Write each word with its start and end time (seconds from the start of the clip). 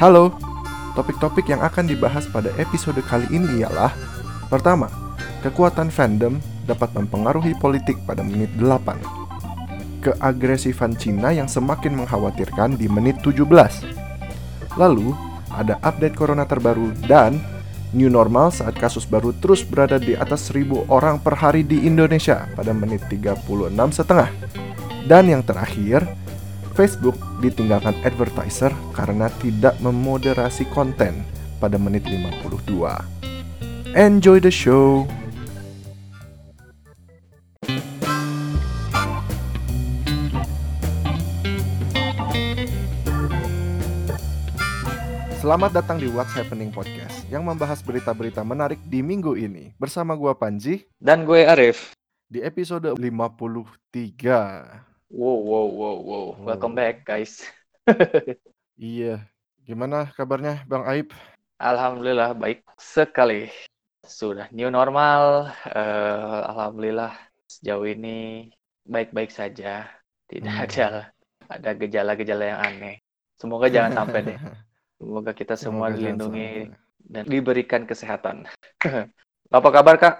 Halo, 0.00 0.32
topik-topik 0.96 1.52
yang 1.52 1.60
akan 1.60 1.84
dibahas 1.84 2.24
pada 2.24 2.48
episode 2.56 2.96
kali 3.04 3.28
ini 3.28 3.60
ialah 3.60 3.92
Pertama, 4.48 4.88
kekuatan 5.44 5.92
fandom 5.92 6.40
dapat 6.64 6.88
mempengaruhi 6.96 7.52
politik 7.60 8.00
pada 8.08 8.24
menit 8.24 8.48
8 8.56 8.80
Keagresifan 10.00 10.96
Cina 10.96 11.36
yang 11.36 11.52
semakin 11.52 12.00
mengkhawatirkan 12.00 12.80
di 12.80 12.88
menit 12.88 13.20
17 13.20 13.44
Lalu, 14.80 15.12
ada 15.52 15.76
update 15.84 16.16
corona 16.16 16.48
terbaru 16.48 16.96
dan 17.04 17.36
new 17.92 18.08
normal 18.08 18.56
saat 18.56 18.80
kasus 18.80 19.04
baru 19.04 19.36
terus 19.36 19.68
berada 19.68 20.00
di 20.00 20.16
atas 20.16 20.48
1000 20.48 20.88
orang 20.88 21.20
per 21.20 21.36
hari 21.36 21.60
di 21.60 21.84
Indonesia 21.84 22.48
pada 22.56 22.72
menit 22.72 23.04
36 23.12 23.44
setengah. 23.92 24.30
Dan 25.04 25.26
yang 25.26 25.42
terakhir, 25.42 26.06
Facebook 26.74 27.18
ditinggalkan 27.42 27.98
advertiser 28.06 28.70
karena 28.94 29.26
tidak 29.42 29.74
memoderasi 29.82 30.66
konten 30.70 31.26
pada 31.58 31.76
menit 31.76 32.06
52. 32.06 32.62
Enjoy 33.98 34.38
the 34.38 34.54
show. 34.54 35.04
Selamat 45.40 45.72
datang 45.72 45.96
di 45.96 46.04
What's 46.12 46.36
Happening 46.36 46.68
Podcast 46.68 47.24
yang 47.32 47.48
membahas 47.48 47.80
berita-berita 47.80 48.44
menarik 48.44 48.76
di 48.84 49.00
minggu 49.00 49.40
ini. 49.40 49.72
Bersama 49.80 50.12
gua 50.12 50.36
Panji 50.36 50.84
Dan 51.00 51.24
gue 51.24 51.48
Arif. 51.48 51.96
di 52.28 52.44
episode 52.44 52.92
53. 52.94 54.89
Wow, 55.10 55.42
wow, 55.42 55.66
wow, 55.66 55.96
wow. 56.06 56.26
Welcome 56.46 56.74
back, 56.78 57.02
guys. 57.02 57.42
Iya. 58.80 59.28
Gimana 59.66 60.08
kabarnya 60.16 60.64
Bang 60.64 60.86
Aib? 60.88 61.12
Alhamdulillah 61.60 62.32
baik 62.32 62.64
sekali. 62.80 63.50
Sudah 64.06 64.48
new 64.54 64.70
normal. 64.72 65.52
eh, 65.68 66.40
Alhamdulillah 66.50 67.12
sejauh 67.50 67.84
ini 67.84 68.48
baik-baik 68.88 69.30
saja. 69.34 69.84
Tidak 70.30 70.54
Hmm. 70.54 70.64
ada 70.64 70.86
ada 71.50 71.70
gejala-gejala 71.74 72.44
yang 72.46 72.60
aneh. 72.62 72.96
Semoga 73.36 73.66
jangan 73.68 73.92
sampai 73.92 74.20
deh. 74.24 74.38
Semoga 75.00 75.32
kita 75.34 75.54
semua 75.58 75.90
Semoga 75.90 75.96
dilindungi 75.98 76.70
dan 77.10 77.24
diberikan 77.26 77.82
kesehatan. 77.84 78.46
Apa 79.56 79.68
kabar, 79.74 79.96
Kak? 79.98 80.16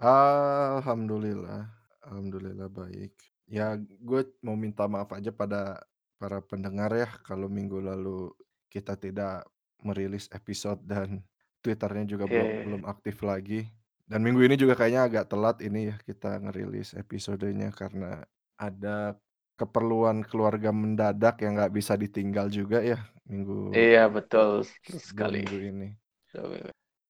Alhamdulillah. 0.00 1.68
Alhamdulillah 2.08 2.66
baik. 2.72 3.12
Ya, 3.50 3.74
gue 3.78 4.20
mau 4.46 4.54
minta 4.54 4.86
maaf 4.86 5.10
aja 5.10 5.34
pada 5.34 5.82
para 6.22 6.38
pendengar 6.38 6.94
ya 6.94 7.08
kalau 7.26 7.50
minggu 7.50 7.82
lalu 7.82 8.30
kita 8.70 8.94
tidak 8.94 9.42
merilis 9.82 10.30
episode 10.30 10.78
dan 10.86 11.24
Twitternya 11.60 12.08
juga 12.08 12.24
belum 12.24 12.48
belum 12.64 12.82
aktif 12.88 13.20
lagi. 13.20 13.68
Dan 14.08 14.24
minggu 14.24 14.40
ini 14.48 14.56
juga 14.56 14.72
kayaknya 14.78 15.02
agak 15.06 15.24
telat 15.28 15.56
ini 15.60 15.92
ya 15.92 15.96
kita 16.00 16.40
ngerilis 16.40 16.96
episodenya 16.96 17.68
karena 17.74 18.24
ada 18.56 19.12
keperluan 19.60 20.24
keluarga 20.24 20.72
mendadak 20.72 21.44
yang 21.44 21.60
nggak 21.60 21.74
bisa 21.76 21.92
ditinggal 22.00 22.48
juga 22.48 22.80
ya 22.80 22.96
minggu 23.28 23.76
Iya, 23.76 24.08
betul 24.08 24.64
dua 24.64 25.00
sekali. 25.04 25.44
minggu 25.44 25.58
ini. 25.68 25.88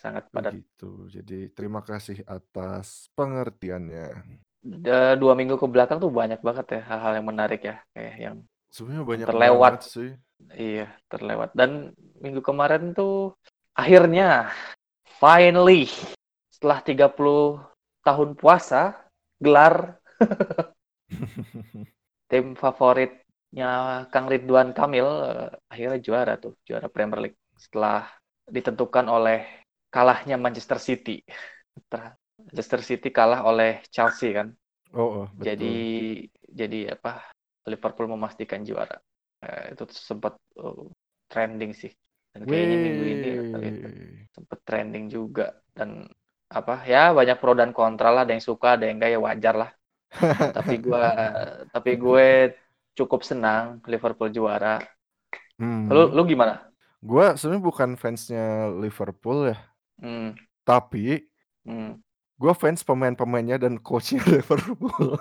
Sangat 0.02 0.25
padat. 0.34 0.58
Begitu. 0.58 0.91
Jadi 1.14 1.38
terima 1.54 1.80
kasih 1.86 2.27
atas 2.27 3.06
pengertiannya. 3.14 4.49
Dua 5.20 5.33
minggu 5.33 5.56
ke 5.56 5.66
belakang 5.66 5.98
tuh 6.05 6.12
banyak 6.12 6.41
banget 6.44 6.66
ya 6.77 6.80
hal-hal 6.84 7.12
yang 7.16 7.27
menarik 7.28 7.61
ya 7.64 7.77
kayak 7.97 8.14
yang 8.20 8.36
Sebenarnya 8.70 9.05
banyak 9.08 9.27
Terlewat. 9.27 9.75
sih. 9.83 10.11
iya 10.56 10.89
terlewat 11.12 11.53
dan 11.53 11.92
minggu 12.16 12.41
kemarin 12.41 12.97
tuh 12.97 13.36
akhirnya 13.77 14.48
finally 15.20 15.84
setelah 16.48 16.81
30 16.81 17.61
tahun 18.00 18.31
puasa 18.41 18.97
gelar 19.37 20.00
tim 22.31 22.56
favoritnya 22.56 23.70
Kang 24.12 24.26
Ridwan 24.32 24.72
Kamil 24.72 25.09
eh, 25.28 25.50
akhirnya 25.69 25.99
juara 26.00 26.32
tuh 26.41 26.56
juara 26.65 26.88
Premier 26.88 27.20
League 27.28 27.38
setelah 27.59 28.09
ditentukan 28.49 29.06
oleh 29.12 29.44
kalahnya 29.93 30.41
Manchester 30.41 30.78
City 30.81 31.20
Ter- 32.50 32.59
Manchester 32.59 32.83
City 32.83 33.09
kalah 33.15 33.47
oleh 33.47 33.78
Chelsea 33.94 34.34
kan? 34.34 34.50
Oh, 34.91 35.22
oh, 35.22 35.27
betul. 35.38 35.55
jadi 35.55 35.77
jadi 36.50 36.81
apa 36.99 37.31
Liverpool 37.71 38.11
memastikan 38.11 38.66
juara. 38.66 38.99
Eh, 39.41 39.78
itu 39.78 39.87
sempat 39.94 40.34
oh, 40.59 40.91
trending 41.31 41.71
sih. 41.71 41.94
Dan 42.34 42.47
kayaknya 42.47 42.77
minggu 42.78 43.05
ini 43.06 43.31
Wih. 43.38 43.75
sempat 44.34 44.59
trending 44.66 45.06
juga. 45.06 45.55
Dan 45.71 46.11
apa 46.50 46.83
ya 46.91 47.15
banyak 47.15 47.38
pro 47.38 47.55
dan 47.55 47.71
kontra 47.71 48.11
lah. 48.11 48.27
Ada 48.27 48.34
yang 48.34 48.43
suka 48.43 48.75
ada 48.75 48.91
yang 48.91 48.99
enggak 48.99 49.15
ya 49.15 49.21
wajar 49.22 49.55
lah. 49.55 49.71
Tapi 50.59 50.82
gua 50.82 51.06
tapi 51.71 51.94
gue 51.94 52.50
cukup 52.99 53.22
senang 53.22 53.78
Liverpool 53.87 54.34
juara. 54.34 54.82
Hmm. 55.61 55.87
lu 55.87 56.11
lu 56.11 56.27
gimana? 56.27 56.67
Gua 56.99 57.37
sebenarnya 57.38 57.65
bukan 57.65 57.91
fansnya 57.94 58.72
Liverpool 58.81 59.53
ya, 59.53 59.59
hmm, 60.00 60.37
tapi 60.65 61.28
hmm. 61.65 62.00
Gua 62.40 62.56
fans 62.56 62.80
pemain-pemainnya 62.80 63.60
dan 63.60 63.76
coachnya 63.76 64.24
Liverpool. 64.32 65.20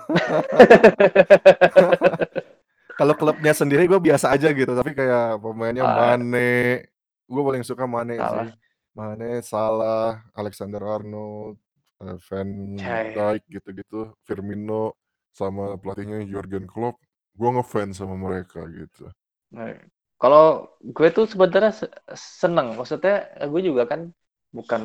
Kalau 2.96 3.16
klubnya 3.16 3.56
sendiri 3.56 3.88
gue 3.88 3.96
biasa 3.96 4.28
aja 4.36 4.52
gitu, 4.52 4.72
tapi 4.72 4.92
kayak 4.92 5.40
pemainnya 5.40 5.84
Ah. 5.84 6.16
Mane, 6.16 6.84
gue 7.24 7.42
paling 7.44 7.64
suka 7.64 7.88
Mane 7.88 8.16
Salah. 8.16 8.44
sih. 8.44 8.52
Mane, 8.92 9.30
Salah, 9.40 10.20
Alexander 10.36 10.82
Arnold, 10.84 11.56
eh, 12.04 12.16
Van. 12.28 12.48
Dijk 12.76 13.42
gitu-gitu, 13.48 14.12
Firmino, 14.28 14.92
sama 15.32 15.80
pelatihnya 15.80 16.28
Jurgen 16.28 16.68
Klopp. 16.68 17.00
Gue 17.32 17.48
ngefans 17.56 17.96
sama 17.96 18.20
mereka 18.20 18.64
gitu. 18.68 19.08
Nah, 19.54 19.76
Kalau 20.20 20.68
gue 20.84 21.08
tuh 21.08 21.24
sebenarnya 21.24 21.72
se- 21.72 21.94
seneng, 22.12 22.76
maksudnya 22.76 23.32
eh, 23.40 23.48
gue 23.48 23.64
juga 23.64 23.88
kan 23.88 24.12
bukan 24.52 24.82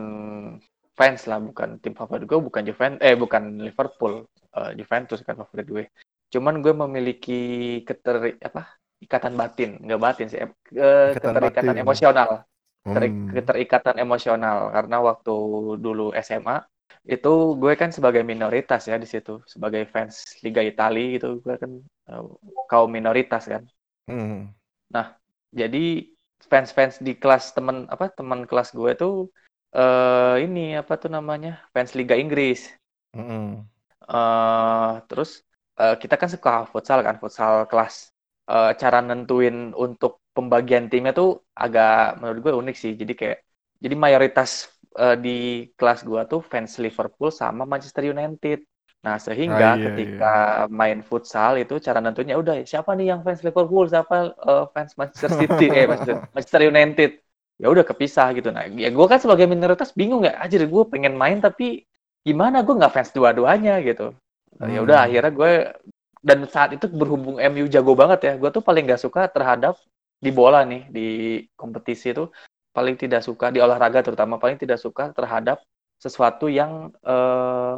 fans 1.00 1.22
lah, 1.30 1.40
bukan 1.44 1.70
tim 1.84 1.94
favorit 2.00 2.24
gue, 2.24 2.40
bukan 2.48 2.64
Juventus, 2.68 3.02
eh 3.04 3.16
bukan 3.24 3.44
Liverpool, 3.66 4.14
eh, 4.58 4.72
Juventus 4.80 5.20
kan 5.28 5.36
favorit 5.42 5.68
gue. 5.68 5.84
Cuman 6.34 6.64
gue 6.64 6.74
memiliki 6.74 7.42
keter 7.88 8.40
apa 8.42 8.62
ikatan 9.04 9.34
batin, 9.36 9.70
nggak 9.84 10.02
batin 10.02 10.28
sih, 10.32 10.40
eh, 10.42 10.50
Ikatan 11.12 11.16
keterikatan 11.20 11.76
batin. 11.76 11.84
emosional, 11.84 12.30
Hmm. 12.86 13.34
keterikatan 13.34 13.96
emosional 13.98 14.58
karena 14.76 14.98
waktu 15.02 15.36
dulu 15.82 16.14
SMA 16.14 16.62
itu 17.06 17.34
gue 17.62 17.74
kan 17.82 17.90
sebagai 17.90 18.24
minoritas 18.26 18.82
ya 18.90 18.96
di 19.02 19.08
situ, 19.10 19.42
sebagai 19.46 19.84
fans 19.94 20.16
Liga 20.46 20.62
Italia 20.62 21.06
gitu, 21.18 21.28
gue 21.44 21.56
kan 21.62 21.72
eh, 22.10 22.24
kaum 22.72 22.90
minoritas 22.90 23.44
kan 23.52 23.64
Hmm. 24.06 24.54
jadi 25.50 25.84
fans-fans 26.46 27.02
di 27.02 27.18
kelas 27.18 27.56
temen 27.58 27.90
apa 27.90 28.12
teman 28.14 28.46
kelas 28.46 28.70
gue 28.76 28.92
tuh 29.02 29.14
eh 29.82 30.34
ini 30.46 30.62
apa 30.82 30.94
tuh 31.02 31.10
namanya 31.16 31.52
fans 31.74 31.92
Liga 32.00 32.16
Inggris. 32.24 32.60
Hmm. 33.14 33.68
eh 34.12 34.90
terus 35.10 35.30
eh, 35.82 35.94
kita 36.02 36.16
kan 36.22 36.30
suka 36.36 36.50
futsal 36.72 37.00
kan 37.08 37.16
futsal 37.22 37.54
kelas. 37.70 37.96
Eh, 38.52 38.70
cara 38.82 38.98
nentuin 39.08 39.56
untuk 39.84 40.12
pembagian 40.36 40.86
timnya 40.92 41.12
tuh 41.20 41.28
agak 41.64 41.88
menurut 42.20 42.40
gue 42.46 42.54
unik 42.62 42.76
sih. 42.84 42.92
Jadi 43.02 43.14
kayak 43.20 43.38
jadi 43.84 43.96
mayoritas 44.04 44.50
eh, 45.02 45.16
di 45.24 45.30
kelas 45.78 46.00
gue 46.10 46.22
tuh 46.32 46.40
fans 46.52 46.72
Liverpool 46.84 47.30
sama 47.42 47.64
Manchester 47.72 48.04
United. 48.14 48.58
Nah 49.06 49.16
sehingga 49.26 49.66
Ah, 49.66 49.76
iya, 49.76 49.86
ketika 49.86 50.26
main 50.80 51.00
futsal 51.10 51.52
itu 51.62 51.74
cara 51.86 52.00
nentunya 52.04 52.36
udah 52.42 52.54
siapa 52.72 52.92
nih 52.98 53.06
yang 53.12 53.20
fans 53.26 53.42
Liverpool? 53.48 53.86
Siapa 53.94 54.16
eh, 54.50 54.64
fans 54.74 54.92
Manchester 55.00 55.32
City? 55.40 55.64
Eh 55.78 55.86
Manchester, 55.90 56.16
Manchester 56.34 56.62
United 56.74 57.10
ya 57.62 57.68
udah 57.72 57.86
kepisah 57.88 58.36
gitu 58.36 58.52
nah 58.52 58.68
ya 58.68 58.90
gue 58.92 59.06
kan 59.08 59.20
sebagai 59.20 59.48
minoritas 59.48 59.96
bingung 59.96 60.28
ya 60.28 60.36
aja 60.44 60.60
gue 60.60 60.84
pengen 60.92 61.16
main 61.16 61.40
tapi 61.40 61.88
gimana 62.26 62.62
gue 62.66 62.74
nggak 62.76 62.94
fans 62.94 63.12
dua-duanya 63.16 63.80
gitu 63.84 64.12
Nah, 64.56 64.72
ya 64.72 64.80
udah 64.88 64.98
Hmm. 65.04 65.08
akhirnya 65.12 65.32
gue 65.36 65.52
dan 66.24 66.40
saat 66.48 66.72
itu 66.72 66.88
berhubung 66.88 67.44
MU 67.44 67.68
jago 67.68 67.92
banget 67.92 68.20
ya 68.24 68.34
gue 68.40 68.50
tuh 68.56 68.64
paling 68.64 68.88
nggak 68.88 69.04
suka 69.04 69.28
terhadap 69.28 69.76
di 70.16 70.32
bola 70.32 70.64
nih 70.64 70.88
di 70.88 71.08
kompetisi 71.60 72.16
itu 72.16 72.32
paling 72.72 72.96
tidak 72.96 73.20
suka 73.20 73.52
di 73.52 73.60
olahraga 73.60 74.00
terutama 74.00 74.40
paling 74.40 74.56
tidak 74.56 74.80
suka 74.80 75.12
terhadap 75.12 75.60
sesuatu 76.00 76.48
yang 76.48 76.88
eh 77.04 77.76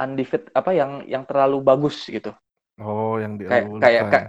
undefeated 0.00 0.48
apa 0.56 0.70
yang 0.74 1.04
yang 1.06 1.22
terlalu 1.28 1.60
bagus 1.60 2.08
gitu 2.08 2.32
Oh, 2.80 3.20
yang 3.22 3.36
dielulukan. 3.38 3.78
kayak 3.84 4.02
kayak 4.10 4.26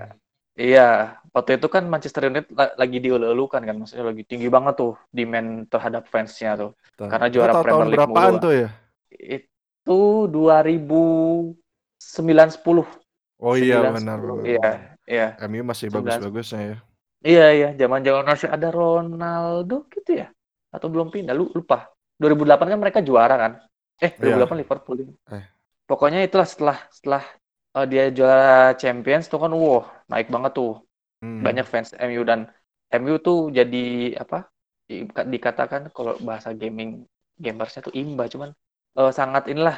iya 0.56 1.20
waktu 1.36 1.60
itu 1.60 1.68
kan 1.68 1.84
Manchester 1.86 2.32
United 2.32 2.48
la- 2.56 2.76
lagi 2.80 2.98
dielu-elukan 3.04 3.62
kan 3.62 3.76
maksudnya 3.76 4.08
lagi 4.08 4.24
tinggi 4.24 4.48
banget 4.48 4.80
tuh 4.80 4.96
demand 5.12 5.68
terhadap 5.68 6.08
fansnya 6.08 6.56
tuh 6.56 6.72
Bentar. 6.96 7.08
karena 7.12 7.28
juara 7.32 7.52
Premier 7.60 7.88
League 7.92 8.00
berapaan 8.00 8.34
mulu. 8.40 8.44
tuh 8.44 8.54
ya? 8.56 8.70
itu 9.16 10.00
2009 10.32 12.56
10 12.56 12.88
Oh 13.36 13.60
iya 13.60 13.84
9, 13.84 14.00
benar 14.00 14.18
10. 14.24 14.32
benar. 14.32 14.48
Iya, 14.48 14.72
iya. 15.12 15.28
MU 15.44 15.60
masih 15.68 15.92
19. 15.92 16.00
bagus-bagusnya 16.00 16.60
ya. 16.64 16.78
Iya 17.20 17.46
iya, 17.52 17.70
zaman-zaman 17.76 18.24
masih 18.24 18.48
ada 18.48 18.72
Ronaldo 18.72 19.92
gitu 19.92 20.24
ya? 20.24 20.32
Atau 20.72 20.88
belum 20.88 21.12
pindah? 21.12 21.36
Lu 21.36 21.52
lupa. 21.52 21.92
2008 22.16 22.72
kan 22.72 22.80
mereka 22.80 23.04
juara 23.04 23.36
kan? 23.36 23.52
Eh, 24.00 24.16
Iya. 24.16 24.40
2008 24.40 24.56
Liverpool. 24.64 24.98
Eh. 25.36 25.44
Pokoknya 25.84 26.24
itulah 26.24 26.48
setelah 26.48 26.80
setelah 26.88 27.28
uh, 27.76 27.86
dia 27.92 28.04
juara 28.18 28.74
Champions 28.82 29.26
tuh 29.32 29.40
kan, 29.44 29.52
wow, 29.54 29.84
naik 30.12 30.28
banget 30.34 30.52
tuh. 30.60 30.72
Hmm. 31.22 31.44
Banyak 31.46 31.66
fans 31.72 31.92
MU 32.00 32.22
dan 32.30 32.40
MU 32.92 33.16
tuh 33.28 33.38
jadi 33.58 33.78
apa? 34.24 34.48
di- 34.90 35.10
Dikatakan 35.10 35.82
kalau 35.96 36.14
bahasa 36.28 36.50
gaming 36.54 36.90
gamersnya 37.44 37.82
tuh 37.88 37.94
imba, 38.02 38.24
cuman 38.34 38.50
uh, 39.00 39.12
sangat 39.12 39.44
inilah 39.52 39.78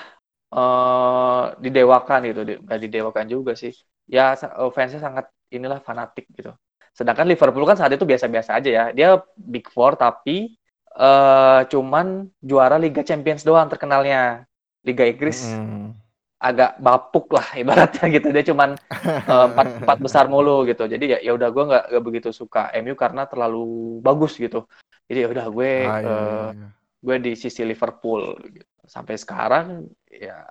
uh, 0.54 1.56
didewakan 1.64 2.20
gitu, 2.30 2.42
Di- 2.50 2.60
nggak 2.64 2.80
didewakan 2.86 3.26
juga 3.34 3.52
sih. 3.58 3.74
Ya 4.08 4.36
uh, 4.38 4.70
fansnya 4.76 5.02
sangat 5.04 5.26
inilah 5.54 5.80
fanatik 5.84 6.26
gitu. 6.38 6.52
Sedangkan 6.98 7.26
Liverpool 7.30 7.66
kan 7.70 7.78
saat 7.80 7.94
itu 7.94 8.06
biasa-biasa 8.08 8.52
aja 8.58 8.70
ya. 8.70 8.84
Dia 8.98 9.08
Big 9.38 9.66
Four 9.74 9.96
tapi 10.00 10.58
eh 10.98 11.60
cuman 11.72 12.26
juara 12.42 12.76
Liga 12.82 13.02
Champions 13.06 13.46
doang 13.48 13.70
terkenalnya. 13.72 14.46
Liga 14.88 15.04
Inggris 15.04 15.60
Mm-mm. 15.60 16.07
Agak 16.38 16.78
bapuk 16.78 17.34
lah 17.34 17.48
ibaratnya 17.62 18.06
gitu. 18.14 18.28
Dia 18.30 18.44
cuman 18.46 18.78
eh, 19.32 19.46
empat, 19.52 19.68
empat 19.84 19.98
besar 20.02 20.26
mulu 20.30 20.64
gitu. 20.70 20.86
Jadi 20.86 21.18
ya 21.18 21.20
ya 21.22 21.32
udah 21.38 21.50
gue 21.50 21.64
nggak 21.70 21.84
nggak 21.94 22.04
begitu 22.06 22.30
suka 22.34 22.70
MU 22.78 22.94
karena 22.94 23.26
terlalu 23.26 24.00
bagus 24.06 24.38
gitu. 24.38 24.66
Jadi 25.10 25.20
ya 25.26 25.28
udah 25.34 25.46
gue 25.50 25.72
Ah, 25.88 26.00
iya, 26.04 26.08
iya, 26.08 26.12
eh, 26.12 26.48
iya. 26.54 26.68
gue 27.02 27.16
di 27.24 27.32
sisi 27.38 27.62
Liverpool 27.66 28.38
gitu. 28.52 28.68
sampai 28.88 29.20
sekarang 29.20 29.84
ya 30.08 30.48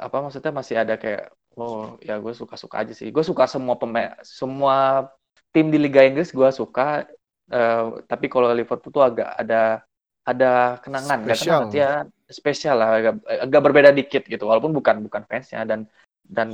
apa 0.00 0.16
maksudnya 0.24 0.50
masih 0.50 0.76
ada 0.80 0.96
kayak 0.96 1.30
oh 1.60 1.94
ya 2.02 2.18
gue 2.18 2.32
suka-suka 2.34 2.82
aja 2.82 2.92
sih 2.96 3.12
gue 3.14 3.24
suka 3.24 3.46
semua 3.46 3.78
pemain 3.78 4.16
semua 4.24 5.06
tim 5.54 5.70
di 5.70 5.78
Liga 5.78 6.02
Inggris 6.02 6.34
gue 6.34 6.48
suka 6.50 7.06
eh, 7.52 7.84
tapi 8.10 8.26
kalau 8.26 8.50
Liverpool 8.50 8.90
tuh 8.90 9.04
agak 9.04 9.30
ada 9.38 9.84
ada 10.24 10.80
kenangan 10.80 11.20
kenangan 11.22 11.68
ya 11.70 11.90
spesial 12.34 12.76
lah 12.82 12.90
agak, 12.98 13.14
agak 13.46 13.60
berbeda 13.64 13.90
dikit 13.94 14.22
gitu 14.26 14.44
walaupun 14.50 14.74
bukan 14.74 14.96
bukan 15.06 15.22
fansnya 15.30 15.62
dan 15.62 15.86
dan 16.26 16.48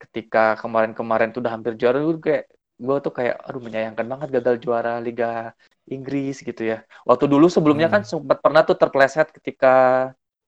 ketika 0.00 0.56
kemarin-kemarin 0.62 1.34
tuh 1.34 1.42
udah 1.44 1.52
hampir 1.52 1.74
juara 1.76 1.98
gue 2.00 2.16
kayak 2.22 2.44
gue 2.80 2.96
tuh 3.04 3.12
kayak 3.12 3.36
aduh 3.44 3.60
menyayangkan 3.60 4.06
banget 4.08 4.28
gagal 4.40 4.56
juara 4.64 4.96
Liga 5.04 5.52
Inggris 5.84 6.40
gitu 6.40 6.62
ya 6.64 6.80
waktu 7.04 7.28
dulu 7.28 7.50
sebelumnya 7.52 7.92
Hmm. 7.92 8.00
kan 8.00 8.02
sempat 8.08 8.38
pernah 8.40 8.64
tuh 8.64 8.76
terpleset 8.80 9.28
ketika 9.36 9.74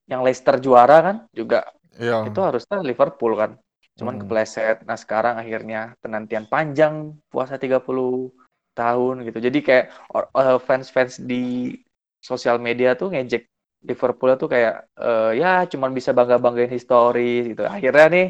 yang 0.09 0.25
Leicester 0.25 0.57
juara 0.57 0.97
kan 1.05 1.17
juga 1.37 1.69
Iya. 2.01 2.25
itu 2.25 2.41
harusnya 2.41 2.81
Liverpool 2.81 3.37
kan 3.37 3.53
cuman 4.01 4.17
Hmm. 4.17 4.23
kepleset 4.25 4.89
nah 4.89 4.97
sekarang 4.97 5.37
akhirnya 5.37 5.93
penantian 6.01 6.49
panjang 6.49 7.13
puasa 7.29 7.61
30 7.61 8.33
tahun 8.73 9.29
gitu 9.29 9.39
jadi 9.53 9.59
kayak 9.61 9.87
eh, 10.17 10.59
fans-fans 10.65 11.21
di 11.21 11.77
sosial 12.25 12.57
media 12.57 12.97
tuh 12.97 13.13
ngejek 13.13 13.52
Liverpool 13.83 14.35
tuh 14.39 14.49
kayak 14.51 14.75
eh, 14.97 15.31
ya 15.43 15.67
cuman 15.67 15.91
bisa 15.91 16.11
bangga-banggain 16.15 16.71
histori 16.71 17.53
gitu 17.55 17.67
akhirnya 17.67 18.07
nih 18.11 18.27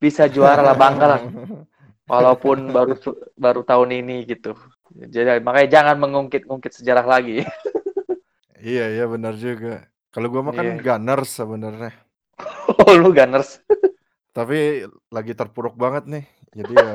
bisa 0.00 0.28
juara 0.28 0.60
lah 0.64 0.76
bangga 0.76 1.06
lah 1.16 1.20
walaupun 2.12 2.68
baru 2.72 2.94
baru 3.36 3.60
tahun 3.64 3.90
ini 4.04 4.28
gitu 4.28 4.52
jadi 4.94 5.40
makanya 5.40 5.68
jangan 5.80 5.96
mengungkit-ungkit 6.00 6.72
sejarah 6.80 7.04
lagi 7.04 7.40
Iya, 8.64 8.96
iya 8.96 9.04
benar 9.04 9.36
juga. 9.36 9.84
Kalau 10.08 10.32
gua 10.32 10.40
mah 10.40 10.56
kan 10.56 10.64
Iya. 10.64 10.80
Gunners 10.80 11.30
sebenarnya. 11.36 11.92
oh 12.80 12.96
lu 12.96 13.12
Gunners 13.12 13.60
Tapi 14.32 14.88
lagi 15.12 15.32
terpuruk 15.36 15.76
banget 15.76 16.08
nih. 16.08 16.24
Jadi 16.56 16.72
ya 16.72 16.88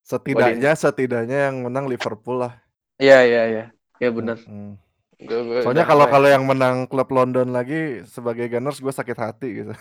setidaknya 0.00 0.72
setidaknya 0.72 1.38
yang 1.52 1.56
menang 1.68 1.86
Liverpool 1.92 2.40
lah. 2.40 2.56
iya 2.98 3.22
iya 3.22 3.42
iya 3.46 3.64
ya 4.02 4.08
bener 4.10 4.42
Mm. 4.42 4.74
Gua 5.18 5.66
Soalnya 5.66 5.82
kalau 5.82 6.06
kalau 6.06 6.28
yang 6.30 6.46
menang 6.46 6.86
klub 6.86 7.10
London 7.10 7.50
lagi 7.50 8.06
sebagai 8.06 8.46
Gunners 8.46 8.78
gue 8.78 8.94
sakit 8.94 9.18
hati 9.18 9.48
gitu. 9.64 9.72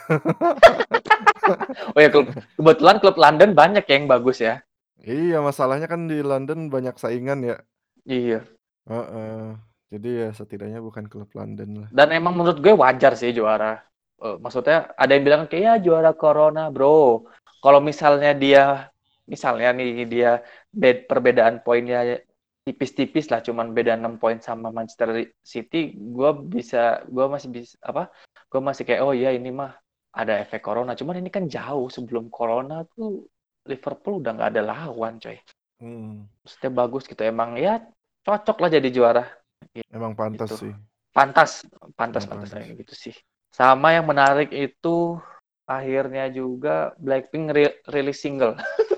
oh 1.95 1.99
ya 2.01 2.09
klub, 2.09 2.27
kebetulan 2.57 2.97
klub 2.97 3.17
London 3.21 3.53
banyak 3.53 3.85
yang 3.85 4.09
bagus 4.09 4.41
ya 4.41 4.65
Iya, 5.07 5.39
masalahnya 5.39 5.87
kan 5.87 6.09
di 6.09 6.19
London 6.19 6.67
banyak 6.73 6.97
saingan 6.97 7.39
ya. 7.45 7.55
iya 8.03 8.41
Heeh. 8.89 9.55
Jadi 9.87 10.09
ya 10.19 10.29
setidaknya 10.35 10.83
bukan 10.83 11.07
klub 11.07 11.31
London 11.31 11.85
lah. 11.85 11.89
dan 11.93 12.11
emang 12.11 12.35
menurut 12.35 12.59
gue 12.59 12.73
wajar 12.75 13.15
sih 13.15 13.31
juara 13.31 13.87
Eh, 14.17 14.35
maksudnya 14.41 14.89
ada 14.97 15.13
yang 15.13 15.23
bilang 15.29 15.43
kayak 15.45 15.61
ya 15.61 15.73
juara 15.77 16.09
corona 16.17 16.73
bro 16.73 17.21
kalau 17.61 17.77
misalnya 17.77 18.33
dia 18.33 18.89
misalnya 19.29 19.69
nih 19.77 20.09
dia 20.09 20.41
bed, 20.73 21.05
perbedaan 21.05 21.61
poinnya 21.61 22.17
tipis-tipis 22.67 23.31
lah 23.31 23.39
cuman 23.39 23.71
beda 23.71 23.95
6 23.95 24.19
poin 24.19 24.37
sama 24.43 24.67
Manchester 24.69 25.15
City 25.39 25.95
gue 25.95 26.31
bisa 26.43 26.99
gue 27.07 27.25
masih 27.25 27.47
bisa 27.47 27.79
apa 27.79 28.11
gue 28.51 28.59
masih 28.59 28.83
kayak 28.83 29.01
oh 29.01 29.15
iya 29.15 29.31
ini 29.31 29.47
mah 29.49 29.71
ada 30.11 30.41
efek 30.41 30.65
corona. 30.65 30.97
Cuman 30.97 31.21
ini 31.21 31.29
kan 31.29 31.45
jauh 31.45 31.87
sebelum 31.87 32.27
corona 32.33 32.81
tuh 32.89 33.29
Liverpool 33.69 34.19
udah 34.19 34.33
nggak 34.33 34.49
ada 34.55 34.61
lawan 34.65 35.21
coy. 35.21 35.37
Hmm, 35.77 36.25
maksudnya 36.41 36.71
bagus 36.73 37.05
gitu 37.05 37.21
emang 37.21 37.53
ya 37.55 37.85
cocok 38.25 38.57
lah 38.59 38.69
jadi 38.73 38.89
juara. 38.89 39.23
Emang 39.93 40.17
pantas 40.17 40.49
Gitu. 40.51 40.67
sih. 40.67 40.73
pantas 41.13 41.51
pantas 41.93 42.25
Hmm, 42.25 42.31
pantas 42.33 42.49
pantas. 42.49 42.77
gitu 42.81 42.93
sih. 42.97 43.15
Sama 43.53 43.93
yang 43.93 44.09
menarik 44.09 44.49
itu 44.49 45.21
akhirnya 45.69 46.29
juga 46.33 46.97
Blackpink 46.97 47.45
ri- 47.53 47.77
rilis 47.89 48.17
single. 48.17 48.57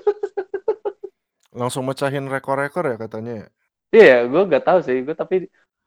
Langsung 1.50 1.82
mecahin 1.84 2.30
rekor-rekor 2.30 2.86
ya 2.86 2.96
katanya 2.96 3.50
ya. 3.94 3.98
iya 3.98 4.16
gue 4.26 4.42
gak 4.50 4.64
tahu 4.66 4.78
sih. 4.86 4.96
Gue 5.06 5.14
tapi 5.14 5.36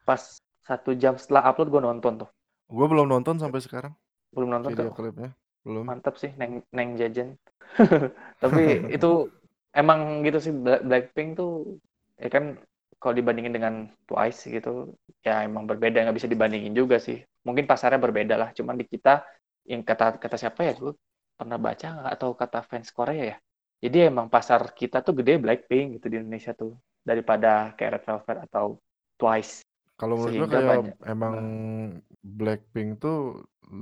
pas 0.07 0.21
satu 0.63 0.91
jam 0.95 1.15
setelah 1.19 1.51
upload 1.51 1.69
gue 1.71 1.81
nonton 1.83 2.13
tuh. 2.23 2.29
Gue 2.67 2.85
belum 2.91 3.07
nonton 3.07 3.35
sampai 3.39 3.59
sekarang. 3.63 3.94
Belum 4.33 4.50
nonton 4.50 4.71
video 4.73 4.89
tuh. 4.91 4.95
klipnya. 4.97 5.31
Belum. 5.63 5.88
mantap 5.88 6.19
sih 6.19 6.31
neng 6.35 6.59
neng 6.75 7.00
jajan 7.00 7.39
tapi 8.44 8.83
itu 8.95 9.31
emang 9.71 10.19
gitu 10.27 10.38
sih 10.44 10.51
Bla- 10.51 10.83
Blackpink 10.83 11.39
tuh 11.39 11.79
ya 12.19 12.27
kan 12.27 12.59
kalau 13.00 13.15
dibandingin 13.19 13.51
dengan 13.51 13.73
Twice 14.07 14.47
gitu 14.47 14.95
ya 15.23 15.44
emang 15.44 15.67
berbeda. 15.67 16.03
Nggak 16.07 16.17
bisa 16.23 16.29
dibandingin 16.31 16.71
juga 16.71 16.99
sih. 17.03 17.19
Mungkin 17.44 17.67
pasarnya 17.67 17.99
berbeda 17.99 18.35
lah. 18.39 18.49
Cuman 18.56 18.79
di 18.79 18.88
kita 18.88 19.27
yang 19.67 19.83
kata 19.83 20.19
kata 20.23 20.35
siapa 20.39 20.63
ya? 20.63 20.73
Gue 20.79 20.95
pernah 21.35 21.59
baca 21.59 21.83
nggak? 21.83 22.11
Atau 22.15 22.31
kata 22.31 22.63
fans 22.63 22.95
Korea 22.95 23.35
ya? 23.35 23.38
Jadi 23.83 24.07
emang 24.07 24.31
pasar 24.31 24.71
kita 24.71 25.03
tuh 25.03 25.19
gede 25.19 25.35
Blackpink 25.44 25.99
gitu 25.99 26.07
di 26.07 26.15
Indonesia 26.23 26.56
tuh 26.56 26.79
daripada 27.09 27.75
kayak 27.77 27.91
Red 28.00 28.03
Velvet 28.07 28.38
atau 28.50 28.65
Twice 29.19 29.63
Kalau 29.99 30.16
menurut 30.19 30.35
gue 30.39 30.47
kayak 30.54 30.68
banyak- 30.71 30.97
emang 31.13 31.35
Blackpink 32.23 32.89
tuh 33.04 33.18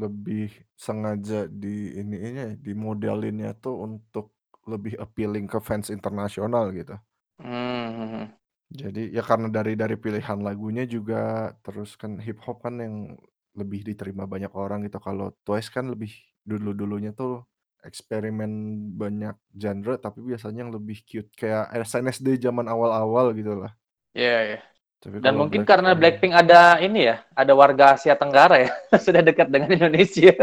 lebih 0.01 0.50
sengaja 0.86 1.39
di 1.62 1.96
ininya 2.00 2.29
ya, 2.41 2.48
di 2.65 2.72
modelinnya 2.86 3.50
tuh 3.63 3.75
untuk 3.88 4.25
lebih 4.72 4.93
appealing 5.03 5.46
ke 5.51 5.57
fans 5.67 5.88
internasional 5.96 6.69
gitu. 6.79 6.96
hmm, 7.39 8.31
Jadi 8.81 9.00
ya 9.15 9.22
karena 9.29 9.48
dari 9.57 9.74
dari 9.81 9.96
pilihan 10.03 10.39
lagunya 10.48 10.84
juga 10.96 11.15
terus 11.63 11.89
kan 12.01 12.12
hip 12.25 12.38
hop 12.46 12.57
kan 12.65 12.75
yang 12.84 12.96
lebih 13.60 13.79
diterima 13.89 14.24
banyak 14.34 14.51
orang 14.55 14.79
gitu. 14.88 14.98
Kalau 15.07 15.25
Twice 15.46 15.69
kan 15.75 15.86
lebih 15.93 16.12
dulu-dulunya 16.50 17.12
tuh 17.19 17.43
eksperimen 17.89 18.51
banyak 19.01 19.35
genre 19.61 19.93
tapi 20.05 20.19
biasanya 20.29 20.59
yang 20.67 20.73
lebih 20.77 20.97
cute 21.09 21.31
kayak 21.39 21.65
SNSD 21.73 22.27
zaman 22.45 22.65
awal-awal 22.73 23.25
gitu 23.39 23.53
lah. 23.61 23.71
ya 24.15 24.38
ya 24.55 24.59
Tapi 25.01 25.17
Dan 25.23 25.33
mungkin 25.39 25.61
karena 25.65 25.91
Blackpink- 26.00 26.38
ada 26.38 26.77
ini 26.81 27.09
ya, 27.09 27.23
ada 27.33 27.53
warga 27.57 27.97
Asia 27.97 28.15
Tenggara 28.17 28.55
ya, 28.65 28.69
sudah 29.05 29.21
dekat 29.25 29.47
dengan 29.53 29.69
Indonesia. 29.73 30.33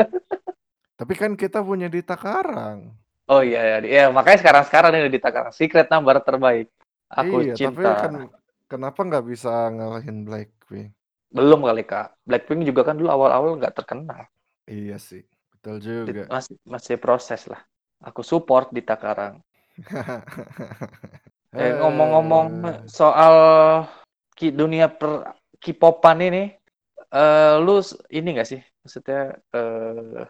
Tapi 0.99 1.15
kan 1.21 1.33
kita 1.43 1.59
punya 1.69 1.89
di 1.95 2.01
Takarang. 2.11 2.79
Oh 3.29 3.43
iya, 3.45 3.61
ya, 3.71 3.77
ya 3.85 4.03
makanya 4.17 4.39
sekarang-sekarang 4.41 4.91
ini 4.97 5.11
di 5.13 5.21
Takarang 5.21 5.53
secret 5.53 5.87
number 5.93 6.17
terbaik. 6.25 6.67
Aku 7.13 7.37
iya, 7.45 7.53
tapi 7.61 7.81
cinta. 7.81 7.89
kan 8.03 8.13
kenapa 8.71 9.01
nggak 9.09 9.25
bisa 9.31 9.51
ngalahin 9.75 10.19
Blackpink? 10.27 10.91
Belum 11.37 11.61
kali 11.69 11.83
kak. 11.91 12.07
Blackpink 12.29 12.61
juga 12.69 12.81
kan 12.89 12.95
dulu 13.01 13.09
awal-awal 13.17 13.51
nggak 13.61 13.75
terkenal. 13.79 14.23
Iya 14.69 14.97
sih, 15.09 15.23
betul 15.59 15.77
juga. 15.83 16.25
Masih 16.33 16.57
masih 16.75 16.97
proses 17.05 17.41
lah. 17.51 17.61
Aku 18.09 18.21
support 18.31 18.67
di 18.77 18.81
Takarang. 18.89 19.35
Eh, 21.59 21.73
ngomong-ngomong 21.79 22.47
Eh, 22.65 22.89
soal 22.99 23.35
ki- 24.39 24.55
dunia 24.61 24.87
per 24.99 25.11
K-popan 25.63 26.19
ini, 26.29 26.43
eh, 27.17 27.53
lu 27.65 27.73
ini 28.19 28.29
nggak 28.35 28.49
sih? 28.53 28.61
Maksudnya 28.85 29.19
eh, 29.57 30.25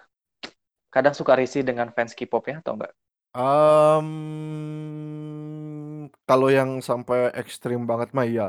kadang 0.94 1.14
suka 1.18 1.32
risih 1.40 1.62
dengan 1.68 1.88
fans 1.96 2.12
K-popnya 2.18 2.56
atau 2.60 2.72
enggak? 2.76 2.92
em, 3.34 4.08
kalau 6.28 6.48
yang 6.58 6.70
sampai 6.88 7.18
ekstrim 7.40 7.80
banget 7.90 8.08
mah 8.16 8.26
iya. 8.32 8.46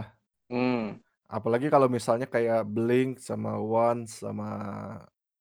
Hmm. 0.50 1.02
Apalagi 1.38 1.68
kalau 1.74 1.88
misalnya 1.98 2.26
kayak 2.36 2.60
Blink 2.76 3.10
sama 3.28 3.52
One 3.62 4.02
sama 4.10 4.48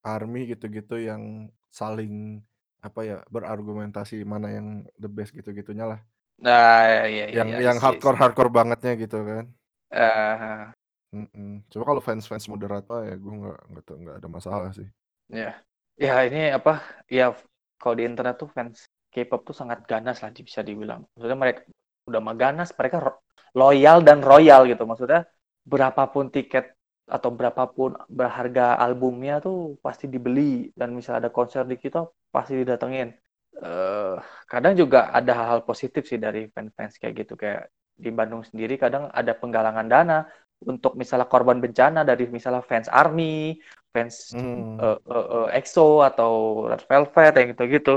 Army 0.05 0.40
gitu-gitu 0.52 0.95
yang 1.09 1.50
saling 1.71 2.43
apa 2.87 3.00
ya 3.11 3.17
berargumentasi 3.35 4.23
mana 4.33 4.49
yang 4.57 4.69
the 5.02 5.09
best 5.11 5.33
gitu-gitunya 5.38 5.85
lah. 5.90 6.00
Nah, 6.45 7.07
iya 7.12 7.25
iya 7.33 7.38
yang 7.38 7.49
iya, 7.49 7.59
yang 7.67 7.78
hardcore 7.85 8.19
hardcore 8.21 8.50
bangetnya 8.57 8.93
gitu 9.02 9.17
kan 9.28 9.45
Eh, 9.90 10.73
Mm-mm. 11.17 11.49
coba 11.73 11.85
kalau 11.88 12.02
fans 12.07 12.25
fans 12.31 12.47
moderat 12.52 12.85
mah 12.90 13.00
ya 13.09 13.14
gue 13.23 13.33
nggak 13.40 13.59
nggak 13.71 13.85
nggak 14.02 14.17
ada 14.21 14.28
masalah 14.37 14.69
sih 14.78 14.88
ya. 15.28 15.50
Ya, 15.99 16.12
ini 16.31 16.38
apa? 16.59 16.71
Ya, 17.11 17.35
kalau 17.81 17.95
di 17.99 18.05
internet 18.07 18.35
tuh 18.38 18.49
fans 18.55 18.87
K-pop 19.11 19.40
tuh 19.49 19.57
sangat 19.61 19.83
ganas 19.90 20.17
lah 20.23 20.31
bisa 20.31 20.61
dibilang. 20.62 21.00
Maksudnya 21.17 21.38
mereka 21.43 21.61
udah 22.09 22.21
mah 22.23 22.37
ganas, 22.38 22.69
mereka 22.78 22.97
ro- 23.02 23.21
loyal 23.59 23.99
dan 24.07 24.19
royal 24.23 24.61
gitu. 24.71 24.83
Maksudnya 24.87 25.26
berapapun 25.67 26.31
tiket 26.31 26.77
atau 27.09 27.31
berapapun 27.33 27.97
berharga 28.09 28.77
albumnya 28.85 29.41
tuh 29.41 29.81
pasti 29.85 30.07
dibeli 30.12 30.69
dan 30.77 30.93
misalnya 30.93 31.29
ada 31.29 31.33
konser 31.33 31.65
di 31.65 31.77
kita 31.81 32.05
pasti 32.35 32.61
didatengin. 32.61 33.11
eh 33.59 34.15
kadang 34.47 34.79
juga 34.79 35.11
ada 35.11 35.33
hal-hal 35.35 35.61
positif 35.67 36.07
sih 36.07 36.21
dari 36.21 36.47
fans-fans 36.55 36.95
kayak 37.00 37.15
gitu 37.27 37.35
kayak 37.35 37.75
di 37.99 38.11
Bandung 38.15 38.47
sendiri 38.47 38.79
kadang 38.79 39.11
ada 39.11 39.35
penggalangan 39.35 39.87
dana 39.91 40.19
untuk 40.62 40.95
misalnya 40.99 41.27
korban 41.27 41.59
bencana 41.62 42.03
dari 42.03 42.27
misalnya 42.31 42.62
fans 42.62 42.91
ARMY, 42.91 43.59
fans 43.95 44.35
Hmm. 44.35 44.79
eh, 44.79 44.99
eh, 44.99 45.27
eh, 45.35 45.49
EXO 45.59 46.03
atau 46.03 46.33
Red 46.71 46.83
Velvet 46.87 47.33
yang 47.38 47.49
gitu-gitu. 47.55 47.97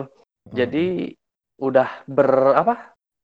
Hmm. 0.50 0.54
Jadi 0.54 0.86
udah 1.62 2.06
ber 2.10 2.58
apa? 2.58 2.76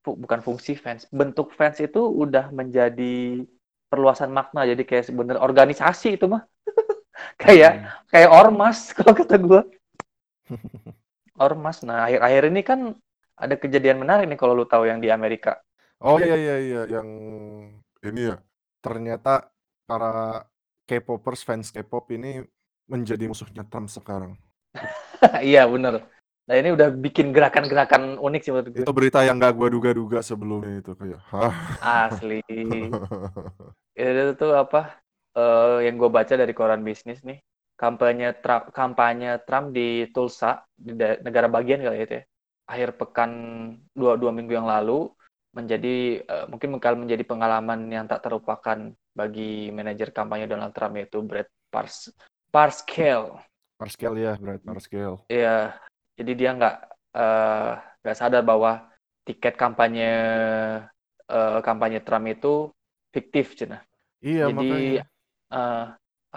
bukan 0.07 0.39
fungsi 0.39 0.79
fans, 0.79 1.03
bentuk 1.11 1.51
fans 1.51 1.83
itu 1.83 1.99
udah 1.99 2.47
menjadi 2.55 3.43
perluasan 3.91 4.31
makna. 4.37 4.61
Jadi 4.71 4.83
kayak 4.89 5.05
sebenarnya 5.09 5.41
organisasi 5.43 6.07
itu 6.17 6.25
mah. 6.33 6.43
kayak 7.43 7.73
Hmm. 7.73 7.87
kayak 8.11 8.29
ormas 8.31 8.77
kalau 8.97 9.13
kata 9.17 9.35
gue. 9.41 9.61
Ormas. 11.45 11.77
Nah, 11.87 11.97
akhir-akhir 12.07 12.43
ini 12.51 12.61
kan 12.69 12.79
ada 13.37 13.55
kejadian 13.61 14.01
menarik 14.01 14.25
nih 14.29 14.39
kalau 14.41 14.53
lu 14.57 14.65
tahu 14.65 14.83
yang 14.89 14.99
di 15.03 15.09
Amerika. 15.13 15.61
Oh 16.07 16.17
iya 16.21 16.35
iya 16.43 16.55
iya 16.67 16.81
yang 16.95 17.07
ini 18.07 18.21
ya 18.29 18.35
ternyata 18.85 19.49
para 19.89 20.45
K-popers 20.87 21.41
fans 21.47 21.67
K-pop 21.75 22.05
ini 22.15 22.41
menjadi 22.87 23.25
musuhnya 23.27 23.63
Trump 23.67 23.89
sekarang. 23.91 24.33
Iya, 25.47 25.59
bener. 25.73 25.93
Nah, 26.47 26.55
ini 26.55 26.71
udah 26.71 26.95
bikin 26.95 27.35
gerakan-gerakan 27.35 28.15
unik 28.23 28.41
sih 28.41 28.51
menurut 28.55 28.67
gue. 28.71 28.83
Itu 28.87 28.95
berita 28.95 29.19
yang 29.27 29.35
gak 29.35 29.51
gua 29.51 29.67
duga-duga 29.67 30.23
sebelumnya 30.23 30.79
itu 30.79 30.95
kayak, 30.95 31.19
hah? 31.27 31.55
Asli. 32.07 32.39
Itu 33.97 34.23
tuh 34.39 34.55
apa? 34.55 35.03
eh, 35.37 35.77
yang 35.85 35.95
gue 36.01 36.09
baca 36.09 36.33
dari 36.33 36.53
koran 36.57 36.81
bisnis 36.81 37.21
nih. 37.21 37.37
Kampanye 37.77 38.33
Trump, 38.41 38.73
kampanye 38.73 39.37
Trump 39.45 39.69
di 39.69 40.09
Tulsa, 40.09 40.65
di 40.73 40.97
negara 40.97 41.45
bagian 41.45 41.85
kali 41.85 42.09
itu 42.09 42.13
ya. 42.17 42.23
Akhir 42.67 42.97
pekan 42.97 43.31
dua, 43.93 44.17
dua 44.17 44.33
minggu 44.33 44.57
yang 44.57 44.65
lalu 44.65 45.13
menjadi 45.53 46.25
eh, 46.25 46.45
mungkin 46.49 46.73
bakal 46.81 46.97
menjadi 46.97 47.21
pengalaman 47.21 47.85
yang 47.93 48.09
tak 48.09 48.25
terlupakan 48.25 48.97
bagi 49.13 49.69
manajer 49.69 50.09
kampanye 50.09 50.49
Donald 50.49 50.73
Trump 50.73 50.97
yaitu 50.97 51.21
Brad 51.21 51.49
Pars 51.69 52.09
Parscale. 52.49 53.45
Parscale 53.77 54.17
ya, 54.17 54.33
Brad 54.41 54.61
Parscale. 54.65 55.21
Iya, 55.29 55.77
jadi 56.17 56.31
dia 56.39 56.49
nggak 56.57 56.75
eh, 57.17 57.71
nggak 58.01 58.17
sadar 58.19 58.41
bahwa 58.49 58.71
tiket 59.27 59.53
kampanye 59.61 60.05
eh, 61.31 61.59
kampanye 61.63 61.99
Trump 62.05 62.25
itu 62.29 62.53
fiktif, 63.13 63.55
cina. 63.59 63.77
Iya 64.27 64.45
Jadi 64.47 64.57
makanya. 64.57 65.01
eh, 65.53 65.85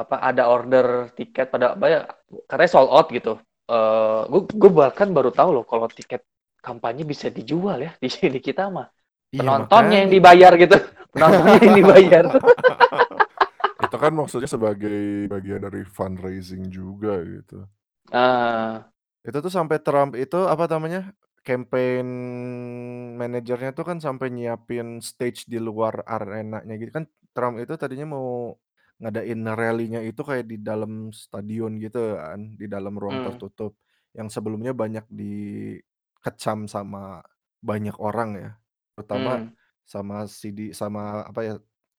apa 0.01 0.17
ada 0.23 0.45
order 0.49 1.11
tiket 1.19 1.51
pada 1.55 1.75
banyak 1.77 2.03
karena 2.51 2.67
sold 2.71 2.91
out 2.93 3.09
gitu. 3.13 3.39
Eh, 3.71 4.21
gue 4.33 4.41
gue 4.63 4.71
bahkan 4.73 5.09
baru 5.17 5.31
tahu 5.35 5.51
loh 5.63 5.65
kalau 5.69 5.87
tiket 5.91 6.23
kampanye 6.61 7.05
bisa 7.09 7.29
dijual 7.33 7.79
ya 7.83 7.93
di 8.03 8.09
di 8.35 8.41
kita 8.43 8.71
mah. 8.73 8.89
Iya, 9.37 9.49
Penontonnya 9.49 10.07
yang 10.07 10.11
makanya. 10.11 10.13
dibayar 10.13 10.53
gitu. 10.61 10.77
Penontonnya 11.15 11.59
yang 11.65 11.77
dibayar. 11.81 12.25
Itu 13.85 13.97
kan 14.03 14.13
maksudnya 14.21 14.49
sebagai 14.55 15.27
bagian 15.33 15.61
dari 15.67 15.83
fundraising 15.97 16.69
juga 16.69 17.13
gitu. 17.25 17.65
Ah, 18.13 18.91
Itu 19.21 19.39
tuh 19.45 19.53
sampai 19.53 19.79
Trump 19.85 20.17
itu 20.17 20.39
apa 20.49 20.65
namanya? 20.71 21.13
Campaign 21.41 22.07
manajernya 23.17 23.73
tuh 23.73 23.85
kan 23.89 23.97
sampai 23.97 24.29
nyiapin 24.29 25.01
stage 25.01 25.49
di 25.49 25.57
luar 25.57 26.05
arenanya 26.05 26.75
gitu 26.77 26.93
kan. 26.93 27.05
Trump 27.33 27.57
itu 27.63 27.73
tadinya 27.81 28.17
mau 28.17 28.57
ngadain 29.01 29.41
rally-nya 29.49 30.05
itu 30.05 30.21
kayak 30.21 30.45
di 30.45 30.61
dalam 30.61 31.09
stadion 31.15 31.81
gitu 31.81 32.21
kan, 32.21 32.61
di 32.61 32.67
dalam 32.69 32.97
ruang 32.97 33.25
hmm, 33.25 33.27
tertutup. 33.33 33.73
Yang 34.13 34.29
sebelumnya 34.37 34.77
banyak 34.77 35.09
dikecam 35.09 36.69
sama 36.69 37.25
banyak 37.65 37.97
orang 37.97 38.31
ya. 38.37 38.51
Terutama 38.97 39.33
hmm. 39.41 39.51
sama 39.89 40.17
CD 40.29 40.77
sama 40.77 41.25
apa 41.25 41.41
ya 41.41 41.55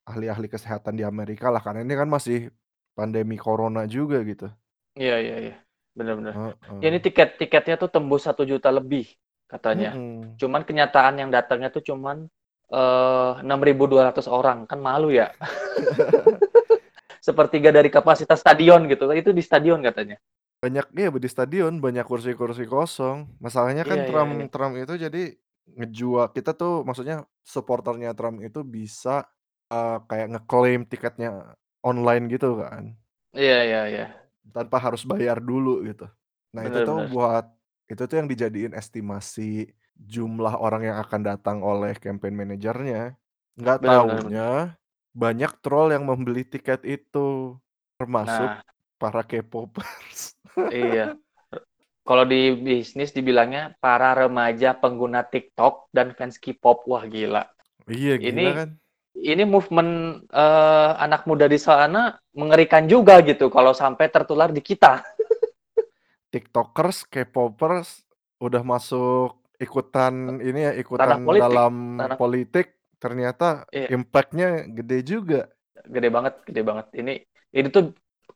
ahli-ahli 0.06 0.50
kesehatan 0.50 0.98
di 0.98 1.06
Amerika 1.06 1.50
lah 1.54 1.62
karena 1.62 1.86
ini 1.86 1.94
kan 1.98 2.10
masih 2.10 2.54
pandemi 2.94 3.38
corona 3.42 3.90
juga 3.90 4.22
gitu. 4.22 4.50
Iya 4.98 5.18
iya 5.18 5.38
iya. 5.50 5.56
Benar-benar. 5.92 6.34
Heeh. 6.34 6.80
Ya 6.80 6.88
ini 6.88 7.00
tiket-tiketnya 7.04 7.76
tuh 7.76 7.90
tembus 7.92 8.24
satu 8.24 8.48
juta 8.48 8.72
lebih 8.72 9.08
katanya. 9.48 9.96
Mm-mm. 9.96 10.40
Cuman 10.40 10.64
kenyataan 10.64 11.20
yang 11.20 11.30
datangnya 11.30 11.68
tuh 11.68 11.84
cuman 11.84 12.28
eh 12.72 13.34
6.200 13.44 14.26
orang. 14.32 14.64
Kan 14.66 14.80
malu 14.80 15.12
ya. 15.12 15.36
Sepertiga 17.28 17.70
dari 17.70 17.92
kapasitas 17.92 18.42
stadion 18.42 18.88
gitu. 18.88 19.06
Itu 19.12 19.36
di 19.36 19.44
stadion 19.44 19.84
katanya. 19.84 20.18
Banyak 20.62 20.94
iya 20.94 21.10
di 21.12 21.30
stadion 21.30 21.84
banyak 21.84 22.06
kursi-kursi 22.08 22.64
kosong. 22.66 23.28
Masalahnya 23.44 23.84
kan 23.84 24.00
Iya, 24.00 24.06
iya, 24.06 24.10
Trump 24.10 24.32
iya. 24.32 24.48
Trump 24.50 24.74
itu 24.80 24.94
jadi 24.98 25.24
ngejual 25.72 26.34
kita 26.34 26.52
tuh 26.58 26.82
maksudnya 26.84 27.24
supporternya 27.46 28.16
Trump 28.18 28.42
itu 28.42 28.64
bisa 28.64 29.28
eh, 29.70 29.98
kayak 30.08 30.28
ngeklaim 30.38 30.88
tiketnya 30.88 31.58
online 31.84 32.30
gitu 32.32 32.62
kan. 32.62 32.94
Iya, 33.34 33.60
iya, 33.64 33.82
iya. 33.90 34.08
Tanpa 34.50 34.78
harus 34.82 35.06
bayar 35.06 35.38
dulu 35.40 35.86
gitu. 35.86 36.10
Nah, 36.56 36.64
itu 36.68 36.82
tuh 36.82 36.98
Benar-benar. 36.98 37.08
buat 37.08 37.46
itu 37.92 38.02
tuh 38.10 38.16
yang 38.20 38.30
dijadiin 38.32 38.74
estimasi 38.74 39.70
jumlah 39.96 40.58
orang 40.58 40.82
yang 40.90 40.98
akan 41.04 41.22
datang 41.30 41.58
oleh 41.62 41.94
campaign 42.00 42.34
manajernya. 42.36 43.16
Nggak 43.60 43.80
benar. 43.82 44.02
taunya 44.02 44.76
banyak 45.14 45.52
troll 45.64 45.92
yang 45.96 46.04
membeli 46.10 46.44
tiket 46.48 46.82
itu 46.88 47.56
termasuk 48.00 48.50
Nah, 48.50 48.64
para 49.02 49.22
K-popers. 49.28 50.36
iya. 50.72 51.14
Kalau 52.08 52.26
di 52.26 52.52
bisnis 52.58 53.14
dibilangnya 53.14 53.78
para 53.80 54.12
remaja 54.18 54.74
pengguna 54.76 55.22
TikTok 55.24 55.94
dan 55.96 56.14
fans 56.18 56.38
K-pop. 56.42 56.84
Wah, 56.90 57.06
gila. 57.06 57.46
Iya 57.90 58.14
gila 58.24 58.30
Ini 58.30 58.46
kan. 58.58 58.70
Ini 59.16 59.44
movement 59.44 59.92
eh, 60.32 60.92
anak 61.06 61.28
muda 61.30 61.46
di 61.52 61.60
sana 61.60 62.16
mengerikan 62.36 62.88
juga 62.88 63.20
gitu 63.26 63.52
kalau 63.52 63.72
sampai 63.76 64.08
tertular 64.12 64.50
di 64.52 64.62
kita. 64.64 65.04
TikTokers, 66.32 66.98
K-popers 67.12 67.90
udah 68.42 68.64
masuk 68.66 69.38
ikutan 69.62 70.42
ini 70.42 70.60
ya 70.68 70.72
ikutan 70.74 71.22
politik, 71.22 71.46
dalam 71.46 71.74
ranah 72.00 72.18
politik 72.18 72.68
ternyata 72.98 73.68
iya, 73.72 73.88
impact-nya 73.92 74.66
gede 74.72 74.98
juga. 75.06 75.42
gede 75.94 76.10
banget, 76.16 76.34
gede 76.48 76.62
banget. 76.70 76.88
Ini 77.00 77.14
ini 77.58 77.68
tuh 77.76 77.84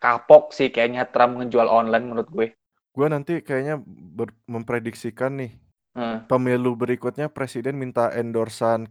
kapok 0.03 0.43
sih 0.57 0.67
kayaknya 0.73 1.01
Trump 1.13 1.31
ngejual 1.39 1.67
online 1.79 2.05
menurut 2.09 2.29
gue. 2.35 2.47
Gue 2.95 3.07
nanti 3.11 3.33
kayaknya 3.43 3.75
ber- 4.17 4.37
memprediksikan 4.47 5.31
nih 5.41 5.51
Hmm. 5.95 6.27
pemilu 6.29 6.71
berikutnya 6.81 7.27
presiden 7.37 7.75
minta 7.83 8.11
endorsan 8.21 8.87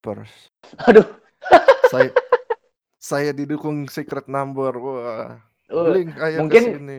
K-popers. 0.00 0.32
Aduh, 0.88 1.04
Saya 1.92 2.08
saya 2.96 3.30
didukung 3.36 3.84
Secret 3.92 4.26
Number. 4.32 4.72
Wah, 4.80 5.36
eh, 5.68 5.84
Blink 5.84 6.16
ayo 6.16 6.36
mungkin 6.44 6.62
sini. 6.64 6.98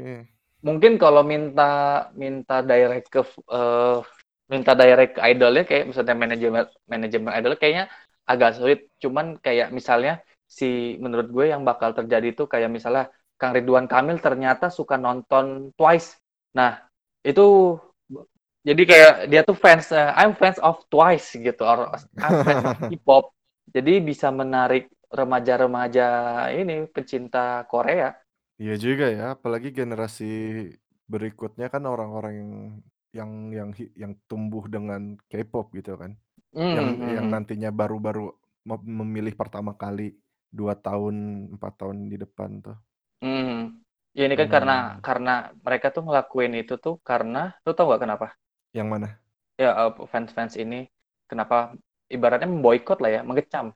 mungkin 0.62 1.02
kalau 1.02 1.26
minta 1.26 1.70
minta 2.14 2.62
direct 2.62 3.10
ke 3.10 3.22
eh, 3.26 3.98
minta 4.54 4.72
direct 4.78 5.18
ke 5.18 5.22
idolnya 5.26 5.64
kayak 5.66 5.90
misalnya 5.90 6.14
manajemen 6.14 6.64
manajemen 6.86 7.32
idol 7.34 7.54
kayaknya 7.58 7.86
agak 8.30 8.54
sulit. 8.58 8.80
Cuman 9.02 9.42
kayak 9.42 9.74
misalnya 9.74 10.22
si 10.46 10.98
menurut 11.02 11.28
gue 11.34 11.46
yang 11.50 11.66
bakal 11.66 11.98
terjadi 11.98 12.38
itu 12.38 12.46
kayak 12.46 12.70
misalnya 12.70 13.10
Kang 13.42 13.58
Ridwan 13.58 13.90
Kamil 13.90 14.22
ternyata 14.22 14.70
suka 14.70 15.02
nonton 15.02 15.74
Twice. 15.74 16.22
Nah, 16.54 16.78
itu 17.26 17.74
jadi 18.68 18.82
kayak 18.90 19.12
dia 19.32 19.42
tuh 19.48 19.58
fans 19.64 19.86
eh, 19.98 20.08
I'm 20.20 20.32
fans 20.42 20.60
of 20.68 20.76
Twice 20.92 21.28
gitu 21.46 21.62
or 21.72 21.80
I'm 22.24 22.36
fans 22.46 22.64
of 22.68 22.74
K-pop. 22.88 23.24
Jadi 23.76 23.92
bisa 24.10 24.28
menarik 24.42 24.82
remaja-remaja 25.20 26.02
ini 26.60 26.74
pecinta 26.96 27.40
Korea. 27.72 28.06
Iya 28.62 28.74
juga 28.86 29.06
ya, 29.18 29.24
apalagi 29.36 29.70
generasi 29.80 30.24
berikutnya 31.14 31.66
kan 31.74 31.84
orang-orang 31.94 32.34
yang 32.42 32.52
yang 33.18 33.32
yang 33.58 33.70
yang 34.04 34.14
tumbuh 34.30 34.64
dengan 34.76 35.02
K-pop 35.32 35.66
gitu 35.78 35.92
kan. 36.02 36.12
Yang 36.76 36.88
Hmm, 36.88 37.02
yang 37.16 37.26
hmm. 37.26 37.34
nantinya 37.34 37.70
baru-baru 37.80 38.24
mem- 38.70 38.90
memilih 39.02 39.34
pertama 39.42 39.72
kali 39.84 40.04
dua 40.60 40.74
tahun 40.88 41.16
empat 41.56 41.74
tahun 41.82 41.98
di 42.12 42.18
depan 42.24 42.52
tuh. 42.66 42.78
Hmm. 43.22 43.52
Ya 44.18 44.22
ini 44.28 44.36
kan 44.42 44.50
karena 44.56 44.74
Hmm, 44.74 45.06
karena 45.06 45.30
mereka 45.66 45.88
tuh 45.96 46.02
ngelakuin 46.06 46.54
itu 46.62 46.74
tuh 46.84 46.94
karena 47.10 47.38
lu 47.64 47.72
tau 47.76 47.86
gak 47.94 48.02
kenapa? 48.04 48.26
Yang 48.76 48.88
mana? 48.92 49.22
Ya 49.60 49.76
eh, 49.76 49.92
fans-fans 50.08 50.56
ini 50.56 50.88
kenapa 51.28 51.76
ibaratnya 52.12 52.48
memboikot 52.48 53.00
lah 53.04 53.10
ya, 53.20 53.22
mengecam. 53.28 53.76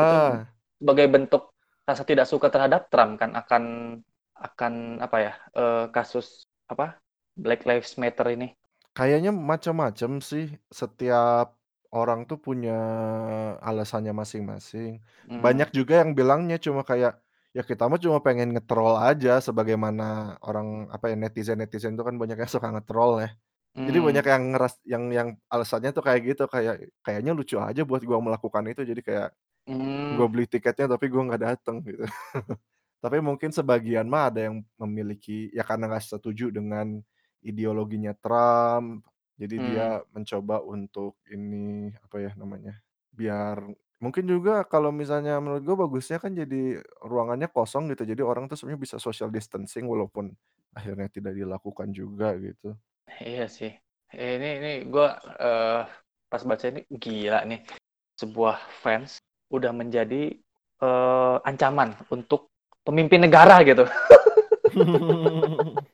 Itu 0.00 0.16
Ah. 0.18 0.46
sebagai 0.80 1.06
bentuk 1.12 1.42
rasa 1.88 2.02
tidak 2.04 2.26
suka 2.28 2.48
terhadap 2.52 2.88
Trump 2.92 3.18
kan 3.22 3.32
akan 3.36 3.64
akan 4.36 4.74
apa 5.00 5.16
ya, 5.22 5.32
eee, 5.56 5.84
kasus 5.94 6.44
apa, 6.68 6.98
Black 7.38 7.64
Lives 7.68 7.96
Matter 8.00 8.28
ini. 8.36 8.56
Kayaknya 8.96 9.30
macam-macam 9.50 10.10
sih, 10.24 10.44
setiap 10.80 11.46
orang 11.92 12.20
tuh 12.28 12.38
punya 12.46 12.72
alasannya 13.68 14.12
masing-masing. 14.20 14.90
Mmm. 15.24 15.40
Banyak 15.44 15.68
juga 15.78 16.00
yang 16.00 16.10
bilangnya 16.18 16.56
cuma 16.56 16.80
kayak, 16.90 17.12
ya 17.56 17.60
kita 17.70 17.82
mah 17.90 18.00
cuma 18.04 18.18
pengen 18.26 18.48
nge-troll 18.56 18.96
aja 19.08 19.30
sebagaimana 19.46 20.02
orang 20.48 20.88
apa 20.94 21.04
ya, 21.12 21.16
netizen-netizen 21.22 21.92
itu 21.96 22.04
kan 22.08 22.16
banyak 22.20 22.36
yang 22.40 22.48
suka 22.56 22.68
nge-troll 22.72 23.12
ya. 23.24 23.28
Jadi 23.84 23.98
banyak 24.00 24.22
Mmm. 24.22 24.30
yang 24.30 24.42
ngeras 24.54 24.74
yang 24.86 25.04
yang 25.12 25.28
alasannya 25.52 25.90
tuh 25.92 26.02
kayak 26.06 26.20
gitu, 26.34 26.44
kayak, 26.48 26.88
"Kayaknya 27.04 27.32
lucu 27.36 27.56
aja 27.60 27.82
buat 27.84 28.02
gua 28.06 28.18
melakukan 28.24 28.64
itu." 28.70 28.82
Jadi 28.86 29.00
kayak, 29.04 29.30
gua 30.12 30.26
Mmm. 30.26 30.32
beli 30.32 30.46
tiketnya 30.50 30.86
tapi 30.92 31.06
gua 31.12 31.22
nggak 31.32 31.42
dateng 31.44 31.82
gitu. 31.86 32.04
Tapi 33.04 33.18
mungkin 33.24 33.50
sebagian 33.54 34.08
mah 34.10 34.30
ada 34.32 34.48
yang 34.50 34.64
memiliki 34.80 35.50
ya 35.54 35.62
karena 35.66 35.86
nggak 35.92 36.04
setuju 36.18 36.50
dengan 36.54 37.00
ideologinya 37.44 38.12
Trump, 38.18 39.06
jadi 39.38 39.56
dia 39.62 39.86
Mmm. 39.86 39.96
mencoba 40.16 40.60
untuk 40.66 41.16
ini, 41.30 41.92
apa 42.02 42.16
ya 42.22 42.32
namanya, 42.40 42.80
biar 43.14 43.62
mungkin 44.02 44.26
juga 44.28 44.64
kalau 44.68 44.90
misalnya 44.94 45.38
menurut 45.42 45.62
gua 45.66 45.86
bagusnya 45.88 46.18
kan 46.22 46.32
jadi 46.36 46.82
ruangannya 47.04 47.48
kosong 47.52 47.88
gitu, 47.94 48.04
jadi 48.08 48.22
orang 48.26 48.48
tuh 48.50 48.56
sebenarnya 48.60 48.82
bisa 48.84 48.98
social 49.02 49.30
distancing 49.32 49.86
walaupun 49.88 50.34
akhirnya 50.76 51.08
tidak 51.12 51.34
dilakukan 51.38 51.90
juga 51.96 52.34
gitu. 52.40 52.76
Iya 53.06 53.46
sih. 53.46 53.72
Ini 54.14 54.48
ini 54.62 54.72
gua, 54.90 55.18
eee, 55.38 55.80
pas 56.30 56.42
baca 56.42 56.64
ini 56.70 56.82
gila 56.90 57.42
nih, 57.46 57.60
sebuah 58.18 58.56
fans 58.82 59.18
udah 59.54 59.70
menjadi, 59.74 60.34
eee, 60.82 61.36
ancaman 61.46 61.94
untuk 62.10 62.50
pemimpin 62.86 63.22
negara 63.26 63.62
gitu. 63.66 63.86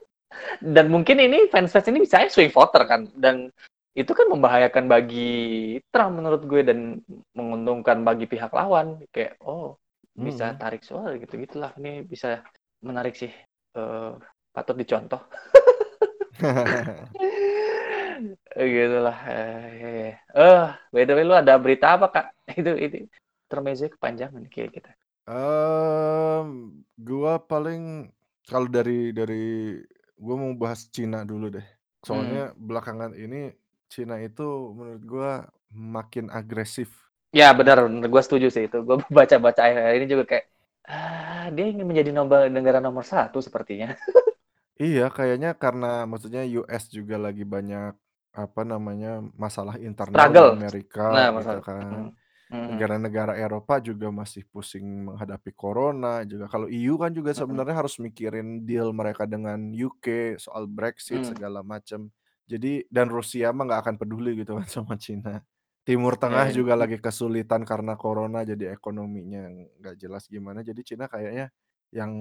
Dan 0.77 0.87
mungkin 0.93 1.19
ini 1.23 1.49
fans-fans 1.53 1.89
ini 1.93 2.03
misalnya 2.05 2.29
swing 2.33 2.51
voter 2.53 2.83
kan, 2.89 3.09
dan 3.19 3.51
itu 3.97 4.13
kan 4.17 4.27
membahayakan 4.33 4.85
bagi 4.89 5.77
Trump 5.93 6.21
menurut 6.23 6.43
gue 6.49 6.63
dan 6.65 7.01
menguntungkan 7.37 8.03
bagi 8.07 8.27
pihak 8.31 8.53
lawan. 8.55 9.01
Kayak, 9.15 9.37
oh 9.45 9.77
bisa 10.17 10.53
Mhm. 10.55 10.59
tarik 10.61 10.83
suara 10.87 11.15
gitu-gitulah. 11.21 11.73
Ini 11.81 12.05
bisa 12.07 12.41
menarik 12.85 13.15
sih, 13.19 13.33
eee, 13.77 14.11
patut 14.55 14.77
dicontoh. 14.79 15.21
Begitulah, 18.57 19.17
eee, 19.29 20.17
eh, 20.37 20.65
by 20.93 21.03
the 21.09 21.13
way 21.17 21.25
lu 21.25 21.35
ada 21.37 21.57
berita 21.57 21.97
apa, 21.97 22.07
Kak? 22.13 22.27
Itu 22.61 22.73
ini 22.77 23.09
intermezzonya 23.49 23.91
kepanjangan 23.97 24.45
kayak 24.49 24.71
kita. 24.77 24.91
Mmm, 25.29 26.83
gua 26.99 27.39
paling 27.39 28.11
kalau 28.49 28.67
dari 28.67 29.15
dari 29.15 29.79
gua 30.19 30.37
mau 30.37 30.53
bahas 30.57 30.89
Cina 30.91 31.23
dulu 31.23 31.53
deh. 31.53 31.67
Soalnya 32.03 32.51
belakangan 32.59 33.15
ini 33.15 33.55
Cina 33.87 34.19
itu 34.19 34.75
menurut 34.75 35.03
gua 35.07 35.31
makin 35.73 36.27
agresif. 36.33 36.91
Ya 37.33 37.49
benar 37.57 37.81
benar, 37.89 38.09
gua 38.13 38.23
setuju 38.25 38.53
sih 38.53 38.69
itu. 38.69 38.79
Gua 38.85 39.01
baca-baca 39.17 39.61
akhir-akhir 39.65 39.97
ini 39.97 40.07
juga 40.11 40.25
kayak, 40.29 40.45
ah, 40.89 41.47
dia 41.55 41.65
ingin 41.71 41.87
menjadi 41.89 42.11
noba 42.13 42.49
negara 42.53 42.79
nomor 42.83 43.05
1 43.07 43.39
sepertinya. 43.41 43.97
Iya, 44.83 45.03
kayaknya 45.17 45.49
karena 45.63 45.87
maksudnya 46.11 46.43
US 46.59 46.85
juga 46.97 47.15
lagi 47.21 47.45
banyak, 47.55 47.93
apa 48.33 48.61
namanya, 48.73 49.21
masalah 49.37 49.77
internal 49.77 50.33
di 50.41 50.43
Struggle. 50.43 50.51
Amerika 50.55 51.01
Nah, 51.13 51.29
gitu 51.39 51.57
masalah 51.57 51.63
kan. 51.63 52.01
mhm, 52.01 52.17
mhm. 52.51 52.71
Negara-negara 52.71 53.35
Eropa 53.41 53.79
juga 53.83 54.09
masih 54.15 54.45
pusing 54.53 54.87
menghadapi 55.11 55.51
corona 55.57 56.23
juga. 56.29 56.47
Kalau 56.53 56.67
EU 56.71 56.97
kan 57.03 57.13
juga 57.15 57.33
Mhm. 57.37 57.37
sebenarnya 57.37 57.77
harus 57.81 57.97
mikirin 58.03 58.65
deal 58.69 58.91
mereka 58.95 59.25
dengan 59.29 59.59
UK 59.75 60.37
soal 60.39 60.67
Brexit 60.71 61.23
Mmm. 61.23 61.33
segala 61.33 61.61
macam. 61.67 62.11
Jadi 62.51 62.85
dan 62.93 63.09
Rusia 63.13 63.51
mah 63.57 63.65
nggak 63.69 63.83
akan 63.89 63.97
peduli 64.03 64.39
gitu 64.43 64.59
kan 64.59 64.67
sama 64.77 64.95
Cina. 65.01 65.43
Timur 65.87 66.15
Iya 66.29 66.39
Tengah 66.39 66.51
iya, 66.51 66.59
juga 66.59 66.75
lagi 66.79 66.99
kesulitan 67.03 67.67
karena 67.67 67.99
corona 67.99 68.47
jadi 68.47 68.75
ekonominya 68.79 69.51
nggak 69.83 69.97
jelas 70.03 70.27
gimana. 70.31 70.63
Jadi 70.63 70.83
Cina 70.87 71.07
kayaknya 71.11 71.51
yang 71.95 72.13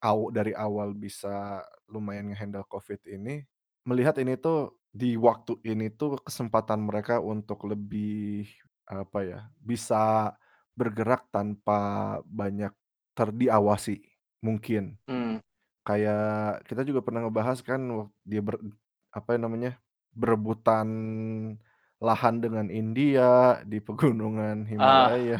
aw 0.00 0.30
dari 0.32 0.52
awal 0.56 0.94
bisa 0.96 1.62
lumayan 1.92 2.32
nge-handle 2.32 2.66
Covid 2.68 3.00
ini, 3.08 3.44
melihat 3.86 4.16
ini 4.20 4.34
tuh 4.40 4.80
di 4.90 5.14
waktu 5.20 5.60
ini 5.68 5.92
tuh 5.94 6.18
kesempatan 6.24 6.82
mereka 6.88 7.20
untuk 7.22 7.68
lebih, 7.68 8.48
apa 8.88 9.18
ya, 9.24 9.40
bisa 9.60 10.32
bergerak 10.78 11.28
tanpa 11.34 12.18
banyak 12.26 12.72
ter 13.14 13.28
diawasi, 13.34 14.00
mungkin. 14.42 14.96
Mmm. 15.10 15.42
Kayak 15.86 16.62
kita 16.68 16.82
juga 16.86 17.00
pernah 17.04 17.24
ngebahas 17.26 17.58
kan 17.64 17.80
wak 17.90 18.08
dia 18.28 18.40
ber 18.44 18.60
apa 19.12 19.36
namanya, 19.40 19.78
berebutan 20.14 20.88
lahan 21.98 22.38
dengan 22.38 22.68
India 22.70 23.58
di 23.66 23.82
pegunungan 23.82 24.64
Ah. 24.78 25.10
Himalaya. 25.12 25.38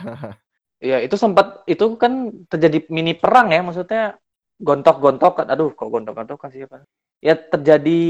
Iya, 0.83 1.03
itu 1.03 1.19
sempat 1.19 1.58
itu 1.69 1.85
kan 2.03 2.13
terjadi 2.51 2.79
mini 2.91 3.13
perang 3.15 3.53
ya, 3.55 3.61
maksudnya 3.67 4.17
gontok-gontokan 4.59 5.47
aduh 5.53 5.71
kok 5.79 5.89
gontok-gontokan 5.93 6.51
sih 6.51 6.67
apa, 6.67 6.83
ya 7.23 7.35
terjadi 7.39 8.01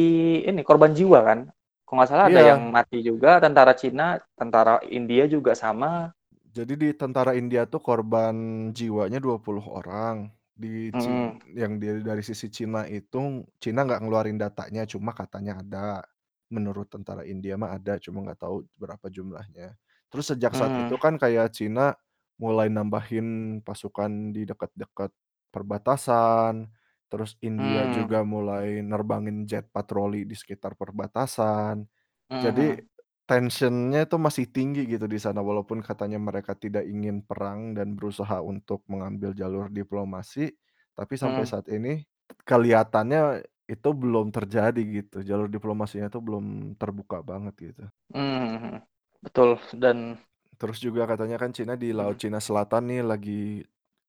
ini 0.48 0.60
korban 0.64 0.92
jiwa 0.96 1.20
kan. 1.28 1.38
Kalau 1.84 1.96
nggak 2.00 2.08
salah 2.10 2.26
ada 2.32 2.40
yang 2.44 2.60
Iya. 2.64 2.72
mati 2.72 2.98
juga 3.04 3.40
tentara 3.44 3.72
Cina, 3.76 4.20
tentara 4.38 4.80
India 4.88 5.24
juga 5.28 5.52
sama. 5.56 6.12
Jadi 6.56 6.74
di 6.80 6.88
tentara 6.96 7.32
India 7.36 7.64
tuh 7.68 7.80
korban 7.80 8.68
jiwanya 8.74 9.20
20 9.22 9.64
orang. 9.64 10.32
Di 10.58 10.90
Mhm. 10.92 11.38
yang 11.54 11.78
di 11.78 12.02
dari 12.02 12.22
sisi 12.24 12.50
Cina 12.50 12.82
itu, 12.90 13.46
Cina 13.62 13.86
nggak 13.86 14.00
ngeluarin 14.02 14.38
datanya, 14.40 14.82
cuma 14.88 15.14
katanya 15.14 15.60
ada. 15.62 16.02
Menurut 16.50 16.88
tentara 16.90 17.22
India 17.28 17.54
mah 17.60 17.76
ada, 17.76 18.00
cuma 18.00 18.24
nggak 18.24 18.40
tahu 18.42 18.64
berapa 18.80 19.06
jumlahnya. 19.12 19.76
Terus 20.10 20.26
sejak 20.34 20.56
saat 20.56 20.74
itu 20.80 20.94
Mmm. 20.96 21.02
kan 21.04 21.14
kayak 21.20 21.52
Cina 21.54 21.92
mulai 22.40 22.68
nambahin 22.72 23.60
pasukan 23.66 24.34
di 24.34 24.46
dekat-dekat 24.48 25.10
perbatasan, 25.54 26.70
terus 27.10 27.34
India 27.42 27.86
Mmm. 27.86 28.08
juga 28.08 28.22
mulai 28.26 28.80
nerbangin 28.84 29.44
jet 29.48 29.66
patroli 29.74 30.24
di 30.28 30.34
sekitar 30.38 30.74
perbatasan. 30.78 31.86
Mhm 32.30 32.38
Jadi 32.38 32.76
mhm. 32.76 32.88
tension-nya 33.28 34.06
itu 34.08 34.16
masih 34.20 34.46
tinggi 34.50 34.88
gitu 34.88 35.06
di 35.10 35.18
sana, 35.20 35.40
walaupun 35.44 35.80
katanya 35.84 36.18
mereka 36.20 36.54
tidak 36.58 36.84
ingin 36.88 37.22
perang 37.26 37.76
dan 37.76 37.94
berusaha 37.98 38.40
untuk 38.42 38.82
mengambil 38.90 39.32
jalur 39.36 39.68
diplomasi, 39.72 40.54
tapi 40.96 41.14
sampai 41.20 41.44
Mhm. 41.44 41.50
saat 41.50 41.68
ini 41.70 42.04
kelihatannya 42.48 43.44
itu 43.68 43.90
belum 43.92 44.32
terjadi 44.32 44.80
gitu, 45.04 45.20
jalur 45.26 45.48
diplomasinya 45.52 46.08
itu 46.12 46.20
belum 46.24 46.74
terbuka 46.80 47.20
banget 47.24 47.54
gitu. 47.72 47.84
Mmm, 48.14 48.24
mhm 48.24 48.54
mhm. 48.64 48.74
Betul 49.24 49.58
dan 49.82 50.16
Terus 50.58 50.78
juga 50.86 51.02
katanya 51.10 51.36
kan 51.42 51.50
Cina 51.56 51.74
di 51.78 51.88
Laut 51.94 52.16
Mhm. 52.16 52.22
Cina 52.22 52.38
Selatan 52.42 52.82
nih 52.90 53.00
lagi 53.10 53.40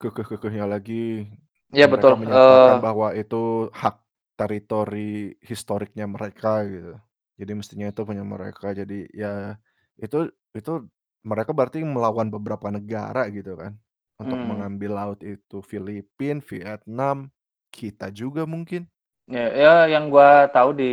kekeh-kekehnya 0.02 0.66
lagi. 0.66 1.26
Iya 1.74 1.86
betul, 1.92 2.12
Mereka 2.12 2.12
menyatakan 2.18 2.76
eee 2.76 2.78
bahwa 2.84 3.14
itu 3.16 3.70
hak 3.72 3.96
teritori 4.38 5.34
historiknya 5.50 6.04
mereka 6.10 6.62
gitu. 6.68 6.92
Jadi 7.40 7.52
mestinya 7.58 7.86
itu 7.92 8.02
punya 8.08 8.24
mereka. 8.26 8.66
Jadi 8.80 8.94
ya 9.14 9.56
itu 10.02 10.16
itu 10.58 10.72
mereka 11.30 11.52
berarti 11.58 11.78
melawan 11.84 12.28
beberapa 12.34 12.68
negara 12.72 13.28
gitu 13.36 13.54
kan, 13.60 13.72
untuk 14.20 14.40
Mmm. 14.40 14.50
mengambil 14.50 14.90
laut 14.98 15.20
itu. 15.24 15.60
Filipina, 15.64 16.40
Vietnam, 16.50 17.28
kita 17.72 18.08
juga 18.10 18.42
mungkin. 18.48 18.90
Ya 19.30 19.46
ya 19.62 19.72
yang 19.94 20.04
gua 20.12 20.50
tahu 20.56 20.70
di 20.80 20.90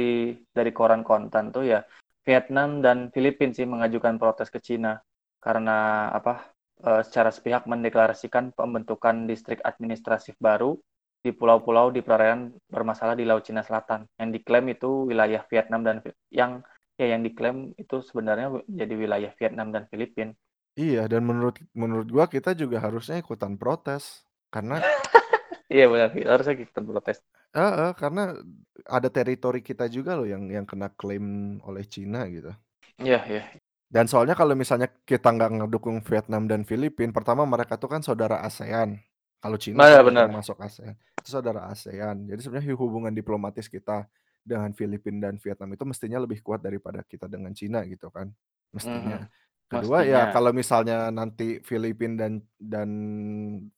dari 0.55 0.71
koran 0.79 1.01
kontan 1.09 1.49
tuh 1.55 1.63
ya, 1.71 1.79
Vietnam 2.27 2.69
dan 2.85 2.97
Filipina 3.13 3.51
sih 3.57 3.65
mengajukan 3.65 4.15
protes 4.21 4.49
ke 4.53 4.59
Cina. 4.61 5.01
Karena 5.47 6.11
apa, 6.11 6.51
eee, 6.83 7.07
secara 7.07 7.31
sepihak 7.31 7.63
mendeklarasikan 7.71 8.51
pembentukan 8.51 9.31
distrik 9.31 9.63
administratif 9.63 10.35
baru 10.43 10.75
di 11.23 11.31
pulau-pulau 11.31 11.87
di 11.95 12.03
perairan 12.03 12.51
bermasalah 12.67 13.15
di 13.15 13.23
Laut 13.23 13.47
Cina 13.47 13.63
Selatan, 13.63 14.03
yang 14.19 14.35
diklaim 14.35 14.67
itu 14.67 15.07
wilayah 15.07 15.39
Vietnam 15.47 15.87
dan 15.87 16.03
yang 16.27 16.59
ya 16.99 17.15
yang 17.15 17.23
diklaim 17.23 17.71
itu 17.79 18.03
sebenarnya 18.03 18.59
jadi 18.67 18.91
wilayah 18.91 19.31
Vietnam 19.39 19.71
dan 19.71 19.87
Filipina. 19.87 20.35
Iya, 20.75 21.07
dan 21.07 21.23
menurut 21.23 21.63
menurut 21.71 22.11
gua 22.11 22.27
kita 22.27 22.51
juga 22.51 22.83
harusnya 22.83 23.23
ikutan 23.23 23.55
protes. 23.55 24.27
Karena 24.51 24.83
Iya 25.71 25.87
benar, 25.87 26.11
kita 26.11 26.29
harusnya 26.35 26.53
ikutan 26.59 26.85
protes. 26.91 27.17
Heeh, 27.55 27.91
karena 27.95 28.35
ada 28.83 29.07
teritori 29.07 29.63
kita 29.63 29.87
juga 29.87 30.19
loh 30.19 30.27
yang 30.27 30.51
yang 30.51 30.67
kena 30.67 30.91
klaim 30.91 31.57
oleh 31.63 31.87
Cina 31.87 32.27
gitu. 32.27 32.51
Iya 32.99 33.19
iya. 33.31 33.43
Dan 33.87 34.05
soalnya 34.11 34.35
kalau 34.35 34.51
misalnya 34.51 34.91
kita 35.07 35.31
nggak 35.31 35.63
ngedukung 35.63 36.03
Vietnam 36.03 36.43
dan 36.51 36.67
Filipina, 36.67 37.15
pertama 37.15 37.47
mereka 37.47 37.79
tuh 37.79 37.87
kan 37.87 38.03
saudara 38.03 38.43
ASEAN. 38.43 38.99
Kalau 39.39 39.55
Cina 39.55 39.87
Benar 39.87 40.03
kan 40.03 40.03
udah 40.03 40.03
benar. 40.11 40.27
termasuk 40.27 40.57
ASEAN, 40.59 40.95
itu 41.23 41.29
saudara 41.31 41.71
ASEAN. 41.71 42.27
Jadi 42.27 42.41
sebenarnya 42.43 42.75
hubungan 42.75 43.13
diplomatis 43.15 43.71
kita 43.71 44.03
dengan 44.43 44.71
Filipina 44.75 45.31
dan 45.31 45.39
Vietnam 45.39 45.71
itu 45.75 45.83
mestinya 45.87 46.19
lebih 46.23 46.39
kuat 46.43 46.59
daripada 46.63 46.99
kita 47.03 47.27
dengan 47.31 47.51
Cina 47.55 47.83
gitu 47.87 48.11
kan. 48.11 48.31
mestinya. 48.75 49.23
Mhm. 49.23 49.29
Kedua 49.71 50.03
ya 50.03 50.27
Mestinya. 50.27 50.31
kalau 50.31 50.51
misalnya 50.55 50.97
nanti 51.11 51.59
Filipina 51.63 52.27
dan 52.27 52.33
dan 52.59 52.89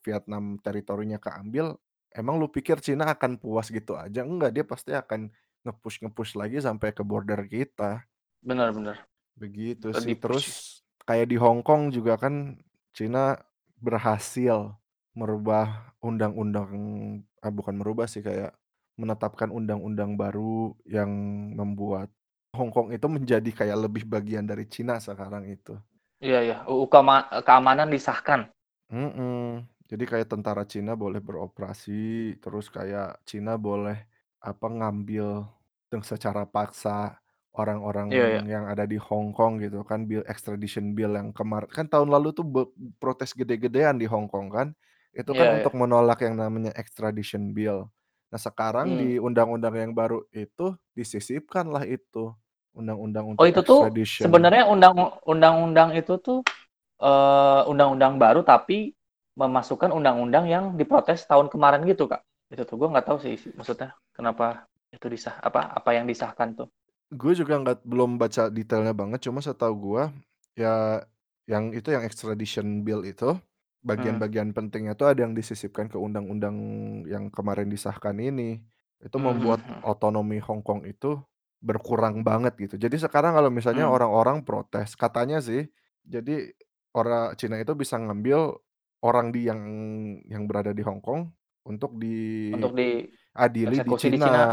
Vietnam 0.05 0.57
teritorinya 0.61 1.17
keambil, 1.21 1.77
emang 2.13 2.37
lu 2.41 2.49
pikir 2.49 2.81
Cina 2.81 3.09
akan 3.13 3.37
puas 3.41 3.69
gitu 3.69 3.93
aja? 3.97 4.21
Enggak, 4.25 4.53
dia 4.57 4.65
pasti 4.65 4.93
akan 4.93 5.29
nge-push 5.65 6.01
nge-push 6.05 6.33
lagi 6.37 6.57
sampai 6.61 6.93
ke 6.93 7.01
border 7.05 7.41
kita. 7.45 8.05
Benar 8.41 8.71
benar. 8.75 8.97
Begitu 9.39 9.95
sih. 9.95 10.13
di-push. 10.13 10.21
Terus 10.21 10.47
kayak 11.07 11.27
di 11.31 11.37
Hong 11.39 11.63
Kong 11.63 11.89
juga 11.89 12.19
kan 12.19 12.59
Cina 12.91 13.39
berhasil 13.79 14.75
merubah 15.15 15.95
undang-undang 16.03 16.69
eh, 17.23 17.51
bukan 17.51 17.79
merubah 17.79 18.05
sih, 18.05 18.19
kayak 18.19 18.53
menetapkan 18.99 19.47
undang-undang 19.47 20.19
baru 20.19 20.75
yang 20.83 21.09
membuat 21.55 22.11
Hong 22.51 22.69
Kong 22.73 22.91
itu 22.91 23.07
menjadi 23.07 23.47
kayak 23.47 23.87
lebih 23.87 24.03
bagian 24.03 24.43
dari 24.43 24.67
Cina 24.67 24.99
sekarang 24.99 25.47
itu. 25.47 25.79
Iya 26.19 26.39
iya, 26.43 26.57
UU 26.67 26.91
keamanan 27.45 27.87
disahkan. 27.87 28.51
Mhm. 28.91 29.63
Jadi 29.89 30.03
kayak 30.05 30.29
tentara 30.29 30.67
Cina 30.67 30.93
boleh 30.93 31.23
beroperasi, 31.23 32.37
terus 32.37 32.69
kayak 32.69 33.23
Cina 33.25 33.57
boleh, 33.57 33.97
apa, 34.37 34.67
ngambil 34.69 35.47
deng 35.89 36.05
secara 36.05 36.45
paksa 36.45 37.17
orang-orang 37.59 38.09
iya. 38.11 38.41
yang 38.53 38.65
ada 38.71 38.83
di 38.87 38.97
Hong 39.07 39.35
Kong 39.37 39.59
gitu 39.63 39.83
kan, 39.89 40.07
bill 40.09 40.23
extradition 40.31 40.95
bill 40.97 41.13
yang 41.19 41.29
kemar 41.37 41.67
kan 41.71 41.85
tahun 41.91 42.09
lalu 42.15 42.29
tuh 42.37 42.45
be 42.47 42.61
protes 43.01 43.31
gede-gedean 43.39 43.95
di 44.01 44.07
Hong 44.07 44.27
Kong 44.31 44.47
kan, 44.55 44.67
itu 45.15 45.31
kan 45.39 45.47
Iya 45.47 45.51
untuk 45.55 45.73
iya. 45.73 45.79
menolak 45.79 46.19
yang 46.25 46.35
namanya 46.39 46.71
extradition 46.81 47.51
bill. 47.57 47.91
Nah 48.31 48.39
sekarang 48.41 48.87
Mmm. 48.87 48.99
di 48.99 49.19
undang-undang 49.21 49.75
yang 49.77 49.91
baru 49.97 50.23
itu 50.33 50.75
disisipkanlah 50.97 51.83
itu, 51.89 52.31
undang-undang 52.77 53.25
Oh 53.37 53.45
untuk 53.45 53.49
itu 53.49 53.61
tuh 53.63 53.81
extradition. 53.83 54.19
sebenarnya 54.19 54.67
undang 54.67 54.95
undang-undang 55.23 55.95
itu 55.95 56.17
tuh, 56.19 56.39
eee, 57.01 57.61
undang-undang 57.71 58.17
baru 58.19 58.41
tapi 58.43 58.95
memasukkan 59.39 59.91
undang-undang 59.95 60.45
yang 60.49 60.65
diprotes 60.79 61.23
tahun 61.29 61.47
kemarin 61.53 61.83
gitu, 61.87 62.09
Kak? 62.11 62.23
Itu 62.51 62.63
tuh 62.67 62.75
gua 62.79 62.89
nggak 62.97 63.07
tahu 63.07 63.17
sih 63.23 63.35
maksudnya 63.55 63.95
kenapa 64.15 64.67
itu 64.91 65.07
disah 65.11 65.37
apa 65.39 65.71
apa 65.75 65.89
yang 65.95 66.05
disahkan 66.09 66.55
tuh. 66.57 66.69
Gue 67.09 67.33
juga 67.33 67.57
nggak 67.57 67.89
belum 67.89 68.21
baca 68.21 68.53
detailnya 68.53 68.93
banget, 68.93 69.25
cuma 69.25 69.41
setahu 69.41 69.73
gua, 69.81 70.13
ya 70.53 71.01
yang 71.49 71.73
itu 71.73 71.89
yang 71.89 72.05
extradition 72.05 72.85
bill 72.85 73.01
itu, 73.01 73.33
Mmm. 73.89 73.89
bagian-bagian 73.89 74.53
pentingnya 74.53 74.93
tuh 74.93 75.09
ada 75.09 75.25
yang 75.25 75.33
disisipkan 75.33 75.89
ke 75.89 75.97
undang-undang 75.97 76.53
yang 77.09 77.33
kemarin 77.33 77.65
disahkan 77.73 78.13
ini. 78.21 78.61
Itu 79.01 79.17
Mmm, 79.17 79.25
mhm 79.25 79.33
membuat 79.41 79.61
mhm. 79.65 79.81
otonomi 79.89 80.37
Hong 80.37 80.61
Kong 80.61 80.85
itu 80.85 81.17
berkurang 81.65 82.21
banget 82.21 82.53
gitu. 82.61 82.75
Jadi 82.77 83.01
sekarang 83.01 83.33
kalau 83.33 83.49
misalnya 83.49 83.89
Mmm. 83.89 83.95
orang-orang 83.95 84.37
protes, 84.45 84.93
katanya 84.93 85.41
sih, 85.41 85.65
jadi 86.05 86.53
ora 86.93 87.33
Cina 87.33 87.57
itu 87.57 87.73
bisa 87.73 87.97
ngambil 87.97 88.53
orang 89.01 89.33
di 89.33 89.49
yang 89.49 89.61
yang 90.29 90.45
berada 90.45 90.77
di 90.77 90.83
Hong 90.85 91.01
Kong 91.01 91.33
untuk 91.65 91.97
Untuk 92.53 92.73
diadili 92.77 93.81
di 93.81 93.93
dieksekusi 93.97 94.07
di 94.13 94.19
Cina. 94.21 94.25
Cina. 94.25 94.45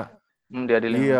Diadili, 0.51 0.99
Iya, 0.99 1.17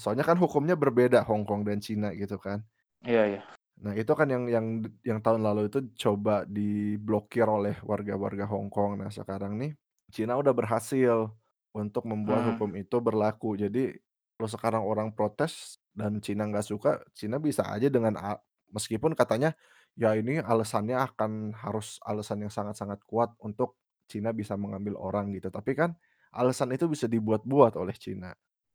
soalnya 0.00 0.24
kan 0.28 0.36
hukumnya 0.42 0.74
berbeda 0.82 1.18
Hong 1.28 1.42
Kong 1.48 1.62
dan 1.68 1.78
Cina 1.86 2.06
gitu 2.20 2.36
kan. 2.44 2.58
Iya 3.06 3.22
iya. 3.26 3.42
Nah 3.76 3.92
itu 3.92 4.12
kan 4.16 4.28
yang 4.32 4.44
yang 4.48 4.66
yang 5.04 5.20
tahun 5.20 5.44
lalu 5.44 5.68
itu 5.68 5.84
coba 6.00 6.48
diblokir 6.48 7.44
oleh 7.44 7.76
warga-warga 7.84 8.48
Hong 8.48 8.72
Kong. 8.72 9.00
Nah 9.04 9.12
sekarang 9.12 9.60
nih, 9.60 9.76
Cina 10.12 10.32
udah 10.40 10.52
berhasil 10.56 11.28
untuk 11.76 12.08
membuat 12.08 12.40
Mmm. 12.42 12.56
hukum 12.56 12.72
itu 12.72 12.96
berlaku. 13.04 13.52
Jadi 13.60 13.92
kalau 14.36 14.48
sekarang 14.48 14.82
orang 14.84 15.08
protes 15.12 15.76
dan 15.92 16.24
Cina 16.24 16.48
nggak 16.48 16.64
suka, 16.64 17.04
Cina 17.12 17.36
bisa 17.36 17.68
aja 17.68 17.88
dengan 17.92 18.16
a 18.16 18.40
meskipun 18.72 19.12
katanya, 19.12 19.52
ya 19.96 20.16
ini 20.16 20.40
alasannya 20.40 20.96
akan 21.12 21.52
harus 21.56 22.00
alasan 22.04 22.48
yang 22.48 22.52
sangat-sangat 22.52 23.04
kuat 23.04 23.36
untuk 23.44 23.76
Cina 24.08 24.32
bisa 24.32 24.56
mengambil 24.56 24.96
orang 24.96 25.36
gitu. 25.36 25.52
Tapi 25.52 25.76
kan 25.76 25.92
alasan 26.32 26.72
itu 26.72 26.88
bisa 26.88 27.04
dibuat-buat 27.08 27.76
oleh 27.76 27.92
Cina. 27.96 28.32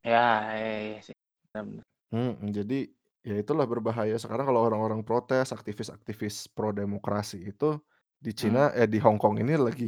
Ya, 0.10 0.18
iya 0.58 0.76
iya 0.86 0.98
sih. 1.08 1.16
Benar 1.46 1.64
benar. 1.70 1.86
Mhm, 2.12 2.52
jadi 2.58 2.80
ya 3.24 3.36
itulah 3.40 3.66
berbahaya 3.70 4.16
sekarang 4.20 4.46
kalau 4.50 4.62
orang-orang 4.68 5.02
protes, 5.08 5.54
aktivis-aktivis 5.56 6.52
pro 6.56 6.70
demokrasi 6.76 7.38
itu 7.52 7.80
di 8.20 8.32
Mmm. 8.40 8.62
Cina 8.62 8.72
eh, 8.76 8.88
di 8.90 9.00
Hong 9.00 9.16
Kong 9.22 9.40
ini 9.42 9.54
lagi 9.56 9.88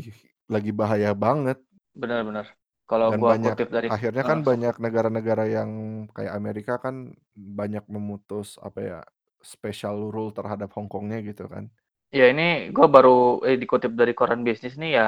lagi 0.53 0.71
bahaya 0.71 1.11
banget. 1.17 1.57
Benar 2.01 2.19
benar. 2.27 2.45
Kalau 2.89 3.09
Dan 3.11 3.21
gua 3.21 3.33
banyak 3.33 3.43
kutip 3.43 3.67
dari 3.75 3.89
akhirnya 3.93 4.23
heeh, 4.23 4.29
kan 4.29 4.39
sok. 4.49 4.49
banyak 4.49 4.75
negara-negara 4.79 5.43
yang 5.51 5.71
kayak 6.15 6.33
Amerika 6.39 6.73
kan 6.79 7.11
banyak 7.35 7.83
memutus, 7.91 8.55
apa 8.63 8.79
ya, 8.79 8.99
special 9.43 10.07
rule 10.13 10.31
terhadap 10.31 10.71
Hong 10.75 10.87
Kongnya 10.87 11.19
gitu 11.27 11.45
kan. 11.51 11.67
Ya 12.13 12.23
ini 12.31 12.43
gua 12.75 12.87
baru 12.95 13.41
eh, 13.47 13.57
dikutip 13.61 13.91
dari 13.99 14.13
koran 14.19 14.41
bisnis 14.47 14.73
nih 14.81 14.91
ya, 14.97 15.05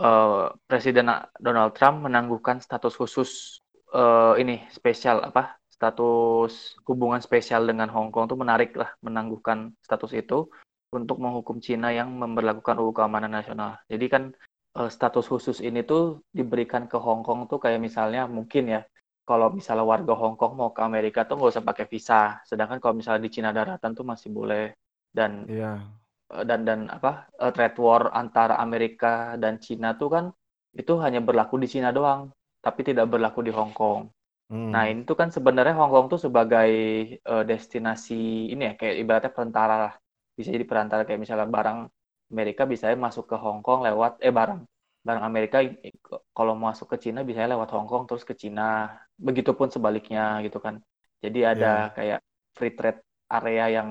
eee, 0.00 0.44
Presiden 0.68 1.06
a 1.12 1.16
Donald 1.40 1.72
Trump 1.76 1.96
menangguhkan 2.06 2.58
status 2.60 2.92
khusus, 3.00 3.30
eee, 3.94 4.32
ini 4.42 4.54
spesial 4.72 5.22
apa, 5.24 5.56
status 5.72 6.78
hubungan 6.88 7.20
spesial 7.22 7.62
dengan 7.66 7.88
Hong 7.90 8.10
Kong 8.14 8.26
tuh 8.30 8.38
menariklah 8.38 8.90
menangguhkan 9.02 9.74
status 9.82 10.12
itu 10.16 10.48
untuk 10.92 11.16
menghukum 11.24 11.58
Cina 11.64 11.88
yang 11.90 12.12
memberlakukan 12.12 12.76
UU 12.78 12.92
Keamanan 12.92 13.32
Nasional. 13.32 13.80
Jadi 13.88 14.06
kan, 14.12 14.22
eee, 14.78 14.88
status 14.92 15.26
khusus 15.28 15.58
ini 15.64 15.82
tuh 15.84 16.20
diberikan 16.32 16.86
ke 16.90 16.96
Hong 17.00 17.22
Kong 17.26 17.48
tuh 17.50 17.58
kayak 17.62 17.80
misalnya 17.82 18.28
mungkin 18.30 18.64
ya, 18.78 18.80
kalau 19.28 19.48
misalnya 19.54 19.86
warga 19.86 20.14
Hong 20.18 20.36
Kong 20.40 20.52
mau 20.58 20.70
ke 20.76 20.82
Amerika 20.84 21.24
tuh 21.28 21.38
nggak 21.40 21.52
usah 21.58 21.64
pakai 21.64 21.86
visa, 21.88 22.42
sedangkan 22.48 22.78
kalau 22.82 22.94
misalnya 22.98 23.22
di 23.26 23.30
Cina 23.32 23.50
daratan 23.54 23.92
tuh 23.96 24.04
masih 24.06 24.30
boleh. 24.34 24.74
Dan, 25.12 25.46
Iya. 25.48 25.78
eee, 26.32 26.44
dan 26.48 26.60
dan 26.68 26.80
apa, 26.90 27.28
eee, 27.40 27.52
trade 27.54 27.78
war 27.82 28.10
antara 28.14 28.54
Amerika 28.58 29.36
dan 29.42 29.58
Cina 29.62 29.94
tuh 30.00 30.08
kan, 30.14 30.24
itu 30.76 30.92
hanya 31.04 31.20
berlaku 31.20 31.56
di 31.62 31.68
Cina 31.70 31.90
doang, 31.92 32.32
tapi 32.64 32.80
tidak 32.88 33.06
berlaku 33.12 33.40
di 33.46 33.52
Hong 33.58 33.72
Kong. 33.78 34.00
Nah 34.72 34.84
Mmm. 34.84 34.92
ini 34.92 35.02
tuh 35.08 35.16
kan 35.20 35.28
sebenarnya 35.36 35.74
Hong 35.80 35.92
Kong 35.94 36.06
tuh 36.12 36.20
sebagai, 36.26 36.70
eee, 37.20 37.44
destinasi 37.50 38.14
ini 38.52 38.62
ya, 38.68 38.72
kayak 38.80 38.96
ibaratnya 39.02 39.32
perantara 39.36 39.74
lah, 39.84 39.92
bisa 40.38 40.48
jadi 40.56 40.66
perantara 40.70 41.02
kayak 41.06 41.20
misalnya 41.24 41.48
barang 41.56 41.78
Amerika 42.32 42.62
bisanya 42.72 42.96
masuk 43.06 43.24
ke 43.30 43.36
Hong 43.44 43.60
Kong 43.66 43.80
lewat 43.88 44.12
eh, 44.26 44.32
barang 44.38 44.60
barang 45.06 45.24
Amerika 45.30 45.58
kalau 46.36 46.54
masuk 46.66 46.86
ke 46.94 46.96
Cina 47.04 47.20
bisanya 47.28 47.54
lewat 47.58 47.70
Hong 47.74 47.88
Kong 47.90 48.04
terus 48.08 48.24
ke 48.30 48.34
Cina, 48.42 48.62
begitupun 49.18 49.68
sebaliknya 49.74 50.40
gitu 50.46 50.58
kan. 50.64 50.80
Jadi 51.24 51.40
ada 51.46 51.66
Iya. 51.70 51.92
kayak 51.96 52.20
free 52.58 52.74
trade 52.78 53.00
area 53.32 53.64
yang 53.82 53.90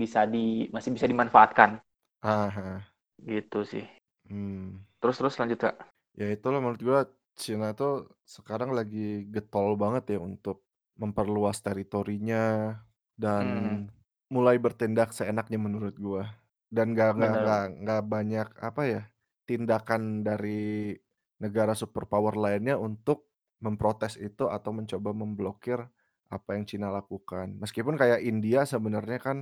bisa 0.00 0.24
di 0.28 0.68
masih 0.74 0.90
bisa 0.96 1.06
dimanfaatkan. 1.10 1.80
Ah, 2.22 2.48
heeh. 2.54 2.80
Gitu 3.28 3.58
sih. 3.70 3.84
Mmm. 4.30 4.80
Terus 5.00 5.16
terus 5.20 5.36
lanjut, 5.40 5.58
Kak. 5.64 5.76
Ya 6.20 6.26
itulah 6.34 6.58
menurut 6.62 6.82
gua, 6.88 7.00
Cina 7.40 7.72
tuh 7.80 7.92
sekarang 8.28 8.70
lagi 8.78 9.24
getol 9.34 9.74
banget 9.82 10.16
ya 10.16 10.18
untuk 10.22 10.56
memperluas 11.00 11.58
teritorinya 11.64 12.76
dan 13.16 13.46
Mhm. 13.46 13.90
mulai 14.30 14.56
bertindak 14.60 15.10
seenaknya 15.16 15.58
menurut 15.60 15.96
gua. 15.98 16.24
Dan 16.70 16.94
nggak 16.94 17.10
nggak 17.18 17.34
Bener. 17.34 17.40
nggak 17.42 17.64
nggak 17.84 18.02
banyak, 18.06 18.48
apa 18.62 18.82
ya, 18.86 19.02
tindakan 19.48 20.22
dari 20.22 20.94
negara 21.40 21.72
superpower 21.74 22.36
lainnya 22.36 22.76
untuk 22.78 23.26
memprotes 23.64 24.16
itu 24.20 24.48
atau 24.48 24.70
mencoba 24.72 25.10
memblokir 25.16 25.80
apa 26.30 26.50
yang 26.56 26.64
Cina 26.68 26.88
lakukan. 26.92 27.58
Meskipun 27.58 27.96
kayak 27.98 28.22
India 28.22 28.62
sebenarnya 28.68 29.18
kan 29.20 29.38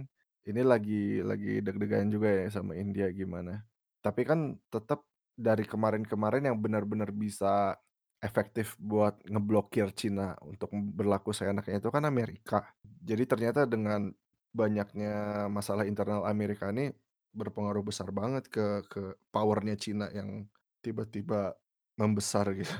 ini 0.48 0.62
lagi 0.64 1.20
lagi 1.20 1.60
deg-degan 1.60 2.08
juga 2.08 2.28
ya 2.32 2.46
sama 2.48 2.72
India 2.78 3.10
gimana. 3.12 3.66
Tapi 4.00 4.22
kan 4.24 4.56
tetep 4.72 5.04
dari 5.38 5.62
kemarin-kemarin 5.68 6.48
yang 6.50 6.58
benar-benar 6.58 7.12
bisa 7.14 7.76
efektif 8.18 8.74
buat 8.82 9.14
ngeblokir 9.30 9.94
Cina 9.94 10.34
untuk 10.42 10.70
berlaku 10.74 11.30
seenaknya 11.30 11.78
itu 11.78 11.90
kan 11.94 12.02
Amerika. 12.08 12.66
Jadi 12.82 13.24
ternyata 13.30 13.62
dengan 13.68 14.10
banyaknya 14.50 15.46
masalah 15.52 15.86
internal 15.86 16.26
Amerika 16.26 16.70
ini 16.74 16.90
berpengaruh 17.36 17.84
besar 17.86 18.10
banget 18.10 18.50
ke 18.50 18.82
ke 18.90 19.14
power-nya 19.30 19.78
Cina 19.78 20.10
yang 20.10 20.48
tiba-tiba 20.82 21.54
membesar 21.98 22.50
gitu. 22.58 22.74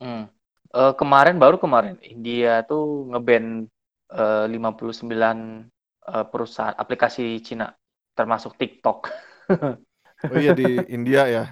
Mmm. 0.00 0.24
Eee, 0.72 0.92
kemarin 0.96 1.36
baru 1.36 1.60
kemarin 1.60 2.00
India 2.00 2.64
tuh 2.64 3.04
nge-ban, 3.12 3.68
eee, 4.08 4.44
59, 4.48 5.68
eee, 6.08 6.24
perusahaan 6.32 6.72
aplikasi 6.80 7.44
Cina, 7.44 7.76
termasuk 8.16 8.56
TikTok. 8.56 8.98
Oh 10.30 10.38
iya 10.38 10.54
di 10.54 10.86
India 10.88 11.26
ya? 11.28 11.44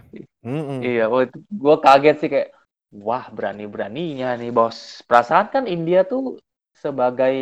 Mhm. 0.46 0.80
iya, 0.88 1.04
wah 1.12 1.22
itu 1.26 1.38
gua 1.52 1.76
kaget 1.84 2.16
sih 2.22 2.28
kayak, 2.32 2.48
wah 2.90 3.26
berani-beraninya 3.30 4.34
nih 4.40 4.50
Bos. 4.54 5.02
Perasaan 5.06 5.48
kan 5.54 5.64
India 5.70 6.02
tuh 6.06 6.38
sebagai 6.74 7.34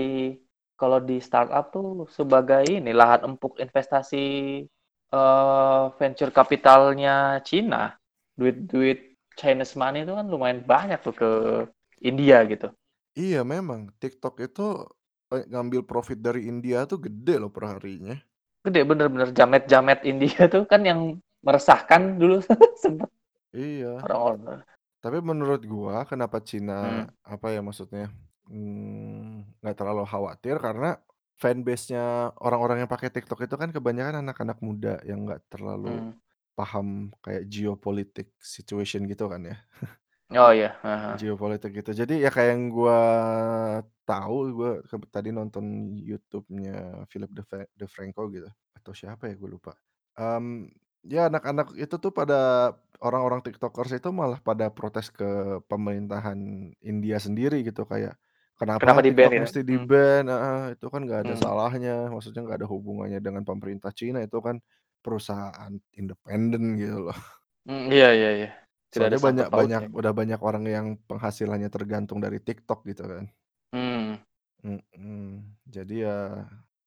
kalau 0.78 0.98
di 1.02 1.18
startup 1.18 1.74
tuh 1.74 2.06
sebagai 2.12 2.62
ini 2.68 2.94
lahan 2.94 3.34
empuk 3.34 3.58
investasi, 3.58 4.26
eee, 5.10 5.82
venture 5.98 6.30
capital-nya 6.30 7.42
Cina. 7.42 7.96
Duit-duit 8.38 9.18
Chinese 9.34 9.74
money 9.74 10.06
itu 10.06 10.14
kan 10.14 10.26
lumayan 10.30 10.62
banyak 10.62 10.98
tuh 11.02 11.14
ke 11.14 11.30
India 12.02 12.42
gitu. 12.46 12.70
Iya 13.24 13.40
memang, 13.52 13.80
TikTok 14.00 14.34
itu 14.46 14.66
Eee, 15.32 15.44
ngambil 15.52 15.80
profit 15.90 16.18
dari 16.26 16.40
India 16.52 16.78
tuh 16.90 16.98
gede 17.04 17.34
loh 17.42 17.50
per 17.52 17.64
harinya. 17.72 18.16
Gede, 18.66 18.80
bener 18.84 19.06
bener. 19.12 19.28
Jamet-jamet 19.32 19.98
India 20.04 20.46
tuh 20.50 20.64
kan 20.68 20.82
yang 20.84 21.00
meresahkan 21.46 22.18
dulu 22.18 22.42
sempet 22.82 23.08
Iya. 23.52 24.08
orang-orang. 24.08 24.62
Tapi 25.02 25.22
menurut 25.22 25.62
gua 25.62 26.02
kenapa 26.10 26.42
Cina, 26.42 26.74
Hmm. 26.80 27.08
apa 27.22 27.54
ya 27.54 27.62
maksudnya, 27.62 28.10
mmm, 28.50 29.62
nggak 29.62 29.76
terlalu 29.78 30.02
khawatir 30.10 30.58
karena 30.58 30.98
fanbase-nya 31.38 32.34
orang-orang 32.42 32.82
yang 32.82 32.90
pakai 32.90 33.06
TikTok 33.14 33.46
itu 33.46 33.54
kan 33.54 33.70
kebanyakan 33.70 34.26
anak-anak 34.26 34.58
muda 34.58 34.98
yang 35.06 35.22
nggak 35.22 35.46
terlalu 35.54 36.02
Mmm. 36.02 36.18
paham 36.58 37.14
kayak 37.22 37.46
geopolitik 37.46 38.34
situation 38.42 39.06
gitu 39.06 39.30
kan 39.30 39.42
ya. 39.46 39.56
Oh 40.30 40.52
iya, 40.52 40.68
heeh 40.82 40.98
heeh. 41.04 41.18
Geopolitik 41.20 41.72
gitu. 41.80 41.90
Jadi 41.96 42.20
ya 42.24 42.28
kayak 42.28 42.50
yang 42.52 42.64
gua 42.68 42.98
tahu, 44.04 44.36
gua 44.58 44.70
keb 44.84 45.02
tadi 45.08 45.30
nonton 45.32 45.96
YouTube-nya 45.96 47.06
Philip 47.08 47.30
DeFra 47.32 47.64
DeFranco 47.72 48.22
gitu, 48.28 48.48
atau 48.76 48.92
siapa 48.92 49.24
ya 49.32 49.34
gua 49.40 49.50
lupa. 49.56 49.72
Mmm, 50.16 50.68
ya 51.08 51.28
anak-anak 51.28 51.76
itu 51.76 51.94
tuh 52.00 52.12
pada 52.14 52.36
orang-orang 53.04 53.40
tiktokers 53.46 53.92
itu 53.98 54.08
malah 54.14 54.38
pada 54.42 54.66
protes 54.74 55.08
ke 55.14 55.24
pemerintahan 55.70 56.38
India 56.82 57.16
sendiri 57.22 57.62
gitu, 57.68 57.82
kayak, 57.88 58.14
Kenapa 58.58 58.90
"Kenapa 58.90 59.02
di-ban 59.02 59.30
TikTok 59.30 59.34
itu? 59.34 59.46
mesti 59.46 59.60
Mmm. 59.70 59.88
di-ban?" 59.90 60.24
Heeh, 60.30 60.60
"Itu 60.78 60.86
kan 60.92 61.02
nggak 61.06 61.20
ada 61.30 61.34
Mmm. 61.34 61.42
salahnya, 61.42 62.10
maksudnya 62.12 62.40
nggak 62.46 62.58
ada 62.64 62.68
hubungannya 62.74 63.20
dengan 63.22 63.42
pemerintah 63.48 63.90
Cina, 63.94 64.18
itu 64.26 64.38
kan 64.42 64.58
perusahaan 65.04 65.72
independen," 65.98 66.62
gitu 66.80 66.98
loh. 67.10 67.18
Mmm, 67.66 67.90
iya 67.94 68.06
iya 68.18 68.28
iya. 68.38 68.48
Tidak 68.92 69.06
ada 69.10 69.18
Soalnya 69.18 69.20
sangkut 69.24 69.46
banyak 69.46 69.48
banyak 69.52 69.82
pautnya. 69.82 69.88
udah 69.92 70.12
banyak 70.16 70.40
orang 70.40 70.64
yang 70.64 70.86
penghasilannya 71.04 71.68
tergantung 71.68 72.24
dari 72.24 72.40
TikTok 72.40 72.88
gitu 72.88 73.04
kan. 73.04 73.28
Mmm. 73.72 74.18
Mhm. 74.64 75.54
Jadi 75.70 76.02
ya 76.02 76.10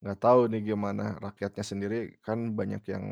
nggak 0.02 0.18
tahu 0.24 0.40
nih 0.52 0.62
gimana 0.74 1.04
rakyatnya 1.24 1.64
sendiri, 1.72 1.96
kan 2.26 2.40
banyak 2.60 2.82
yang 2.92 3.06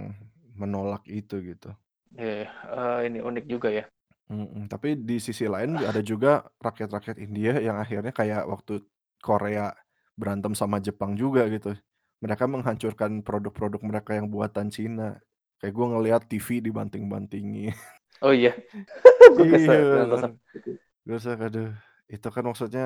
menolak 0.59 1.03
itu 1.07 1.35
gitu. 1.49 1.69
Iya 2.17 2.49
eee, 2.73 2.97
ini 3.07 3.19
unik 3.21 3.45
juga 3.45 3.69
ya. 3.69 3.83
Mhm, 4.29 4.69
tapi 4.69 4.93
di 4.93 5.17
sisi 5.17 5.45
lain 5.49 5.77
ada 5.81 6.01
juga 6.05 6.45
rakyat-rakyat 6.61 7.17
India 7.17 7.57
yang 7.57 7.77
akhirnya 7.81 8.13
kayak 8.13 8.45
waktu 8.45 8.81
Korea 9.21 9.73
berantem 10.13 10.53
sama 10.53 10.77
Jepang 10.77 11.17
juga 11.17 11.45
gitu. 11.49 11.73
Mereka 12.21 12.45
menghancurkan 12.45 13.25
produk-produk 13.25 13.81
mereka 13.81 14.11
yang 14.17 14.29
buatan 14.29 14.69
Cina. 14.69 15.17
Kayak 15.61 15.73
gua 15.75 15.85
ngelihat 15.97 16.21
TV 16.29 16.61
dibanting-bantingin. 16.61 17.73
Oh 18.21 18.33
iya? 18.35 18.51
Iya, 19.39 19.47
kesel 19.53 19.81
nonton 19.93 20.17
heeh. 20.17 20.19
sampai 20.19 20.41
gitu. 20.57 20.71
Terus 21.05 21.23
ya 21.25 21.35
aduh, 21.37 21.69
itu 22.11 22.27
kan 22.35 22.43
maksudnya 22.49 22.85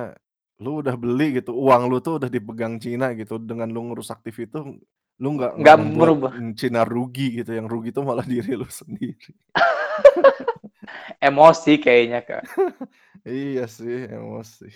lu 0.64 0.80
udah 0.84 0.96
beli 1.00 1.40
gitu, 1.42 1.52
uang 1.56 1.90
lu 1.92 1.98
tuh 2.06 2.20
udah 2.22 2.30
dipegang 2.32 2.78
Cina 2.84 3.12
gitu, 3.20 3.36
dengan 3.42 3.68
lu 3.74 3.82
ngerusak 3.92 4.22
TV 4.26 4.48
itu, 4.48 4.60
lu 5.22 5.38
nggak 5.38 5.54
nggak 5.62 5.78
mmm, 5.78 6.58
Cina 6.58 6.82
rugi 6.82 7.42
gitu, 7.42 7.52
yang 7.54 7.70
rugi 7.70 7.94
itu 7.94 8.02
malah 8.02 8.26
diri 8.26 8.58
lu 8.58 8.66
sendiri. 8.66 9.34
Emosi 11.24 11.80
kayaknya, 11.80 12.22
Kak. 12.26 12.44
Iya 13.24 13.72
sih, 13.72 14.04
emosi. 14.12 14.68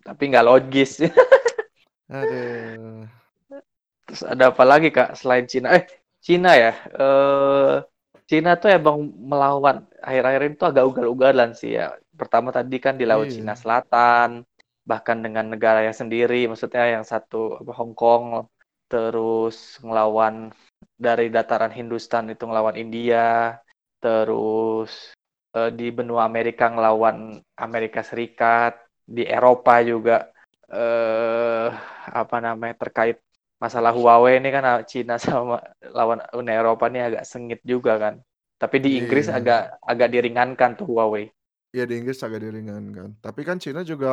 Tapi 0.00 0.22
nggak 0.32 0.46
logis. 0.46 1.04
Aduh. 2.08 3.04
Terus 4.08 4.22
ada 4.24 4.44
apa 4.50 4.64
lagi, 4.64 4.88
Kak, 4.88 5.20
selain 5.20 5.44
Cina? 5.44 5.76
Eh, 5.76 5.84
Cina 6.24 6.56
ya, 6.56 6.72
eee, 6.96 7.74
Cina 8.30 8.56
tuh 8.56 8.70
emang 8.72 9.04
melawan 9.04 9.84
akhir-akhir 10.00 10.40
ini 10.46 10.54
tuh 10.56 10.68
agak 10.72 10.84
ugal-ugalan 10.88 11.50
sih 11.52 11.76
ya. 11.76 11.92
Pertama 12.16 12.48
tadi 12.56 12.76
kan 12.80 12.94
di 12.96 13.04
Laut 13.04 13.28
Cina 13.28 13.52
Iya. 13.52 13.60
Selatan, 13.60 14.46
bahkan 14.86 15.18
dengan 15.20 15.52
negaranya 15.52 15.92
sendiri, 15.92 16.48
maksudnya 16.48 16.84
yang 17.00 17.04
satu 17.04 17.60
apa, 17.60 17.72
Hong 17.76 17.92
Kong, 17.92 18.24
terus 18.90 19.56
ngelawan 19.86 20.36
dari 21.06 21.26
dataran 21.36 21.72
Hindustan 21.78 22.24
itu 22.32 22.42
ngelawan 22.48 22.76
India, 22.76 23.56
terus, 24.02 24.90
eee, 25.56 25.70
di 25.78 25.86
benua 25.98 26.22
Amerika 26.30 26.64
ngelawan 26.72 27.40
Amerika 27.66 28.00
Serikat, 28.04 28.72
di 29.16 29.22
Eropa 29.36 29.74
juga, 29.90 30.16
eee, 30.68 31.68
apa 32.20 32.36
namanya, 32.46 32.74
terkait 32.82 33.16
masalah 33.62 33.92
Huawei 33.96 34.40
ini 34.40 34.48
kan, 34.54 34.64
eee, 34.66 34.82
Cina 34.90 35.16
sama 35.26 35.56
lawan 35.96 36.20
Uni 36.36 36.52
Eropa 36.52 36.84
ini 36.92 37.00
agak 37.08 37.24
sengit 37.28 37.60
juga 37.64 37.92
kan. 38.02 38.14
Tapi 38.60 38.76
di 38.84 38.90
Inggris 39.00 39.26
Iya. 39.26 39.36
agak 39.38 39.60
agak 39.80 40.08
diringankan 40.14 40.70
tuh 40.78 40.86
Huawei. 40.90 41.24
Iya 41.74 41.84
di 41.90 41.94
Inggris 42.02 42.18
agak 42.26 42.40
diringankan. 42.46 43.08
Tapi 43.24 43.40
kan 43.48 43.56
Cina 43.62 43.80
juga 43.86 44.10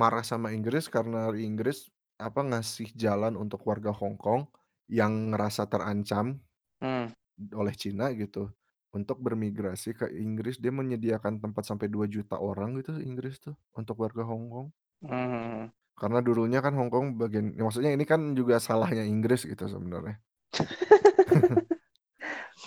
marah 0.00 0.24
sama 0.26 0.50
Inggris 0.56 0.90
karena 0.90 1.30
Inggris, 1.48 1.86
apa, 2.22 2.40
ngasih 2.46 2.94
jalan 2.94 3.34
untuk 3.36 3.60
warga 3.66 3.90
Hong 3.92 4.16
Kong 4.16 4.46
yang 4.90 5.34
ngerasa 5.34 5.66
terancam 5.70 6.38
Mmm. 6.80 7.12
oleh 7.54 7.74
Cina 7.76 8.12
gitu, 8.14 8.48
untuk 8.94 9.18
bermigrasi 9.20 9.96
ke 9.98 10.06
Inggris. 10.14 10.56
Dia 10.62 10.70
menyediakan 10.74 11.42
tempat 11.42 11.64
sampai 11.68 11.88
2.000.000 11.90 12.38
orang 12.38 12.78
gitu 12.80 12.96
Inggris 13.02 13.40
tuh, 13.42 13.54
untuk 13.76 13.98
warga 14.02 14.22
Hong 14.26 14.46
Kong. 14.52 14.68
Mmm, 15.02 15.10
mhm. 15.10 15.72
Karena 15.98 16.18
dulunya 16.24 16.60
kan 16.64 16.72
Hong 16.78 16.90
Kong 16.90 17.06
bagian 17.20 17.52
ya 17.56 17.62
maksudnya 17.68 17.92
ini 17.92 18.04
kan 18.08 18.32
juga 18.38 18.56
salahnya 18.62 19.04
Inggris 19.04 19.44
gitu 19.44 19.64
sebenarnya. 19.68 20.16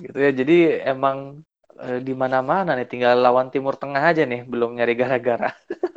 Gitu 0.04 0.18
ya, 0.20 0.32
jadi 0.36 0.56
emang, 0.92 1.44
eee, 1.80 2.00
di 2.04 2.14
mana-mana 2.18 2.76
nih, 2.76 2.88
tinggal 2.92 3.16
lawan 3.24 3.48
Timur 3.54 3.76
Tengah 3.80 4.04
aja 4.12 4.24
nih, 4.28 4.44
belum 4.44 4.76
nyari 4.78 4.94
gara-gara. 5.00 5.50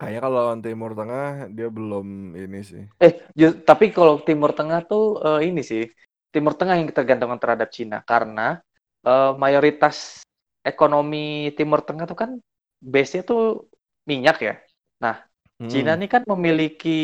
Kayaknya 0.00 0.20
kalau 0.24 0.36
lawan 0.40 0.60
Timur 0.64 0.90
Tengah 0.96 1.52
dia 1.52 1.68
belum 1.68 2.06
ini 2.32 2.60
sih. 2.64 2.84
Eh, 3.00 3.12
ju 3.32 3.64
tapi 3.64 3.92
kalau 3.96 4.20
Timur 4.20 4.52
Tengah 4.52 4.80
tuh, 4.84 5.20
eee, 5.24 5.52
ini 5.52 5.60
sih, 5.64 5.84
Timur 6.32 6.52
Tengah 6.56 6.76
yang 6.80 6.88
ketergantungan 6.92 7.40
terhadap 7.40 7.68
Cina. 7.72 8.04
Karena, 8.04 8.60
eee, 9.04 9.30
mayoritas 9.40 10.20
ekonomi 10.64 11.52
Timur 11.56 11.80
Tengah 11.80 12.04
tuh 12.04 12.18
kan 12.18 12.30
base-nya 12.80 13.24
tuh 13.24 13.68
minyak 14.04 14.36
ya. 14.44 14.54
Nah, 15.00 15.16
Cina 15.68 15.96
Mhm. 15.96 16.00
ini 16.00 16.06
kan 16.12 16.22
memiliki, 16.28 17.00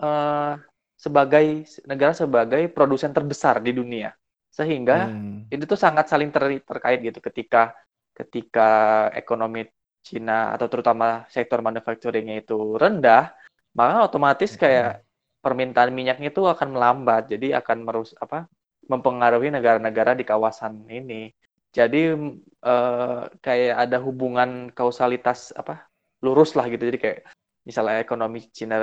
eee, 0.00 0.52
sebagai 1.00 1.44
negara 1.88 2.12
sebagai 2.12 2.68
produsen 2.72 3.12
terbesar 3.16 3.60
di 3.64 3.72
dunia. 3.76 4.12
Sehingga 4.52 5.08
Mmm. 5.08 5.48
ini 5.52 5.62
tuh 5.68 5.76
sangat 5.80 6.08
saling 6.12 6.28
ter 6.32 6.60
terkait 6.64 7.00
gitu 7.00 7.20
ketika 7.24 7.72
ketika 8.16 8.68
ekonomi 9.16 9.64
Cina 10.00 10.54
atau 10.54 10.66
terutama 10.72 11.24
sektor 11.28 11.60
manufacturing-nya 11.60 12.42
itu 12.42 12.76
rendah, 12.80 13.32
maka 13.76 14.08
otomatis 14.08 14.56
Mhm. 14.56 14.60
kayak 14.60 14.90
permintaan 15.44 15.90
minyaknya 15.92 16.28
itu 16.32 16.42
akan 16.44 16.68
melambat. 16.76 17.28
Jadi 17.32 17.52
akan 17.56 17.78
merus 17.86 18.12
apa, 18.20 18.44
mempengaruhi 18.88 19.48
negara-negara 19.52 20.12
di 20.18 20.24
kawasan 20.26 20.84
ini. 20.90 21.32
Jadi, 21.70 22.12
eee, 22.66 23.20
kayak 23.40 23.74
ada 23.88 23.96
hubungan 24.02 24.74
kausalitas 24.74 25.54
apa, 25.54 25.86
lurus 26.24 26.58
lah 26.58 26.66
gitu. 26.66 26.82
Jadi 26.90 26.98
kayak 26.98 27.18
misalnya 27.64 28.02
ekonomi 28.02 28.50
Cina 28.50 28.76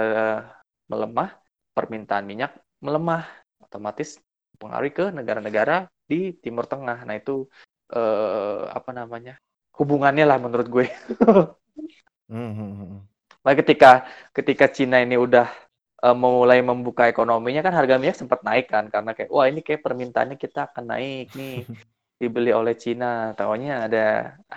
melemah, 0.88 1.30
permintaan 1.76 2.26
minyak 2.26 2.56
melemah, 2.80 3.28
otomatis 3.62 4.18
mempengaruhi 4.58 4.92
ke 4.96 5.06
negara-negara 5.14 5.86
di 6.08 6.34
Timur 6.40 6.66
Tengah. 6.66 7.04
Nah 7.04 7.16
itu, 7.20 7.46
eee, 7.92 8.64
apa 8.72 8.92
namanya, 8.96 9.36
hubungannya 9.80 10.26
lah 10.30 10.38
menurut 10.44 10.68
gue. 10.76 10.86
Mmm, 12.30 12.38
mhm 12.52 12.82
mhm. 12.84 13.08
Makanya 13.44 13.60
ketika 13.64 13.90
ketika 14.38 14.66
Cina 14.76 14.98
ini 15.06 15.16
udah, 15.26 15.48
eee, 16.04 16.16
mulai 16.26 16.60
membuka 16.70 17.04
ekonominya 17.12 17.62
kan 17.66 17.74
harga 17.80 17.96
minyak 18.02 18.18
sempat 18.20 18.40
naik 18.48 18.66
kan, 18.74 18.86
karena 18.94 19.12
kayak, 19.18 19.30
"Wah 19.36 19.46
ini 19.52 19.60
kayak 19.66 19.82
permintaannya 19.86 20.38
kita 20.44 20.60
akan 20.72 20.86
naik 20.94 21.26
nih, 21.40 21.56
dibeli 22.22 22.52
oleh 22.60 22.76
Cina." 22.84 23.34
Taunya 23.40 23.74
ada 23.88 24.06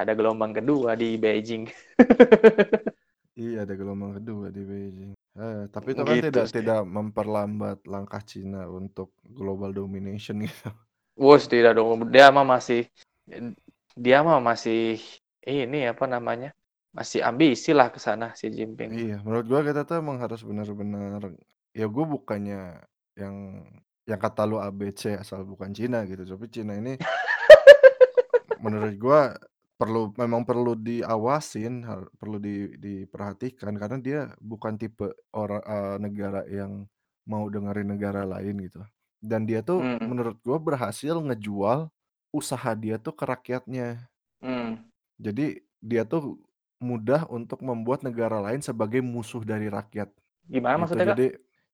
ada 0.01 0.13
gelombang 0.19 0.53
kedua 0.59 0.91
di 1.03 1.09
Beijing. 1.23 1.65
Iya 3.43 3.57
ada 3.65 3.75
gelombang 3.81 4.13
kedua 4.19 4.47
di 4.57 4.63
Beijing. 4.71 5.13
Eee, 5.41 5.63
tapi 5.75 5.89
itu 5.95 6.03
kan 6.09 6.19
Gitu 6.19 6.27
tidak 6.27 6.47
sih. 6.53 6.57
tidak 6.57 6.79
memperlambat 6.97 7.79
langkah 7.93 8.23
Cina 8.31 8.61
untuk 8.79 9.09
global 9.39 9.71
domination 9.79 10.37
gitu. 10.47 10.69
Wus 11.21 11.45
tidak 11.53 11.77
dong, 11.79 12.09
dia 12.15 12.27
mah 12.33 12.47
masih 12.47 12.89
dia 13.97 14.23
mah 14.27 14.39
masih 14.43 15.01
ini, 15.47 15.89
apa 15.89 16.05
namanya, 16.07 16.53
masih 16.95 17.23
ambisi 17.25 17.71
lah 17.75 17.89
ke 17.95 17.99
sana 18.03 18.35
si 18.37 18.51
Jinping. 18.51 18.93
Iya, 18.93 19.23
menurut 19.23 19.47
gua 19.47 19.61
kita 19.63 19.87
tuh 19.87 20.03
emang 20.03 20.19
harus 20.19 20.41
benar-benar 20.43 21.23
ya 21.71 21.87
gua 21.87 22.05
bukannya 22.11 22.83
yang 23.15 23.37
yang 24.09 24.19
kata 24.21 24.43
lu 24.49 24.59
ABC 24.59 25.15
asal 25.15 25.47
bukan 25.47 25.71
Cina 25.71 26.03
gitu, 26.09 26.27
tapi 26.27 26.51
Cina 26.51 26.75
ini 26.75 26.99
menurut 28.65 28.95
gua 29.01 29.21
perlu 29.81 30.13
memang 30.19 30.45
perlu 30.45 30.77
diawasin, 30.77 31.87
perlu 32.21 32.37
di 32.37 32.77
diperhatikan 32.77 33.73
karena 33.81 33.97
dia 33.97 34.21
bukan 34.41 34.77
tipe 34.77 35.09
ora 35.33 35.59
eee, 35.65 35.97
negara 36.05 36.41
yang 36.51 36.85
mau 37.25 37.49
dengerin 37.49 37.89
negara 37.97 38.23
lain 38.29 38.61
gitu. 38.61 38.81
Dan 39.21 39.45
dia 39.49 39.61
tuh 39.65 39.81
Mhm. 39.81 40.05
menurut 40.05 40.37
gua 40.45 40.59
berhasil 40.61 41.17
ngejual 41.17 41.89
usaha 42.35 42.71
dia 42.79 42.97
tuh 42.99 43.15
ke 43.19 43.25
rakyatnya. 43.27 44.11
Mmm. 44.43 44.91
Jadi 45.21 45.61
dia 45.81 46.03
tuh 46.09 46.41
mudah 46.81 47.29
untuk 47.29 47.61
membuat 47.61 48.01
negara 48.05 48.41
lain 48.41 48.65
sebagai 48.65 49.05
musuh 49.05 49.45
dari 49.45 49.69
rakyat, 49.69 50.09
Gimana 50.53 50.77
gitu. 50.77 50.81
maksudnya, 50.81 51.07
Kak? 51.17 51.19
Jadi 51.19 51.27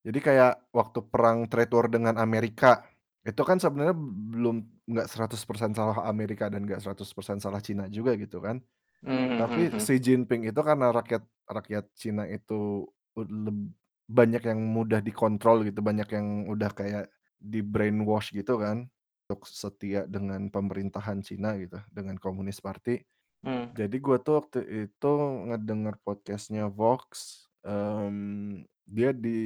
Jadi 0.06 0.22
kayak 0.22 0.70
waktu 0.70 1.02
perang 1.10 1.50
trade 1.50 1.74
war 1.74 1.90
dengan 1.90 2.14
Amerika, 2.22 2.86
itu 3.26 3.42
kan 3.42 3.58
sebenarnya 3.58 3.90
belum 4.32 4.62
nggak 4.86 5.10
100% 5.10 5.74
salah 5.74 6.06
Amerika 6.06 6.46
dan 6.46 6.62
nggak 6.62 6.78
100% 6.78 7.42
salah 7.42 7.58
Cina 7.58 7.90
juga 7.90 8.14
gitu 8.14 8.38
kan. 8.38 8.62
Mmm, 9.04 9.12
mhm 9.12 9.38
Tapi 9.38 9.62
mhm. 9.72 9.80
Xi 9.80 9.96
Jinping 10.00 10.48
itu 10.48 10.60
karena 10.62 10.90
rakyat 10.94 11.22
rakyat 11.50 11.84
Cina 11.98 12.24
itu 12.30 12.86
ud 13.18 13.28
leb 13.30 13.58
banyak 14.06 14.42
yang 14.46 14.60
mudah 14.62 15.00
dikontrol 15.02 15.66
gitu, 15.66 15.82
banyak 15.82 16.08
yang 16.14 16.28
udah 16.50 16.70
kayak 16.70 17.10
di-brainwash 17.42 18.30
gitu 18.36 18.58
kan, 18.62 18.86
untuk 19.26 19.42
setia 19.50 20.06
dengan 20.06 20.46
pemerintahan 20.54 21.18
Cina 21.18 21.58
gitu, 21.58 21.82
dengan 21.90 22.14
Komunis 22.14 22.62
Party. 22.62 23.02
Mmm. 23.42 23.66
Jadi 23.74 23.96
gua 23.98 24.22
tuh 24.22 24.38
waktu 24.38 24.60
itu 24.86 25.12
ngedenger 25.50 25.98
podcast-nya 26.06 26.70
Vox, 26.70 27.42
mmm, 27.66 28.62
dia 28.86 29.10
di 29.10 29.38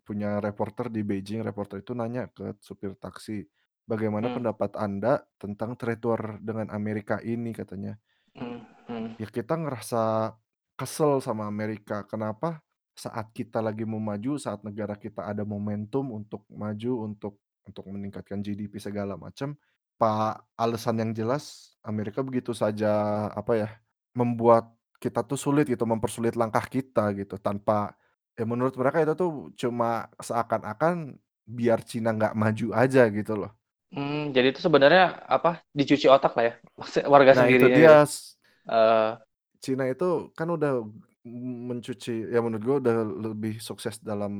punya 0.00 0.40
reporter 0.40 0.88
di 0.88 1.04
Beijing, 1.04 1.44
reporter 1.44 1.84
itu 1.84 1.92
nanya 1.92 2.32
ke 2.32 2.56
supir 2.64 2.96
taksi, 2.96 3.44
"Bagaimana 3.84 4.32
Mmm. 4.32 4.36
pendapat 4.40 4.72
Anda 4.80 5.28
tentang 5.36 5.76
trade 5.76 6.04
war 6.08 6.22
dengan 6.40 6.72
Amerika 6.72 7.20
ini?" 7.20 7.52
katanya. 7.52 8.00
Mmm, 8.34 8.60
mhm. 8.88 9.18
Ya 9.20 9.28
kita 9.28 9.58
ngerasa 9.60 10.34
kesel 10.78 11.20
sama 11.20 11.44
Amerika, 11.50 12.06
kenapa 12.08 12.62
saat 12.96 13.30
kita 13.34 13.60
lagi 13.62 13.82
mau 13.86 14.00
maju, 14.00 14.38
saat 14.40 14.62
negara 14.62 14.94
kita 14.98 15.26
ada 15.26 15.42
momentum 15.46 16.14
untuk 16.14 16.46
maju, 16.50 17.04
untuk 17.06 17.38
untuk 17.68 17.84
meningkatkan 17.92 18.40
GDP 18.44 18.80
segala 18.80 19.14
macam, 19.20 19.54
pa 20.00 20.40
alasan 20.58 20.96
yang 21.02 21.12
jelas 21.16 21.74
Amerika 21.84 22.20
begitu 22.24 22.52
saja, 22.56 22.88
apa 23.32 23.52
ya, 23.58 23.68
membuat 24.16 24.72
kita 25.02 25.22
tuh 25.26 25.38
sulit 25.38 25.68
gitu, 25.70 25.84
mempersulit 25.86 26.34
langkah 26.34 26.64
kita 26.66 27.12
gitu, 27.18 27.36
tanpa 27.38 27.94
ya 28.38 28.44
menurut 28.48 28.74
mereka 28.80 29.02
itu 29.04 29.14
tuh 29.18 29.30
cuma 29.58 30.08
seakan-akan 30.18 31.18
biar 31.48 31.80
Cina 31.86 32.10
nggak 32.16 32.34
maju 32.38 32.66
aja 32.76 33.06
gitu 33.12 33.34
loh. 33.46 33.52
Mmm, 33.96 34.36
jadi 34.36 34.46
itu 34.52 34.60
sebenarnya, 34.66 35.02
apa, 35.36 35.64
dicuci 35.72 36.06
otak 36.12 36.32
lah 36.36 36.44
ya, 36.48 36.54
maksud 36.76 37.02
warga 37.08 37.32
Nah 37.34 37.46
itu 37.52 37.64
sendirinya 37.64 37.78
gitu? 37.88 37.96
dia 37.96 38.02
s 38.04 38.38
Eee, 38.68 39.10
Cina 39.58 39.84
itu 39.90 40.30
kan 40.38 40.48
udah 40.54 40.86
mencuci 41.68 42.30
ya 42.32 42.38
menurut 42.40 42.62
gua 42.64 42.76
udah 42.82 42.94
lebih 43.34 43.58
sukses 43.58 43.98
dalam 44.00 44.32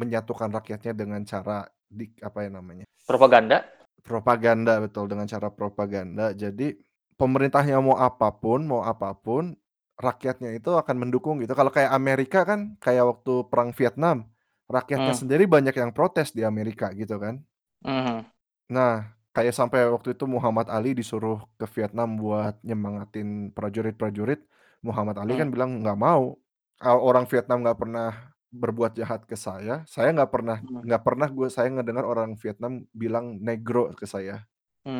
menyatukan 0.00 0.50
rakyatnya 0.56 0.92
dengan 0.96 1.20
cara 1.26 1.66
dik 1.92 2.22
apa 2.24 2.38
ya 2.46 2.50
namanya, 2.52 2.86
propaganda? 3.06 3.64
propaganda, 4.02 4.72
betul, 4.84 5.04
dengan 5.10 5.26
cara 5.30 5.48
propaganda. 5.52 6.34
Jadi 6.34 6.74
pemerintahnya 7.20 7.78
mau 7.82 7.96
apa 7.98 8.28
pun 8.34 8.66
mau 8.66 8.82
apa 8.82 9.14
pun, 9.14 9.54
rakyatnya 10.00 10.50
itu 10.58 10.70
akan 10.74 10.96
mendukung 11.02 11.38
gitu. 11.42 11.52
Kalau 11.54 11.70
kayak 11.70 11.92
Amerika 11.94 12.42
kan 12.48 12.74
kayak 12.82 13.04
waktu 13.10 13.32
perang 13.50 13.70
Vietnam, 13.76 14.26
rakyatnya 14.70 15.14
Mmm, 15.14 15.18
sendiri 15.20 15.44
banyak 15.46 15.74
yang 15.76 15.90
protes 15.94 16.34
di 16.34 16.42
Amerika 16.46 16.90
gitu 16.96 17.16
kan. 17.22 17.42
mhm, 17.84 18.26
Nah, 18.72 19.12
kayak 19.36 19.54
sampai 19.58 19.80
waktu 19.94 20.14
itu 20.16 20.24
Muhammad 20.34 20.66
Ali 20.72 20.96
disuruh 20.96 21.44
ke 21.60 21.66
Vietnam 21.76 22.16
buat 22.20 22.54
nyemangatin 22.64 23.52
prajurit-prajurit, 23.56 24.40
Muhammad 24.86 25.16
Ali 25.22 25.32
kan 25.40 25.48
bilang, 25.52 25.82
"Nggak 25.82 25.98
mau, 25.98 26.38
orang 26.82 27.24
Vietnam 27.30 27.62
nggak 27.64 27.78
pernah 27.78 28.31
berbuat 28.52 28.94
jahat 29.00 29.24
ke 29.26 29.34
saya, 29.38 29.82
saya 29.88 30.12
nggak 30.14 30.30
pernah 30.32 30.58
mhm, 30.60 30.82
nggak 30.84 31.02
pernah 31.06 31.28
gue 31.32 31.48
saya 31.50 31.68
ngedengar 31.72 32.04
orang 32.06 32.36
Vietnam 32.38 32.84
bilang 32.92 33.40
negro 33.40 33.92
ke 33.96 34.04
saya. 34.08 34.44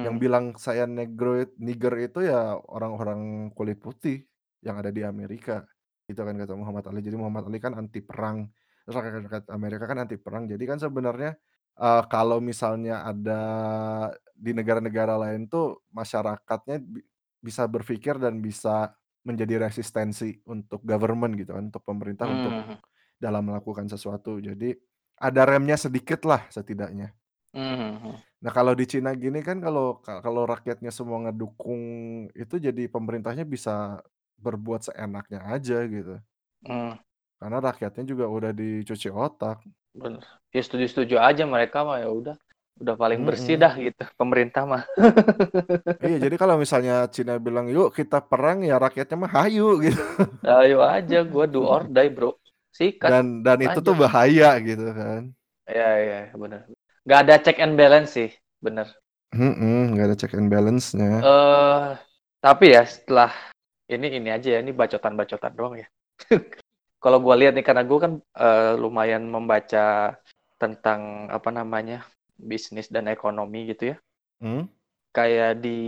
Yang 0.03 0.15
mmm, 0.15 0.23
bilang 0.23 0.45
saya 0.59 0.85
negro 0.91 1.39
nigger 1.63 1.95
itu 2.03 2.27
ya 2.27 2.59
orang-orang 2.59 3.53
kulit 3.55 3.79
putih 3.79 4.27
yang 4.65 4.79
ada 4.83 4.91
di 4.91 5.03
Amerika." 5.07 5.65
Gitu 6.09 6.19
kan 6.27 6.35
kata 6.39 6.55
Muhammad 6.59 6.85
Ali. 6.91 7.01
Jadi 7.07 7.17
Muhammad 7.21 7.47
Ali 7.51 7.59
kan 7.63 7.75
anti 7.79 8.03
perang, 8.03 8.51
terus 8.85 8.95
rakyat-rakyat 8.99 9.47
Amerika 9.55 9.85
kan 9.87 9.99
anti 10.03 10.17
perang. 10.19 10.45
Jadi 10.51 10.65
kan 10.69 10.79
sebenarnya 10.83 11.33
Eee, 11.73 12.05
kalau 12.13 12.37
misalnya 12.45 13.01
ada 13.01 13.41
di 14.33 14.53
negara-negara 14.57 15.15
lain 15.21 15.47
tuh 15.51 15.85
masyarakatnya 15.95 16.77
bi 16.83 17.01
bisa 17.43 17.67
berpikir 17.67 18.19
dan 18.23 18.39
bisa 18.39 18.95
menjadi 19.27 19.67
resistensi 19.67 20.39
untuk 20.47 20.83
government 20.87 21.35
gitu 21.39 21.55
kan, 21.55 21.71
untuk 21.71 21.83
pemerintah 21.87 22.27
untuk 22.31 22.55
mmm, 22.55 22.92
dalam 23.23 23.43
melakukan 23.49 23.87
sesuatu. 23.93 24.43
Jadi 24.43 24.75
ada 25.23 25.43
remnya 25.47 25.77
sedikitlah 25.79 26.43
setidaknya. 26.51 27.15
mhm 27.55 27.83
mhm, 28.03 28.23
Nah 28.43 28.51
kalau 28.57 28.73
di 28.75 28.85
Cina 28.91 29.11
gini 29.15 29.39
kan 29.49 29.59
kalau 29.63 30.03
ka 30.05 30.19
kalau 30.25 30.43
rakyatnya 30.53 30.91
semua 30.91 31.19
ngedukung 31.31 31.83
itu 32.35 32.55
jadi 32.67 32.83
pemerintahnya 32.91 33.45
bisa 33.47 34.03
berbuat 34.43 34.81
seenaknya 34.91 35.39
aja 35.55 35.79
gitu, 35.87 36.19
mmm, 36.63 36.99
karena 37.41 37.59
rakyatnya 37.69 38.05
juga 38.11 38.25
udah 38.37 38.51
dicuci 38.61 39.09
otak. 39.13 39.59
bener. 39.97 40.25
Ya 40.53 40.61
setuju-setuju 40.65 41.17
aja 41.21 41.45
mereka 41.49 41.79
mah, 41.89 41.99
ya 42.05 42.09
udah, 42.13 42.37
udah 42.83 42.95
paling 43.03 43.21
bersih 43.29 43.57
Mhm. 43.57 43.63
dah 43.63 43.73
gitu, 43.77 44.03
pemerintah 44.21 44.65
mah. 44.69 44.83
Iya, 46.03 46.17
jadi 46.29 46.35
kalau 46.41 46.57
misalnya 46.59 47.07
Cina 47.15 47.39
bilang, 47.39 47.67
"Yuk 47.71 47.95
kita 47.95 48.19
perang," 48.31 48.59
ya 48.67 48.75
rakyatnya 48.83 49.17
mah 49.23 49.33
hayu 49.39 49.79
gitu. 49.87 50.03
Ayo 50.59 50.79
aja, 50.97 51.19
gua 51.33 51.45
do 51.55 51.61
or 51.75 51.83
die, 51.95 52.11
Bro, 52.17 52.29
sikat, 52.73 53.13
Dan 53.13 53.25
dan 53.47 53.59
itu 53.61 53.79
tuh 53.85 53.95
bahaya 53.95 54.57
gitu 54.63 54.87
kan. 54.93 55.23
Iya 55.71 55.89
iya, 56.05 56.19
bener. 56.43 56.61
Nggak 57.07 57.19
ada 57.23 57.35
check 57.45 57.59
and 57.63 57.75
balance 57.81 58.11
sih, 58.17 58.29
bener. 58.65 58.87
Mhm, 59.33 59.97
nggak 59.97 60.07
ada 60.07 60.17
check 60.21 60.33
and 60.37 60.49
balance-nya. 60.53 61.25
Eh, 61.25 61.89
tapi 62.45 62.65
ya 62.75 62.83
setelah 62.85 63.31
ini 63.89 64.07
ini 64.19 64.29
aja 64.29 64.49
ya, 64.55 64.59
ini 64.61 64.73
bacotan-bacotan 64.75 65.53
doang 65.57 65.75
ya. 65.83 65.87
Kalau 67.03 67.19
gua 67.25 67.35
lihat 67.41 67.53
nih 67.57 67.65
karena 67.67 67.83
gua 67.89 67.99
kan 68.05 68.13
eh, 68.19 68.73
lumayan 68.79 69.25
membaca 69.27 70.15
tentang 70.61 71.27
apa 71.27 71.51
namanya 71.51 72.07
bisnis 72.39 72.87
dan 72.93 73.11
ekonomi 73.11 73.67
gitu 73.73 73.95
ya. 73.95 73.97
Mmm, 74.41 74.69
Kayak 75.13 75.61
di 75.65 75.79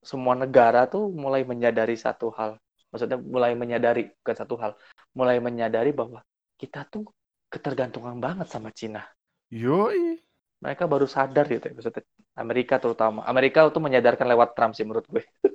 semua 0.00 0.34
negara 0.36 0.88
tuh 0.88 1.12
mulai 1.12 1.44
menyadari 1.44 1.96
satu 1.96 2.32
hal. 2.32 2.56
Maksudnya 2.90 3.18
mulai 3.20 3.52
menyadari 3.54 4.10
bukan 4.24 4.36
satu 4.36 4.54
hal, 4.58 4.72
mulai 5.16 5.42
menyadari 5.42 5.90
bahwa 5.90 6.22
kita 6.54 6.86
tuh 6.86 7.08
ketergantungan 7.50 8.18
banget 8.22 8.46
sama 8.46 8.70
Cina. 8.70 9.02
yoi. 9.50 10.22
Mereka 10.60 10.84
baru 10.84 11.08
sadar 11.08 11.48
gitu 11.48 11.72
ya, 11.72 11.72
maksudnya 11.72 12.04
Amerika 12.36 12.76
terutama. 12.76 13.24
Amerika 13.24 13.64
tuh 13.72 13.80
menyadarkan 13.80 14.28
lewat 14.28 14.52
Trump 14.52 14.76
sih 14.76 14.84
menurut 14.84 15.08
gue. 15.08 15.24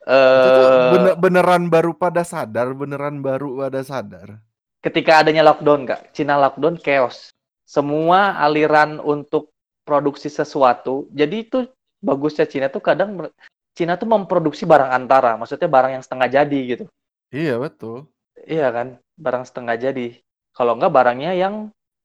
Itu 0.00 0.48
tuh 0.48 0.64
bene 0.90 1.10
eh 1.12 1.16
beneran 1.18 1.68
baru 1.68 1.92
pada 1.92 2.24
sadar 2.24 2.72
beneran 2.72 3.20
baru 3.20 3.60
pada 3.68 3.84
sadar. 3.84 4.40
ketika 4.80 5.20
adanya 5.20 5.44
lockdown, 5.44 5.84
Kak, 5.84 6.16
Cina 6.16 6.40
lockdown 6.40 6.80
chaos. 6.80 7.36
Semua 7.68 8.40
aliran 8.40 8.96
untuk 8.96 9.52
produksi 9.84 10.32
sesuatu. 10.32 11.04
Jadi 11.12 11.36
itu 11.44 11.68
bagusnya 12.00 12.48
Cina 12.48 12.72
tuh 12.72 12.80
kadang 12.80 13.28
Cina 13.76 14.00
tuh 14.00 14.08
memproduksi 14.08 14.64
barang 14.64 14.88
antara, 14.88 15.36
maksudnya 15.36 15.68
barang 15.68 15.92
yang 16.00 16.04
setengah 16.04 16.28
jadi 16.32 16.60
gitu. 16.74 16.84
Iya 17.30 17.54
betul. 17.62 18.10
Iya 18.46 18.68
kan, 18.74 18.98
barang 19.18 19.44
setengah 19.46 19.76
jadi. 19.78 20.06
Kalau 20.50 20.74
enggak 20.76 20.92
barangnya 20.92 21.32
yang 21.38 21.54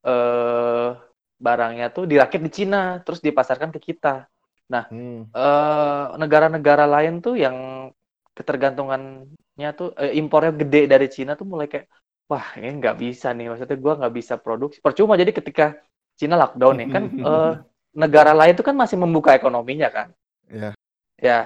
eh 0.06 0.90
barangnya 1.36 1.86
tuh 1.92 2.06
dirakit 2.06 2.40
di 2.46 2.52
Cina, 2.54 3.02
terus 3.02 3.20
dipasarkan 3.20 3.74
ke 3.76 3.80
kita. 3.82 4.30
Nah, 4.70 4.86
Mmm. 4.90 5.34
eh 5.34 6.06
negara-negara 6.22 6.86
lain 6.86 7.22
tuh 7.26 7.36
yang 7.38 7.90
ketergantungannya 8.36 9.70
tuh 9.80 9.96
eh, 9.98 10.14
impornya 10.20 10.52
gede 10.54 10.82
dari 10.92 11.08
Cina 11.10 11.34
tuh 11.40 11.48
mulai 11.48 11.72
kayak 11.72 11.88
wah 12.28 12.46
ini 12.60 12.82
nggak 12.82 12.98
bisa 13.00 13.32
nih 13.32 13.48
maksudnya 13.54 13.78
gua 13.80 13.94
nggak 14.02 14.14
bisa 14.20 14.34
produksi 14.36 14.84
percuma 14.84 15.16
jadi 15.16 15.32
ketika 15.32 15.80
Cina 16.20 16.36
lockdown 16.36 16.76
nih 16.84 16.88
kan 16.92 17.04
eh, 17.32 17.54
negara 17.96 18.36
lain 18.36 18.54
tuh 18.60 18.66
kan 18.68 18.76
masih 18.76 19.00
membuka 19.00 19.32
ekonominya 19.32 19.88
kan 19.88 20.08
Iya. 20.52 20.78
ya 21.18 21.40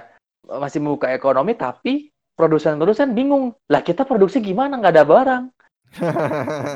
masih 0.49 0.81
membuka 0.81 1.13
ekonomi 1.13 1.53
tapi 1.53 2.09
produsen-produsen 2.39 3.11
bingung 3.11 3.51
lah 3.67 3.83
kita 3.83 4.07
produksi 4.07 4.39
gimana? 4.39 4.79
Nggak 4.79 4.95
ada 4.95 5.03
barang. 5.03 5.43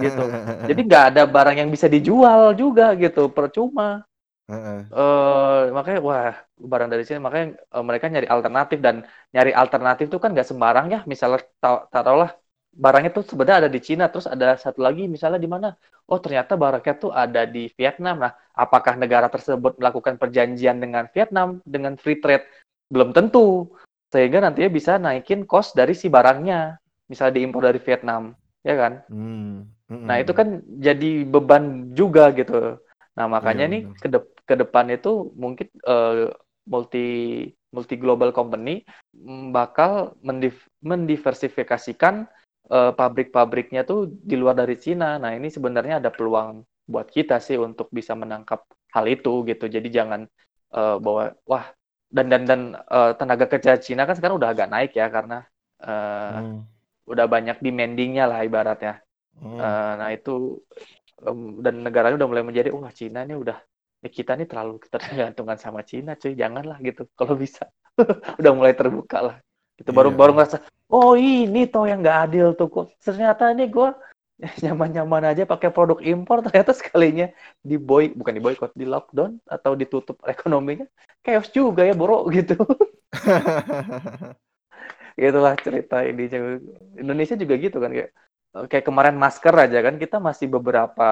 Gitu. 0.03 0.23
Jadi 0.67 0.81
nggak 0.83 1.05
ada 1.15 1.23
barang 1.23 1.55
yang 1.63 1.69
bisa 1.71 1.87
dijual 1.87 2.51
juga 2.59 2.91
gitu 2.99 3.31
percuma. 3.31 4.03
Heeh. 4.43 4.91
eh 4.91 5.71
makanya 5.71 5.99
wah 6.03 6.35
barang 6.59 6.91
dari 6.91 7.07
sini 7.07 7.23
makanya 7.23 7.55
eh, 7.55 7.83
mereka 7.87 8.11
nyari 8.11 8.27
alternatif 8.27 8.83
dan 8.83 9.07
nyari 9.31 9.55
alternatif 9.55 10.11
tuh 10.11 10.19
kan 10.19 10.35
nggak 10.35 10.47
sembarang 10.51 10.91
ya. 10.91 10.99
Misalnya 11.07 11.47
ta- 11.63 11.87
taruhlah 11.87 12.35
barangnya 12.75 13.15
tuh 13.15 13.23
sebenarnya 13.23 13.57
ada 13.63 13.71
di 13.71 13.79
Cina 13.79 14.11
terus 14.11 14.27
ada 14.27 14.59
satu 14.59 14.83
lagi 14.83 15.07
misalnya 15.07 15.39
di 15.39 15.47
mana? 15.47 15.79
Oh 16.11 16.19
ternyata 16.19 16.59
barangnya 16.59 16.93
tuh 16.99 17.15
ada 17.15 17.47
di 17.47 17.71
Vietnam. 17.71 18.19
Nah 18.19 18.35
apakah 18.51 18.99
negara 18.99 19.31
tersebut 19.31 19.79
melakukan 19.79 20.19
perjanjian 20.19 20.75
dengan 20.83 21.07
Vietnam 21.15 21.63
dengan 21.63 21.95
free 21.95 22.19
trade? 22.19 22.43
Belum 22.91 23.15
tentu 23.15 23.71
sehingga 24.13 24.39
nantinya 24.45 24.71
bisa 24.77 24.93
naikin 25.01 25.41
cost 25.51 25.71
dari 25.79 25.93
si 25.97 26.07
barangnya 26.15 26.77
misalnya 27.11 27.35
diimpor 27.37 27.61
dari 27.69 27.79
Vietnam 27.81 28.23
ya 28.67 28.75
kan 28.81 28.93
Mmm, 29.09 29.67
Nah, 30.03 30.19
itu 30.19 30.31
mhm. 30.31 30.39
kan 30.39 30.59
jadi 30.83 31.23
beban 31.23 31.95
juga 31.95 32.31
gitu. 32.35 32.79
Nah, 33.15 33.25
Iya 33.43 33.55
makanya 33.55 33.65
nih 33.71 33.81
bener. 33.83 33.95
ke 34.01 34.07
dep- 34.11 34.35
ke 34.43 34.55
depan 34.59 34.85
itu 34.91 35.31
mungkin 35.39 35.67
eh, 35.87 36.27
multi 36.67 36.99
multi 37.73 37.95
global 37.97 38.29
company 38.35 38.83
bakal 39.55 40.13
mendif- 40.21 40.67
mendiversifikasikan 40.83 42.27
eee, 42.69 42.91
pabrik-pabriknya 42.99 43.81
tuh 43.87 44.11
di 44.11 44.35
luar 44.37 44.55
dari 44.59 44.75
Cina. 44.77 45.15
Nah, 45.21 45.31
ini 45.35 45.47
sebenarnya 45.49 46.03
ada 46.03 46.11
peluang 46.13 46.63
buat 46.85 47.07
kita 47.09 47.39
sih 47.39 47.55
untuk 47.57 47.87
bisa 47.95 48.13
menangkap 48.13 48.63
hal 48.93 49.05
itu 49.07 49.43
gitu. 49.47 49.65
Jadi 49.71 49.87
jangan, 49.89 50.21
eee, 50.75 50.95
bahwa 51.03 51.23
wah 51.47 51.65
dan 52.13 52.25
dan 52.31 52.41
dan, 52.45 52.61
eee, 52.77 53.11
tenaga 53.17 53.45
kerja 53.49 53.73
Cina 53.81 54.05
kan 54.05 54.15
sekarang 54.17 54.37
udah 54.37 54.53
agak 54.53 54.69
naik 54.69 54.91
ya 54.93 55.09
karena, 55.09 55.41
eee, 55.81 56.37
Mmm. 56.45 56.59
udah 57.09 57.25
banyak 57.27 57.57
demanding-nya 57.65 58.25
lah 58.29 58.39
ibaratnya. 58.45 59.01
Mmm. 59.41 59.57
Eee, 59.59 59.91
nah 59.99 60.09
itu, 60.13 60.61
mmm, 61.23 61.61
dan 61.65 61.75
negaranya 61.85 62.17
udah 62.21 62.29
mulai 62.31 62.45
menjadi, 62.47 62.69
"Wah 62.75 62.93
Cina 62.93 63.25
nih 63.27 63.37
udah 63.39 63.57
eh 64.05 64.11
kita 64.13 64.35
nih 64.39 64.47
terlalu 64.49 64.77
ketergantungan 64.83 65.57
sama 65.59 65.81
Cina 65.87 66.13
cuy, 66.19 66.33
janganlah," 66.37 66.77
gitu, 66.85 67.07
kalau 67.19 67.35
bisa. 67.39 67.65
Udah 68.41 68.51
mulai 68.57 68.73
terbuka 68.77 69.19
lah. 69.21 69.37
Itu 69.79 69.91
baru 69.95 70.11
baru 70.15 70.33
Iya. 70.33 70.37
ngerasa, 70.41 70.57
"Oh 70.93 71.13
ini 71.19 71.65
toh 71.69 71.85
yang 71.89 72.01
nggak 72.05 72.19
adil 72.29 72.47
tuh, 72.59 72.69
kok 72.71 72.87
ternyata 73.03 73.51
ini 73.55 73.67
gua 73.71 73.93
nyaman-nyaman 74.63 75.23
aja 75.31 75.43
pakai 75.47 75.69
produk 75.75 75.99
impor, 76.03 76.43
ternyata 76.45 76.71
sekalinya 76.75 77.27
diboy 77.63 78.11
bukan 78.13 78.33
diboikot, 78.37 78.71
di-lockdown 78.75 79.39
atau 79.47 79.73
ditutup 79.79 80.17
ekonominya, 80.33 80.85
chaos 81.25 81.49
juga 81.53 81.83
ya 81.87 81.95
Bro," 81.95 82.27
gitu. 82.37 82.55
Itulah 85.19 85.53
cerita 85.61 86.01
ininya. 86.05 86.57
Indonesia 86.97 87.35
juga 87.37 87.53
gitu 87.61 87.77
kan, 87.83 87.91
kayak 87.93 88.09
eee, 88.57 88.65
kayak 88.71 88.85
kemarin 88.89 89.15
masker 89.17 89.53
aja 89.55 89.79
kan 89.85 89.95
kita 90.01 90.17
masih 90.21 90.47
beberapa, 90.49 91.09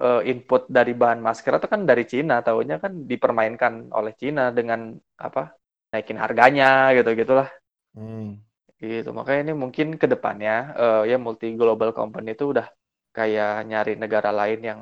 eee, 0.00 0.20
input 0.32 0.62
dari 0.68 0.92
bahan 0.96 1.20
masker 1.20 1.52
itu 1.60 1.68
kan 1.72 1.80
dari 1.88 2.04
Cina, 2.08 2.40
taunya 2.46 2.76
kan 2.82 2.92
dipermainkan 3.10 3.92
oleh 3.92 4.12
Cina 4.16 4.50
dengan 4.54 4.96
apa, 5.20 5.54
naikin 5.92 6.18
harganya 6.20 6.92
gitu-gitulah. 6.96 7.48
Mmm. 7.96 8.51
Gitu, 8.82 9.10
makanya 9.14 9.40
ini 9.46 9.54
mungkin 9.54 9.86
ke 9.94 10.06
depannya, 10.10 10.74
eee, 10.74 11.14
ya 11.14 11.16
multi 11.22 11.54
global 11.54 11.94
company 11.94 12.34
itu 12.34 12.50
udah 12.50 12.66
kayak 13.14 13.62
nyari 13.70 13.94
negara 13.94 14.34
lain 14.34 14.58
yang, 14.58 14.80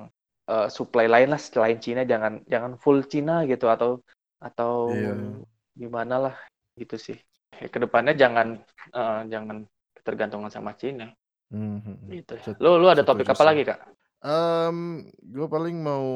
eee, 0.48 0.66
supply 0.72 1.04
lain 1.04 1.28
lah 1.28 1.36
selain 1.36 1.76
Cina, 1.84 2.00
jangan 2.08 2.40
jangan 2.48 2.80
full 2.80 3.04
Cina 3.04 3.44
gitu 3.44 3.68
atau 3.68 4.00
atau 4.40 4.72
Iya. 4.88 5.44
gimanalah, 5.76 6.32
gitu 6.80 6.96
sih. 6.96 7.18
Ya 7.60 7.68
ke 7.68 7.76
depannya 7.76 8.16
jangan 8.16 8.64
heeh, 8.96 9.18
jangan 9.28 9.56
ketergantungan 10.00 10.48
sama 10.48 10.72
Cina. 10.80 11.12
Mhm. 11.52 12.08
Gitu 12.08 12.40
Lu 12.62 12.80
lu 12.80 12.88
ada 12.88 13.04
topik 13.04 13.28
apa 13.28 13.44
lagi, 13.44 13.68
Kak? 13.68 13.92
Mmm, 14.24 15.12
gue 15.32 15.46
paling 15.48 15.76
mau 15.80 16.06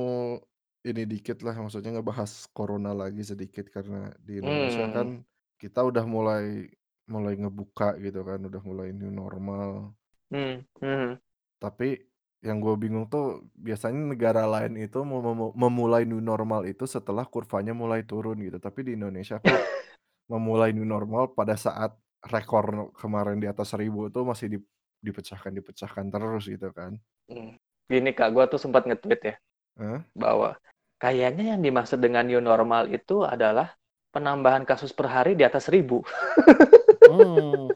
ini 0.84 1.02
dikit 1.08 1.40
lah, 1.40 1.56
maksudnya 1.56 1.96
ngebahas 1.96 2.48
corona 2.52 2.92
lagi 2.92 3.24
sedikit 3.24 3.68
karena 3.72 4.12
di 4.20 4.40
Indonesia 4.40 4.84
Mmm. 4.84 4.92
kan 4.92 5.24
kita 5.56 5.80
udah 5.80 6.04
mulai 6.04 6.68
mulai 7.04 7.36
ngebuka 7.36 8.00
gitu 8.00 8.24
kan, 8.24 8.40
udah 8.40 8.62
mulai 8.64 8.88
new 8.92 9.12
normal. 9.12 9.92
Mmm, 10.32 10.64
mhm. 10.80 11.12
Tapi 11.60 12.00
yang 12.44 12.60
gue 12.60 12.74
bingung 12.76 13.08
tuh 13.08 13.48
biasanya 13.56 14.12
negara 14.12 14.44
lain 14.44 14.76
itu 14.76 15.00
mau 15.00 15.24
memu 15.24 15.56
memulai 15.56 16.04
new 16.04 16.20
normal 16.20 16.68
itu 16.68 16.84
setelah 16.84 17.24
kurvanya 17.24 17.72
mulai 17.72 18.04
turun 18.04 18.36
gitu, 18.40 18.60
tapi 18.60 18.84
di 18.84 18.96
Indonesia 18.96 19.40
kok 19.40 19.48
memulai 20.32 20.76
new 20.76 20.84
normal 20.84 21.32
pada 21.32 21.56
saat 21.56 21.96
rekor 22.24 22.92
kemarin 22.96 23.40
di 23.40 23.48
atas 23.48 23.72
1000 23.72 24.08
itu 24.08 24.20
masih 24.24 24.46
dip 24.56 24.64
dipecahkan 25.04 25.52
dipecahkan 25.52 26.04
terus 26.08 26.44
gitu 26.48 26.68
kan. 26.72 26.96
Mmm, 27.28 27.56
gini 27.88 28.10
Kak, 28.12 28.32
gua 28.32 28.48
tuh 28.48 28.60
sempat 28.60 28.88
nge-tweet 28.88 29.20
ya, 29.20 29.34
Heeh. 29.80 30.00
bahwa 30.16 30.56
kayaknya 31.00 31.56
yang 31.56 31.60
dimaksud 31.60 32.00
dengan 32.00 32.24
new 32.24 32.40
normal 32.40 32.88
itu 32.88 33.24
adalah 33.24 33.76
penambahan 34.12 34.64
kasus 34.64 34.92
per 34.92 35.08
hari 35.08 35.32
di 35.36 35.44
atas 35.44 35.68
1000. 35.68 36.00
Mmm. 37.08 37.68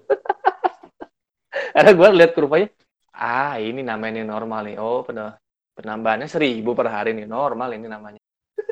Karena 1.74 1.90
gua 1.98 2.08
lihat 2.12 2.32
kurvanya, 2.36 2.68
ah 3.14 3.56
ini 3.60 3.80
namanya 3.84 4.22
normal 4.24 4.60
nih, 4.68 4.76
oh 4.80 5.00
pena 5.06 5.36
penambahannya 5.76 6.28
1000 6.28 6.70
per 6.78 6.88
hari, 6.94 7.10
new 7.16 7.28
normal 7.28 7.70
ini 7.76 7.86
namanya. 7.88 8.20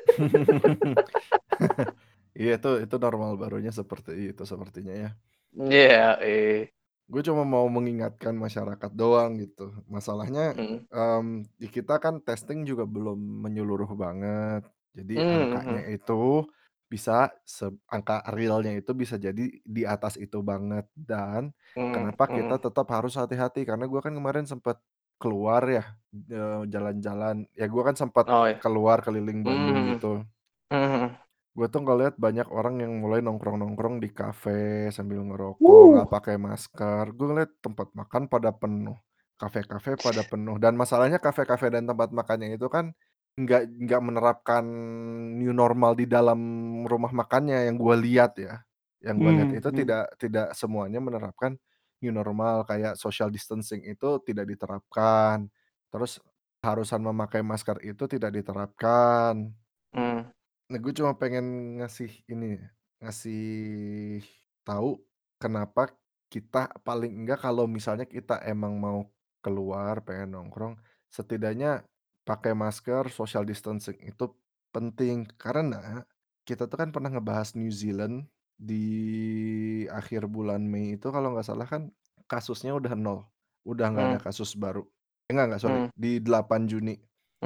Iya 2.37 2.61
itu 2.61 2.69
itu 2.85 2.97
normal 3.05 3.31
barunya 3.41 3.73
seperti 3.73 4.11
itu 4.33 4.43
sepertinya 4.45 4.93
ya. 4.93 5.11
Iya, 5.57 6.19
eh. 6.23 6.69
Gue 7.07 7.23
cuma 7.23 7.47
mau 7.47 7.67
mengingatkan 7.71 8.35
masyarakat 8.35 8.91
doang 8.99 9.39
gitu. 9.39 9.71
Masalahnya, 9.87 10.59
Mhm. 10.59 10.79
mmm, 10.91 11.47
di 11.61 11.67
kita 11.71 12.03
kan 12.03 12.19
testing 12.19 12.67
juga 12.67 12.83
belum 12.83 13.47
menyeluruh 13.47 13.91
banget. 13.95 14.67
Jadi 14.97 15.15
Mmm, 15.15 15.31
angkanya 15.31 15.83
mhm. 15.87 15.95
itu 15.97 16.23
bisa 16.97 17.31
se 17.45 17.67
angka 17.93 18.25
realnya 18.37 18.73
itu 18.81 18.93
bisa 18.97 19.17
jadi 19.27 19.45
di 19.77 19.83
atas 19.95 20.15
itu 20.25 20.39
banget 20.51 20.87
dan 20.97 21.53
Mmm, 21.77 21.95
kenapa 21.95 22.25
kita 22.37 22.57
mhm. 22.57 22.61
tetap 22.65 22.87
harus 22.97 23.15
hati-hati 23.21 23.61
karena 23.69 23.85
gue 23.93 24.01
kan 24.05 24.15
kemarin 24.19 24.47
sempet 24.49 24.77
keluar 25.21 25.63
ya, 25.77 25.85
eee, 26.13 26.63
jalan-jalan, 26.73 27.37
ya 27.57 27.67
gue 27.73 27.83
kan 27.89 27.97
sempat 28.03 28.27
Oh 28.27 28.47
ya. 28.47 28.61
keluar 28.63 28.99
keliling 29.07 29.41
Bandung 29.49 29.81
Mmm, 29.81 29.93
gitu. 29.93 30.25
mhm 30.71 30.83
mhm. 30.95 31.19
Gue 31.57 31.67
tuh 31.73 31.81
ngelihat 31.89 32.21
banyak 32.21 32.49
orang 32.53 32.85
yang 32.85 32.93
mulai 33.01 33.25
nongkrong-nongkrong 33.25 33.97
di 34.05 34.13
kafe 34.13 34.93
sambil 34.93 35.25
ngerokok, 35.25 35.83
Wuh. 35.83 35.97
nggak 35.97 36.09
pakai 36.13 36.37
masker. 36.37 37.05
Gue 37.17 37.27
ngelihat 37.33 37.53
tempat 37.65 37.89
makan 37.97 38.29
pada 38.29 38.53
penuh, 38.53 38.97
kafe-kafe 39.41 39.97
pada 39.97 40.21
penuh, 40.29 40.61
dan 40.61 40.77
masalahnya 40.77 41.17
kafe-kafe 41.17 41.73
dan 41.73 41.89
tempat 41.89 42.13
makannya 42.13 42.53
itu 42.61 42.69
kan 42.69 42.93
nggak 43.37 43.63
nggak 43.85 44.01
menerapkan 44.03 44.65
new 45.37 45.53
normal 45.53 45.93
di 45.93 46.09
dalam 46.09 46.41
rumah 46.89 47.13
makannya 47.13 47.69
yang 47.69 47.77
gue 47.77 47.97
lihat 48.09 48.33
ya. 48.41 48.55
Yang 49.05 49.17
gue 49.23 49.31
lihat 49.41 49.51
Mmm, 49.51 49.61
itu 49.61 49.69
mhm. 49.73 49.77
tidak 49.85 50.05
tidak 50.21 50.49
semuanya 50.57 50.99
menerapkan 51.05 51.57
new 52.01 52.13
normal, 52.13 52.65
kayak 52.69 52.97
social 53.01 53.29
distancing 53.33 53.85
itu 53.85 54.21
tidak 54.25 54.49
diterapkan, 54.49 55.49
terus 55.93 56.21
keharusan 56.65 57.01
memakai 57.05 57.41
masker 57.45 57.79
itu 57.85 58.05
tidak 58.09 58.33
diterapkan. 58.37 59.53
Mmm. 59.93 60.31
Nah, 60.67 60.79
gue 60.83 60.93
cuma 60.99 61.15
pengen 61.15 61.79
ngasih 61.79 62.11
ini, 62.27 62.59
ngasih 62.99 64.19
tahu 64.67 64.99
kenapa 65.39 65.95
kita 66.27 66.75
paling 66.83 67.23
enggak 67.23 67.39
kalau 67.39 67.71
misalnya 67.71 68.03
kita 68.03 68.43
emang 68.43 68.75
mau 68.83 69.07
keluar, 69.45 70.03
pengen 70.03 70.35
nongkrong, 70.35 70.75
setidaknya 71.07 71.87
pakai 72.27 72.53
masker, 72.59 73.09
social 73.15 73.47
distancing 73.47 73.97
itu 74.03 74.35
penting. 74.75 75.31
Karena 75.39 76.03
kita 76.43 76.67
tuh 76.67 76.77
kan 76.79 76.91
pernah 76.91 77.11
ngebahas 77.15 77.55
New 77.55 77.71
Zealand 77.71 78.27
di 78.57 78.87
akhir 79.93 80.29
bulan 80.33 80.65
Mei 80.65 80.97
itu 80.97 81.09
kalau 81.13 81.33
nggak 81.37 81.47
salah 81.47 81.69
kan 81.69 81.93
kasusnya 82.27 82.73
udah 82.75 82.97
nol, 82.99 83.29
udah 83.69 83.87
nggak 83.93 84.07
ada 84.13 84.19
Mmm. 84.21 84.27
kasus 84.27 84.57
baru. 84.59 84.83
Eh, 85.29 85.33
enggak 85.35 85.47
enggak, 85.55 85.63
sorry, 85.63 85.81
Mmm. 85.87 85.91
di 85.95 86.13
8 86.23 86.67
Juni. 86.71 86.97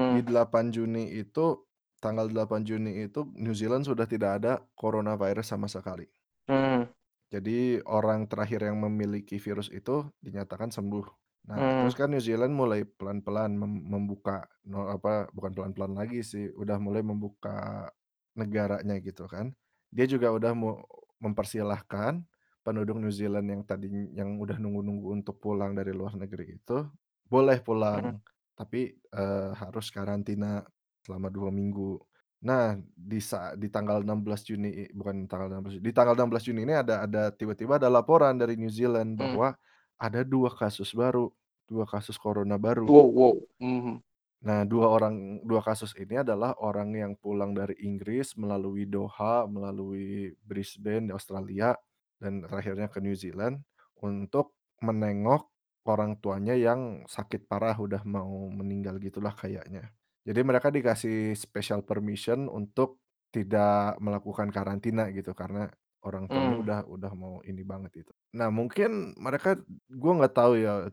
Di 0.08 0.20
Mmm. 0.22 0.26
8 0.26 0.72
Juni 0.74 1.04
itu 1.12 1.66
tanggal 2.00 2.30
8 2.32 2.64
Juni 2.64 3.04
itu 3.04 3.28
New 3.36 3.52
Zealand 3.52 3.84
sudah 3.84 4.06
tidak 4.08 4.40
ada 4.42 4.52
coronavirus 4.78 5.52
sama 5.56 5.68
sekali. 5.68 6.08
Mmm. 6.48 6.88
Jadi 7.30 7.78
orang 7.86 8.26
terakhir 8.26 8.66
yang 8.66 8.78
memiliki 8.82 9.38
virus 9.38 9.70
itu 9.70 10.02
dinyatakan 10.18 10.74
sembuh. 10.74 11.19
Nah, 11.48 11.72
terus 11.72 11.92
Mmm. 11.92 11.96
kan 11.96 12.12
New 12.12 12.20
Zealand 12.20 12.52
mulai 12.52 12.84
pelan-pelan 12.84 13.56
mem 13.56 13.72
membuka 13.88 14.44
no 14.68 14.84
apa, 14.92 15.24
bukan 15.32 15.56
pelan-pelan 15.56 15.96
lagi 15.96 16.20
sih, 16.20 16.52
udah 16.52 16.76
mulai 16.76 17.00
membuka 17.00 17.88
negaranya 18.36 19.00
gitu 19.00 19.24
kan. 19.24 19.56
Dia 19.88 20.04
juga 20.04 20.28
udah 20.36 20.52
mau 20.52 20.84
mempersilahkan 21.16 22.20
penduduk 22.60 23.00
New 23.00 23.08
Zealand 23.12 23.48
yang 23.48 23.62
tadiny 23.64 24.12
yang 24.12 24.36
udah 24.36 24.60
nunggu-nunggu 24.60 25.16
untuk 25.16 25.40
pulang 25.40 25.72
dari 25.72 25.96
luar 25.96 26.12
negeri 26.20 26.60
itu, 26.60 26.84
boleh 27.24 27.56
Mhm. 27.88 28.14
pulang, 28.14 28.20
tapi, 28.52 28.92
eee, 29.00 29.50
harus 29.56 29.88
karantina 29.88 30.60
selama 31.00 31.32
2 31.32 31.48
minggu. 31.48 31.96
Nah, 32.44 32.76
di 32.84 33.16
sa 33.24 33.56
di 33.56 33.72
tanggal 33.72 34.04
16 34.04 34.44
Juni 34.44 34.68
i 34.76 34.84
bukan 34.92 35.24
tanggal 35.24 35.48
16 35.56 35.72
Juni, 35.80 35.84
di 35.88 35.92
tanggal 35.96 36.12
16 36.20 36.44
Juni 36.44 36.68
ini 36.68 36.76
ada 36.76 37.04
ada 37.08 37.32
tiba-tiba 37.32 37.80
ada 37.80 37.88
laporan 37.88 38.36
dari 38.36 38.60
New 38.60 38.68
Zealand 38.72 39.16
Mmm. 39.18 39.40
bahwa 39.40 39.56
ada 40.00 40.24
2 40.24 40.48
kasus 40.56 40.96
baru, 40.96 41.28
2 41.68 41.84
kasus 41.84 42.16
corona 42.16 42.56
baru. 42.56 42.88
Wow 42.88 43.08
wow, 43.12 43.34
mhm. 43.60 44.00
Nah, 44.40 44.64
2 44.64 44.88
orang 44.88 45.44
2 45.44 45.60
kasus 45.60 45.92
ini 46.00 46.24
adalah 46.24 46.56
orang 46.64 46.96
yang 46.96 47.12
pulang 47.20 47.52
dari 47.52 47.76
Inggris 47.84 48.32
melalui 48.40 48.88
Doha, 48.88 49.44
melalui 49.44 50.32
Brisbane 50.40 51.08
di 51.08 51.12
Australia, 51.12 51.76
dan 52.16 52.40
terakhirnya 52.40 52.88
ke 52.88 53.04
New 53.04 53.12
Zealand 53.12 53.60
untuk 54.00 54.56
menengok 54.80 55.44
orang 55.84 56.16
tuanya 56.24 56.56
yang 56.56 57.04
sakit 57.04 57.44
parah, 57.44 57.76
udah 57.76 58.00
mau 58.08 58.48
meninggal 58.48 58.96
gitulah 58.96 59.36
kayaknya. 59.36 59.92
Jadi 60.24 60.40
mereka 60.40 60.72
dikasih 60.72 61.36
special 61.36 61.84
permission 61.84 62.48
untuk 62.48 62.96
tidak 63.28 64.00
melakukan 64.00 64.48
karantina 64.48 65.12
gitu, 65.12 65.36
karena 65.36 65.68
orang 66.06 66.26
tuanya 66.32 66.56
Mmm. 66.56 66.62
udah 66.62 66.78
udah 66.88 67.12
mau 67.16 67.34
ini 67.46 67.62
banget 67.66 68.04
gitu. 68.06 68.12
Nah, 68.36 68.48
mungkin 68.54 69.14
mereka 69.18 69.58
gue 69.90 70.12
nggak 70.18 70.34
tahu 70.36 70.52
ya, 70.62 70.86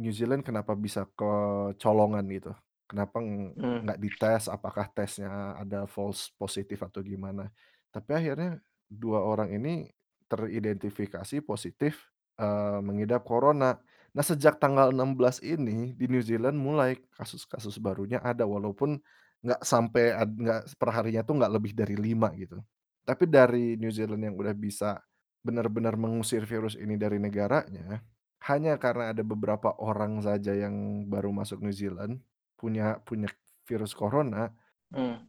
New 0.00 0.12
Zealand 0.12 0.44
kenapa 0.44 0.76
bisa 0.76 1.08
kecolongan 1.16 2.24
gitu, 2.32 2.52
kenapa 2.88 3.20
ng 3.24 3.56
Mmm. 3.56 3.82
nggak 3.82 3.98
dites, 4.00 4.44
apakah 4.52 4.86
tesnya 4.92 5.56
ada 5.58 5.88
false 5.88 6.30
positif 6.36 6.80
atau 6.84 7.00
gimana. 7.04 7.48
Tapi 7.90 8.10
akhirnya 8.14 8.60
2 8.88 9.24
orang 9.24 9.50
ini 9.56 9.88
teridentifikasi 10.28 11.40
positif, 11.44 12.08
eee, 12.40 12.78
mengidap 12.84 13.24
corona. 13.26 13.80
Nah, 14.12 14.24
sejak 14.24 14.60
tanggal 14.60 14.92
16 14.92 15.40
ini 15.44 15.96
di 15.96 16.06
New 16.08 16.20
Zealand 16.24 16.56
mulai 16.60 16.96
kasus-kasus 17.16 17.80
barunya 17.80 18.20
ada 18.20 18.44
walaupun 18.48 19.00
nggak 19.42 19.60
sampai 19.66 20.12
ad 20.14 20.30
nggak 20.38 20.60
perharinya 20.78 21.22
tuh 21.26 21.34
nggak 21.40 21.52
lebih 21.56 21.72
dari 21.74 21.96
5 21.98 22.30
gitu. 22.36 22.62
Tapi 23.06 23.24
dari 23.26 23.74
New 23.78 23.90
Zealand 23.90 24.22
yang 24.22 24.36
udah 24.38 24.54
bisa 24.54 25.02
benar-benar 25.42 25.98
mengusir 25.98 26.46
virus 26.46 26.78
ini 26.78 26.94
dari 26.94 27.18
negaranya, 27.18 28.02
hanya 28.46 28.78
karena 28.78 29.10
ada 29.14 29.22
beberapa 29.26 29.74
orang 29.82 30.22
saja 30.22 30.54
yang 30.54 31.06
baru 31.10 31.30
masuk 31.34 31.62
New 31.62 31.74
Zealand 31.74 32.22
punya 32.58 33.02
punya 33.02 33.26
virus 33.66 33.90
corona, 33.94 34.54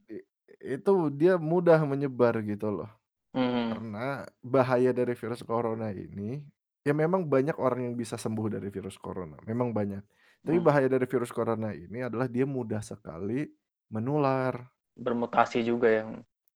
i 0.09 0.21
itu 0.63 0.93
dia 1.13 1.35
mudah 1.41 1.81
menyebar 1.85 2.39
gitu 2.45 2.69
loh. 2.73 2.89
Mhm. 3.33 3.73
Karena 3.73 4.27
bahaya 4.43 4.91
dari 4.95 5.13
virus 5.17 5.41
corona 5.45 5.89
ini, 5.93 6.41
ya 6.85 6.93
memang 6.95 7.25
banyak 7.27 7.57
orang 7.59 7.91
yang 7.91 7.95
bisa 7.99 8.15
sembuh 8.19 8.47
dari 8.59 8.69
virus 8.73 8.97
corona, 9.01 9.37
memang 9.47 9.71
banyak. 9.75 10.03
Tapi 10.45 10.57
Mmm. 10.57 10.63
bahaya 10.63 10.87
dari 10.91 11.05
virus 11.09 11.31
corona 11.33 11.71
ini 11.75 12.03
adalah 12.05 12.27
dia 12.31 12.45
mudah 12.47 12.81
sekali 12.83 13.47
menular. 13.93 14.73
Bermutasi 14.97 15.65
juga 15.65 15.87
ya? 15.89 16.03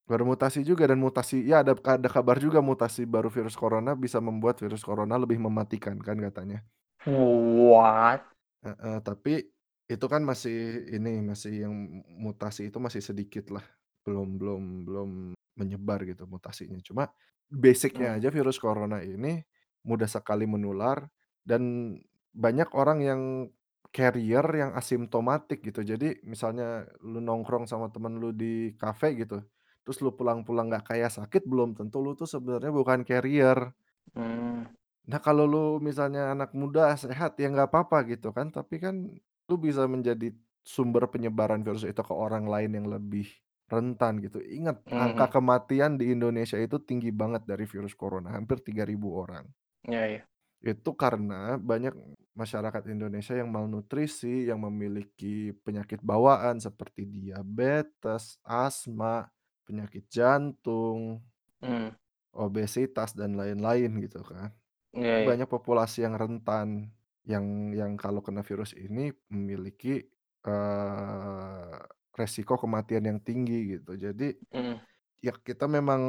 Bermutasi 0.08 0.64
juga 0.64 0.88
dan 0.88 0.98
mutasi 1.04 1.44
ya 1.44 1.60
ada 1.60 1.76
ada 1.76 2.08
kabar 2.08 2.40
juga 2.40 2.64
mutasi 2.64 3.04
baru 3.04 3.28
virus 3.28 3.52
corona 3.52 3.92
bisa 3.92 4.18
membuat 4.24 4.56
virus 4.64 4.80
corona 4.80 5.20
lebih 5.20 5.36
mematikan 5.36 6.00
kan 6.00 6.16
katanya. 6.16 6.64
What? 7.06 8.22
Heeh, 8.66 8.98
tapi 9.06 9.34
itu 9.88 10.06
kan 10.10 10.22
masih 10.26 10.84
ini, 10.92 11.22
masih 11.24 11.64
yang 11.64 11.74
mutasi 12.18 12.68
itu 12.68 12.78
masih 12.82 13.00
sedikit 13.00 13.48
lah, 13.54 13.64
belum 14.04 14.36
belum 14.36 14.62
belum 14.84 15.10
menyebar 15.58 16.04
gitu 16.04 16.26
mutasinya. 16.28 16.76
Cuma 16.82 17.08
basic-nya 17.48 18.08
Mmm. 18.12 18.18
aja 18.20 18.28
virus 18.34 18.58
corona 18.60 19.00
ini 19.00 19.40
mudah 19.86 20.10
sekali 20.10 20.44
menular 20.44 21.06
dan 21.46 21.94
banyak 22.34 22.68
orang 22.76 22.98
yang 23.00 23.22
carrier 23.94 24.44
yang 24.52 24.76
asimptomatik 24.76 25.64
gitu. 25.64 25.80
Jadi 25.86 26.20
misalnya 26.26 26.84
lu 27.00 27.22
nongkrong 27.24 27.64
sama 27.70 27.88
temen 27.94 28.20
lu 28.20 28.34
di 28.36 28.76
kafe 28.76 29.16
gitu, 29.16 29.40
terus 29.88 29.98
lu 30.04 30.12
pulang-pulang 30.12 30.68
nggak 30.68 30.84
kayak 30.92 31.08
sakit, 31.16 31.48
belum 31.48 31.72
tentu 31.78 32.04
lu 32.04 32.12
tuh 32.12 32.28
sebenarnya 32.28 32.68
bukan 32.76 33.00
carrier. 33.08 33.72
Mmm. 34.14 34.66
Nah, 35.08 35.20
kalau 35.24 35.44
lu 35.48 35.64
misalnya 35.80 36.34
anak 36.36 36.50
muda 36.52 36.92
sehat, 36.98 37.38
ya 37.40 37.48
nggak 37.48 37.68
apa-apa 37.72 37.96
gitu 38.12 38.28
kan, 38.36 38.52
tapi 38.52 38.76
kan 38.84 38.94
lu 39.48 39.54
bisa 39.56 39.88
menjadi 39.88 40.28
sumber 40.60 41.08
penyebaran 41.08 41.64
virus 41.64 41.84
itu 41.88 42.02
ke 42.04 42.12
orang 42.12 42.44
lain 42.44 42.70
yang 42.76 42.86
lebih 42.92 43.24
rentan 43.72 44.20
gitu. 44.20 44.38
Ingat, 44.44 44.84
angka 44.92 45.24
Mhm. 45.24 45.32
kematian 45.32 45.96
di 46.00 46.12
Indonesia 46.12 46.60
itu 46.60 46.76
tinggi 46.84 47.08
banget 47.08 47.48
dari 47.48 47.64
virus 47.64 47.96
corona, 47.96 48.36
hampir 48.36 48.60
3.000 48.60 49.16
orang. 49.16 49.48
Iya 49.88 50.06
iya. 50.06 50.28
Itu 50.58 50.90
karena 50.98 51.54
banyak 51.54 51.94
masyarakat 52.34 52.82
Indonesia 52.90 53.34
yang 53.38 53.50
malnutrisi, 53.54 54.50
yang 54.50 54.58
memiliki 54.66 55.54
penyakit 55.62 56.02
bawaan 56.02 56.58
seperti 56.58 57.06
diabetes, 57.06 58.42
asma, 58.42 59.30
penyakit 59.68 60.08
jantung, 60.08 61.20
Mmm. 61.62 61.98
obesitas, 62.34 63.14
dan 63.18 63.36
lain-lain 63.38 63.90
gitu 64.04 64.22
kan. 64.26 64.52
Iya 64.94 65.16
iya. 65.24 65.28
Banyak 65.28 65.48
populasi 65.50 66.04
yang 66.06 66.16
rentan, 66.18 66.92
yang 67.28 67.72
yang 67.76 67.96
kalau 68.00 68.20
kena 68.24 68.42
virus 68.46 68.72
ini 68.78 69.12
memiliki, 69.32 70.04
eee, 70.46 71.76
resiko 72.18 72.56
kematian 72.60 73.04
yang 73.08 73.20
tinggi 73.24 73.78
gitu. 73.78 73.94
Jadi, 73.98 74.34
Mhm. 74.52 74.88
ya 75.24 75.34
kita 75.36 75.66
memang 75.70 76.02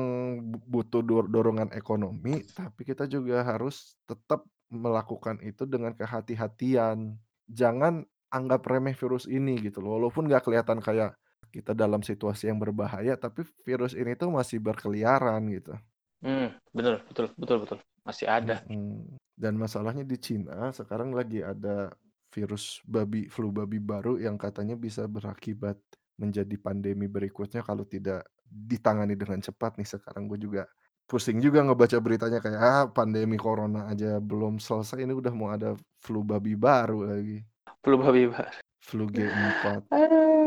bu 0.51 0.57
butuh 0.81 1.01
dor 1.05 1.25
dorongan 1.31 1.71
ekonomi, 1.75 2.45
tapi 2.53 2.83
kita 2.87 3.05
juga 3.11 3.43
harus 3.47 3.97
tetap 4.09 4.45
melakukan 4.73 5.39
itu 5.45 5.65
dengan 5.69 5.93
kehati-hatian. 5.97 7.17
Jangan 7.51 8.05
anggap 8.33 8.65
remeh 8.69 8.93
virus 8.97 9.25
ini 9.29 9.57
gitu 9.63 9.79
loh, 9.83 9.97
walaupun 10.01 10.27
nggak 10.29 10.45
kelihatan 10.49 10.79
kayak 10.83 11.15
kita 11.49 11.73
dalam 11.73 12.05
situasi 12.05 12.47
yang 12.47 12.61
berbahaya, 12.61 13.17
tapi 13.17 13.43
virus 13.65 13.97
ini 13.97 14.13
tuh 14.15 14.29
masih 14.31 14.61
berkeliaran 14.61 15.41
gitu. 15.51 15.73
Mmm, 16.21 16.51
bener, 16.71 17.01
betul 17.09 17.31
betul 17.35 17.57
betul, 17.63 17.77
masih 18.05 18.27
ada. 18.29 18.61
Mhm, 18.67 19.17
dan 19.39 19.53
masalahnya 19.55 20.03
di 20.03 20.17
Cina 20.19 20.69
sekarang 20.75 21.15
lagi 21.15 21.41
ada 21.43 21.91
virus 22.29 22.83
babi 22.85 23.25
flu 23.25 23.49
babi 23.49 23.81
baru 23.81 24.21
yang 24.21 24.37
katanya 24.37 24.77
bisa 24.77 25.09
berakibat 25.09 25.79
menjadi 26.19 26.55
pandemi 26.59 27.07
berikutnya 27.07 27.63
kalau 27.63 27.87
tidak 27.87 28.27
ditangani 28.45 29.15
dengan 29.15 29.39
cepat 29.39 29.79
nih. 29.79 29.87
Sekarang 29.87 30.27
gue 30.27 30.37
juga 30.37 30.67
pusing 31.09 31.41
juga 31.41 31.65
ngebaca 31.65 31.97
beritanya 31.97 32.37
kayak, 32.37 32.59
ah, 32.61 32.85
pandemi 32.91 33.39
corona 33.39 33.89
aja 33.89 34.21
belum 34.21 34.61
selesai, 34.61 35.01
ini 35.01 35.15
udah 35.15 35.33
mau 35.33 35.49
ada 35.49 35.73
flu 35.97 36.21
babi 36.21 36.53
baru 36.53 37.07
lagi. 37.07 37.41
Flu 37.81 37.97
babi 37.97 38.29
baru. 38.29 38.51
Flu 38.83 39.05
G4. 39.09 39.87
Aduh. 39.95 40.38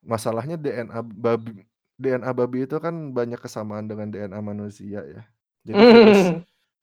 Masalahnya 0.00 0.56
DNA 0.56 1.00
babi 1.04 1.64
DNA 2.00 2.32
babi 2.32 2.64
itu 2.64 2.80
kan 2.80 3.12
banyak 3.12 3.36
kesamaan 3.36 3.84
dengan 3.84 4.08
DNA 4.08 4.40
manusia 4.40 5.04
ya. 5.04 5.22
Jadi 5.60 5.76
virus 5.76 6.24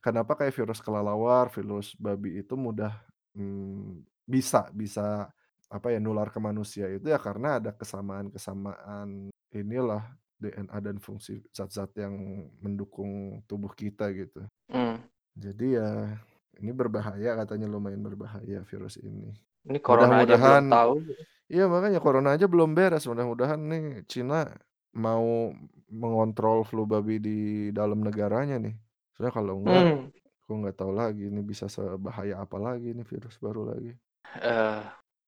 kenapa 0.08 0.38
kayak 0.38 0.54
virus 0.54 0.80
kelelawar, 0.80 1.50
virus 1.50 1.98
babi 1.98 2.40
itu 2.40 2.54
mudah, 2.54 2.94
mmm, 3.34 4.06
bisa 4.30 4.70
bisa 4.70 5.28
apa 5.68 5.88
ya, 5.92 6.00
nular 6.00 6.30
ke 6.30 6.40
manusia 6.40 6.88
itu 6.88 7.10
ya 7.10 7.20
karena 7.20 7.60
ada 7.60 7.74
kesamaan-kesamaan 7.74 9.34
inilah 9.52 10.06
DNA 10.38 10.78
dan 10.80 11.02
fungsi 11.02 11.42
zat-zat 11.50 11.98
yang 11.98 12.14
mendukung 12.62 13.42
tubuh 13.50 13.74
kita 13.74 14.14
gitu. 14.14 14.46
Mmm. 14.70 15.02
Jadi 15.34 15.82
ya 15.82 16.14
ini 16.62 16.72
berbahaya 16.74 17.38
katanya 17.42 17.66
lumayan 17.70 18.06
berbahaya 18.06 18.62
virus 18.70 19.02
ini. 19.02 19.34
Ini 19.66 19.82
corona 19.82 20.22
aja 20.24 20.38
belum 20.38 20.64
Mudah-mudahan 20.64 20.64
tahu. 20.70 20.94
Iya 21.54 21.64
makanya 21.74 22.00
corona 22.06 22.30
aja 22.36 22.46
belum 22.54 22.70
beres, 22.78 23.04
mudah-mudahan 23.10 23.60
nih 23.72 23.84
Cina 24.12 24.36
mau 25.06 25.26
mengontrol 26.02 26.58
flu 26.70 26.82
babi 26.92 27.14
di 27.28 27.32
dalam 27.78 28.00
negaranya 28.08 28.56
nih. 28.66 28.76
Soalnya 29.14 29.34
kalau 29.38 29.54
enggak, 29.62 29.86
Mmm. 29.86 30.12
gue 30.46 30.56
nggak 30.62 30.78
tahu 30.80 30.92
lagi 31.02 31.22
ini 31.32 31.42
bisa 31.52 31.66
sebahaya 31.76 32.36
apa 32.46 32.58
lagi 32.68 32.88
nih 32.98 33.06
virus 33.12 33.36
baru 33.46 33.62
lagi. 33.72 33.92
Eee, 34.50 34.82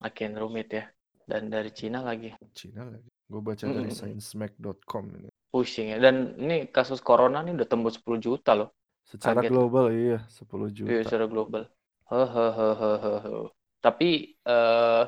makin 0.04 0.32
rumit 0.42 0.68
ya, 0.78 0.84
dan 1.30 1.44
dari 1.54 1.70
Cina 1.80 2.00
lagi. 2.10 2.30
Cina 2.56 2.84
lagi. 2.86 3.10
Gue 3.30 3.42
baca 3.42 3.66
Mhm 3.66 3.76
dari 3.76 3.90
mhm. 3.92 3.98
sciencemerc.com 3.98 5.06
ini. 5.18 5.30
Pusing 5.54 5.90
ya, 5.90 5.98
dan 5.98 6.38
ini 6.38 6.70
kasus 6.70 7.02
corona 7.02 7.42
nih 7.42 7.58
udah 7.58 7.68
tembus 7.72 7.98
10 7.98 8.22
juta 8.22 8.54
loh, 8.54 8.70
Secara 9.08 9.42
kaget 9.42 9.50
global 9.50 9.86
iya, 9.96 10.20
10 10.30 10.70
Iya, 10.88 11.04
juta. 11.04 11.08
secara 11.08 11.26
global. 11.28 11.64
Tapi, 13.84 14.10
eee, 14.44 15.04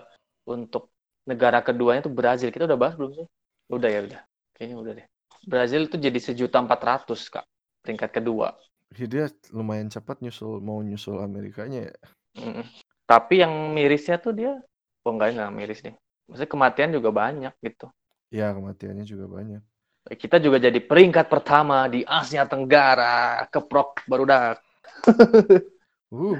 untuk 0.47 0.90
negara 1.25 1.61
keduanya 1.61 2.05
tuh 2.05 2.13
Brazil, 2.13 2.49
kita 2.49 2.65
udah 2.65 2.79
bahas 2.79 2.95
belum 2.97 3.11
sih? 3.13 3.27
Udah 3.71 3.89
ya 3.89 3.99
udah, 4.03 4.21
kayaknya 4.57 4.77
udah 4.77 4.93
deh. 4.97 5.07
Brazil 5.41 5.89
tuh 5.89 5.97
jadi 5.97 6.19
1.400.000 6.21 7.33
Kak, 7.33 7.45
peringkat 7.81 8.09
kedua. 8.21 8.53
Ih, 8.93 9.07
dia 9.07 9.31
lumayan 9.55 9.89
cepat 9.89 10.19
nyusul 10.19 10.59
mau 10.61 10.83
nyusul 10.83 11.23
Amerikanya 11.23 11.89
ya. 11.89 11.95
Mhm. 12.37 12.65
Tapi 13.07 13.43
yang 13.43 13.75
mirisnya 13.75 14.21
tuh 14.21 14.31
dia 14.31 14.55
oh 15.03 15.11
enggak 15.11 15.35
enggak 15.35 15.51
miris 15.51 15.79
deh, 15.83 15.95
maksudnya 16.29 16.51
kematian 16.51 16.91
juga 16.93 17.09
banyak 17.11 17.53
gitu. 17.59 17.87
Iya, 18.31 18.55
kematiannya 18.55 19.03
juga 19.03 19.25
banyak. 19.27 19.61
Kita 20.01 20.41
juga 20.41 20.57
jadi 20.57 20.79
peringkat 20.81 21.27
pertama 21.29 21.85
di 21.85 22.01
Asia 22.07 22.47
Tenggara, 22.47 23.45
keprok 23.51 24.05
barudak. 24.07 24.63
Uh, 26.11 26.35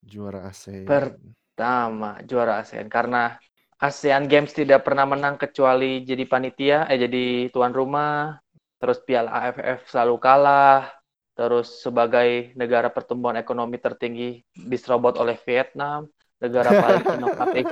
juara 0.00 0.48
ASEAN. 0.48 0.88
Pertama, 0.88 2.16
juara 2.24 2.64
ASEAN. 2.64 2.88
Karena 2.88 3.36
ASEAN 3.82 4.30
Games 4.30 4.54
tidak 4.54 4.86
pernah 4.86 5.02
menang 5.02 5.34
kecuali 5.34 6.06
jadi 6.06 6.22
panitia, 6.30 6.86
eh 6.86 7.02
jadi 7.02 7.50
tuan 7.50 7.74
rumah, 7.74 8.38
terus 8.78 9.02
Piala 9.02 9.50
AFF 9.50 9.90
selalu 9.90 10.16
kalah, 10.22 10.86
terus 11.34 11.82
sebagai 11.82 12.54
negara 12.54 12.94
pertumbuhan 12.94 13.42
ekonomi 13.42 13.82
tertinggi 13.82 14.38
diserobot 14.54 15.18
oleh 15.18 15.34
Vietnam, 15.42 16.06
negara 16.38 16.70
paling 16.70 17.04
inovatif 17.18 17.66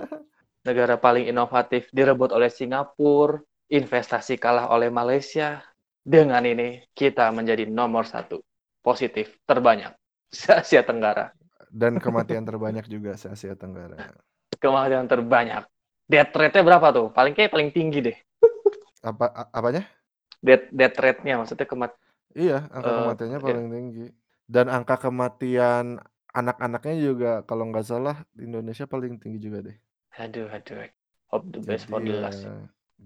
negara 0.60 1.00
paling 1.00 1.28
inovatif 1.28 1.88
direbut 1.94 2.34
oleh 2.36 2.52
Singapura, 2.52 3.40
investasi 3.70 4.36
kalah 4.36 4.68
oleh 4.72 4.92
Malaysia. 4.92 5.62
Dengan 6.00 6.40
ini 6.48 6.80
kita 6.96 7.28
menjadi 7.28 7.68
nomor 7.68 8.08
satu 8.08 8.40
positif 8.80 9.36
terbanyak 9.44 9.92
se-Asia 10.32 10.80
Tenggara. 10.80 11.28
Dan 11.70 12.00
kematian 12.02 12.42
terbanyak 12.42 12.88
juga 12.88 13.14
se-Asia 13.14 13.54
Tenggara. 13.54 14.10
Kematian 14.58 15.06
terbanyak. 15.06 15.64
Death 16.12 16.32
rate-nya 16.38 16.62
berapa 16.68 16.86
tuh? 16.96 17.06
Paling 17.16 17.32
kayak 17.36 17.52
paling 17.54 17.70
tinggi 17.76 17.98
deh. 18.06 18.16
Apa 19.02 19.26
apanya? 19.52 19.82
Death 20.46 20.66
death 20.78 20.96
rate-nya 21.00 21.34
maksudnya 21.40 21.64
kemat 21.70 21.92
Iya, 22.42 22.56
angka 22.76 22.90
eee, 22.90 22.94
kematiannya 22.98 23.38
iya. 23.46 23.46
paling 23.46 23.66
tinggi. 23.74 24.04
Dan 24.54 24.66
angka 24.76 24.94
kematian 25.04 25.86
anak-anaknya 26.38 26.94
juga 27.06 27.30
kalau 27.48 27.64
nggak 27.70 27.86
salah 27.90 28.16
di 28.36 28.42
Indonesia 28.48 28.86
paling 28.92 29.12
tinggi 29.22 29.38
juga 29.46 29.58
deh. 29.66 29.76
Aduh 30.22 30.46
aduh. 30.56 30.86
Hope 31.30 31.46
the 31.54 31.58
best 31.68 31.84
for 31.90 31.98
Jadi 31.98 32.06
the 32.06 32.14
ya 32.14 32.22
last. 32.22 32.46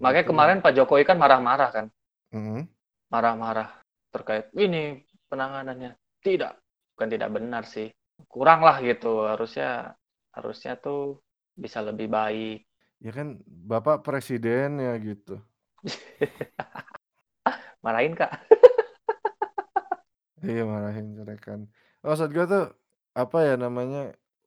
Makanya 0.02 0.26
gitulah. 0.26 0.30
kemarin 0.30 0.58
Pak 0.64 0.72
Jokowi 0.76 1.04
kan 1.08 1.16
marah-marah 1.22 1.70
kan. 1.76 1.86
Mhm. 2.32 2.68
Marah-marah 3.12 3.68
terkait 4.12 4.52
ini 4.56 5.00
penanganannya. 5.30 5.96
Tidak, 6.24 6.52
bukan 6.94 7.08
tidak 7.08 7.30
benar 7.36 7.64
sih. 7.64 7.88
kurang 8.30 8.62
lah 8.62 8.78
gitu. 8.82 9.26
Harusnya 9.26 9.94
harusnya 10.36 10.72
tuh 10.78 11.18
bisa 11.54 11.82
lebih 11.82 12.06
baik. 12.10 12.58
Ya 13.04 13.10
kan 13.16 13.28
Bapak 13.70 13.96
presiden 14.06 14.68
ya 14.86 14.92
gitu. 15.06 15.32
Marahin, 17.84 18.14
Kak. 18.16 18.32
Iya 20.48 20.60
marahin 20.72 21.06
kan. 21.46 21.60
Maksud 22.04 22.28
gue 22.36 22.44
tuh 22.52 22.62
apa 23.20 23.36
ya 23.48 23.52
namanya 23.64 23.98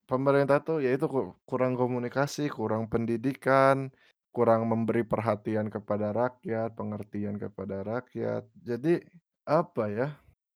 pemerintah 0.10 0.58
tuh 0.68 0.76
ya 0.86 0.90
itu 0.96 1.06
ku- 1.14 1.34
kurang 1.50 1.74
komunikasi, 1.82 2.42
kurang 2.58 2.84
pendidikan, 2.92 3.78
kurang 4.36 4.62
memberi 4.72 5.02
perhatian 5.12 5.68
kepada 5.76 6.08
rakyat, 6.20 6.68
pengertian 6.80 7.36
kepada 7.44 7.76
rakyat. 7.92 8.42
Jadi 8.70 8.90
apa 9.58 9.82
ya? 9.98 10.06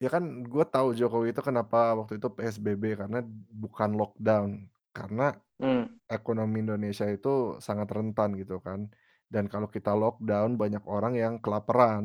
Ya 0.04 0.08
kan 0.14 0.24
gue 0.52 0.64
tahu 0.74 0.88
Jokowi 1.00 1.28
itu 1.34 1.42
kenapa 1.50 1.78
waktu 2.00 2.14
itu 2.20 2.28
PSBB 2.38 2.84
karena 3.02 3.18
bukan 3.64 3.90
lockdown. 4.00 4.50
Karena 4.98 5.24
Hmm, 5.62 5.84
ekonomi 6.18 6.58
Indonesia 6.66 7.08
itu 7.18 7.58
sangat 7.68 7.88
rentan 7.98 8.30
gitu 8.42 8.56
kan. 8.66 8.80
Dan 9.34 9.46
kalau 9.54 9.68
kita 9.76 9.92
lockdown 9.96 10.52
banyak 10.62 10.84
orang 10.96 11.14
yang 11.24 11.34
kelaparan. 11.44 12.04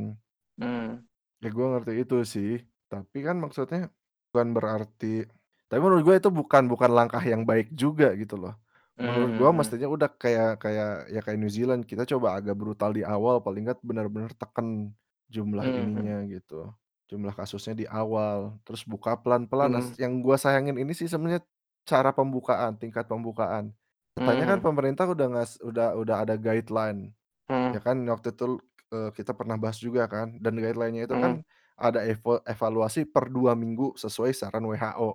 hmm, 0.59 1.07
Ya 1.45 1.49
gue 1.53 1.67
ngerti 1.73 1.93
itu 2.03 2.17
sih, 2.25 2.51
tapi 2.89 3.19
kan 3.27 3.37
maksudnya 3.45 3.93
bukan 4.33 4.49
berarti 4.57 5.25
tapi 5.67 5.81
menurut 5.83 6.03
gue 6.07 6.17
itu 6.23 6.31
bukan 6.31 6.71
bukan 6.71 6.91
langkah 6.95 7.19
yang 7.27 7.43
baik 7.43 7.75
juga 7.75 8.15
gitu 8.15 8.39
loh. 8.39 8.55
Menurut 9.03 9.35
gue 9.35 9.51
hmm, 9.51 9.59
mestinya 9.59 9.91
udah 9.91 10.09
kayak 10.15 10.63
kayak 10.63 10.91
ya 11.11 11.21
kayak 11.27 11.39
New 11.43 11.51
Zealand, 11.51 11.83
kita 11.91 12.07
coba 12.07 12.39
agak 12.39 12.55
brutal 12.55 12.95
di 12.95 13.03
awal, 13.03 13.43
paling 13.43 13.67
nggak 13.67 13.83
benar-benar 13.83 14.31
tekan 14.39 14.95
jumlah 15.27 15.67
hmm, 15.67 15.91
hmm, 15.95 16.07
ininya 16.07 16.23
gitu, 16.31 16.71
jumlah 17.11 17.35
kasusnya 17.35 17.75
di 17.75 17.87
awal, 17.91 18.55
terus 18.63 18.87
buka 18.87 19.19
pelan-pelan. 19.19 19.75
Nah, 19.75 19.83
hmm, 19.83 19.97
yang 19.99 20.23
gue 20.23 20.37
sayangin 20.39 20.79
ini 20.79 20.95
sih 20.95 21.11
sebenarnya 21.11 21.43
cara 21.89 22.11
pembukaan, 22.15 22.77
tingkat 22.83 23.07
pembukaan. 23.09 23.73
Katanya 24.17 24.45
kan 24.57 24.59
hmm, 24.59 24.67
pemerintah 24.67 25.07
udah 25.09 25.27
ngas 25.33 25.53
udah 25.63 25.95
udah 25.99 26.17
ada 26.27 26.35
guideline. 26.39 27.13
hmm, 27.49 27.75
Ya 27.75 27.81
kan 27.83 27.99
waktu 28.09 28.35
itu, 28.35 28.61
eee, 28.95 29.11
kita 29.17 29.33
pernah 29.37 29.57
bahas 29.61 29.79
juga 29.83 30.07
kan 30.11 30.39
dan 30.43 30.55
guideline-nya 30.59 31.09
itu 31.11 31.17
hmm. 31.17 31.21
kan 31.21 31.43
ada 31.79 32.03
evaluasi 32.49 33.05
per 33.09 33.29
2 33.33 33.53
minggu 33.59 33.97
sesuai 34.01 34.33
saran 34.37 34.65
WHO. 34.69 35.11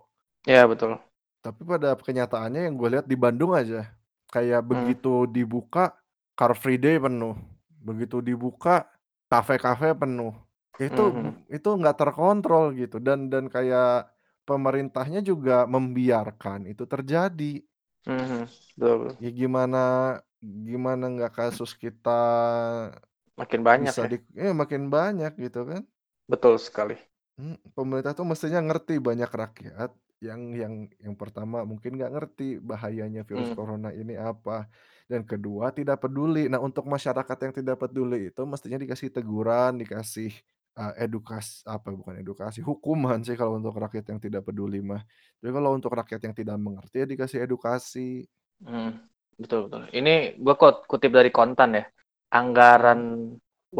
Ya, 0.47 0.67
betul. 0.67 0.99
Tapi 1.41 1.61
pada 1.65 1.97
kenyataannya 1.97 2.69
yang 2.69 2.75
gue 2.77 2.89
lihat 2.97 3.05
di 3.09 3.17
Bandung 3.17 3.53
aja, 3.57 3.89
kayak 4.29 4.61
Hmm, 4.71 4.93
begitu 4.93 5.25
dibuka, 5.25 5.97
Car 6.37 6.53
Free 6.53 6.77
Day 6.77 7.01
penuh, 7.01 7.33
begitu 7.81 8.21
dibuka, 8.21 8.85
kafe-kafe 9.29 9.97
penuh. 9.97 10.33
Itu 10.77 11.09
hmm, 11.09 11.09
bu 11.13 11.21
hmm, 11.25 11.35
itu 11.51 11.69
nggak 11.69 11.97
terkontrol 11.97 12.73
gitu 12.77 13.01
dan 13.01 13.27
dan 13.33 13.49
kayak 13.49 14.10
pemerintahnya 14.49 15.19
juga 15.29 15.65
membiarkan 15.75 16.59
itu 16.71 16.83
terjadi. 16.93 17.53
hmm, 18.05 18.25
hmm. 18.29 18.45
Betul, 18.77 19.17
Ya 19.21 19.29
gimana 19.39 19.77
gimana 20.67 21.03
nggak 21.13 21.31
kasus 21.37 21.71
kita 21.83 22.09
makin 23.39 23.61
banyak 23.67 23.95
Bisa 23.95 24.01
ya. 24.03 24.09
di 24.11 24.15
iya 24.41 24.51
makin 24.61 24.83
banyak 24.95 25.31
gitu 25.43 25.59
kan. 25.69 25.81
Betul 26.31 26.57
sekali. 26.57 26.97
Mhm, 27.39 27.55
pemerintah 27.77 28.13
tuh 28.17 28.27
mestinya 28.27 28.59
ngerti 28.67 28.93
banyak 29.07 29.31
rakyat 29.31 29.91
yang 30.21 30.41
yang 30.53 30.73
yang 31.01 31.15
pertama 31.17 31.65
mungkin 31.65 31.97
nggak 31.97 32.11
ngerti 32.13 32.43
bahayanya 32.61 33.21
virus 33.25 33.49
Hmm, 33.49 33.55
corona 33.57 33.89
ini 33.89 34.13
apa, 34.19 34.69
dan 35.09 35.21
kedua 35.25 35.73
tidak 35.73 35.97
peduli. 36.03 36.45
Nah 36.51 36.61
untuk 36.61 36.85
masyarakat 36.85 37.37
yang 37.45 37.53
tidak 37.57 37.77
peduli 37.81 38.29
itu 38.29 38.41
mestinya 38.45 38.77
dikasih 38.83 39.09
teguran, 39.15 39.71
dikasih, 39.81 40.29
eee, 40.79 40.93
edukas 41.05 41.63
apa 41.67 41.89
bukan 41.99 42.15
edukasi, 42.23 42.59
hukuman 42.69 43.19
sih 43.27 43.35
kalau 43.39 43.53
untuk 43.59 43.75
rakyat 43.83 44.05
yang 44.11 44.19
tidak 44.25 44.41
peduli 44.47 44.79
mah. 44.83 45.01
Tapi 45.39 45.51
kalau 45.57 45.71
untuk 45.77 45.91
rakyat 45.99 46.21
yang 46.27 46.35
tidak 46.39 46.57
mengerti 46.61 46.95
ya 47.03 47.07
dikasih 47.13 47.39
edukasi. 47.47 48.23
hmm. 48.65 48.89
Betul, 49.41 49.59
betul. 49.65 49.81
Ini 49.97 50.37
gue 50.37 50.55
kutip 50.91 51.11
dari 51.17 51.31
kontan 51.33 51.69
ya. 51.79 51.83
Anggaran 52.37 52.99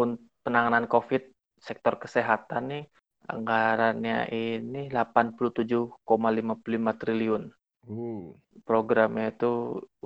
un- 0.02 0.20
penanganan 0.42 0.90
COVID 0.90 1.22
sektor 1.62 1.94
kesehatan 2.02 2.62
nih, 2.72 2.82
anggarannya 3.30 4.26
ini 4.34 4.90
87,55 4.90 6.92
triliun. 6.98 7.42
Uh, 7.88 8.34
Programnya 8.68 9.26
itu 9.34 9.52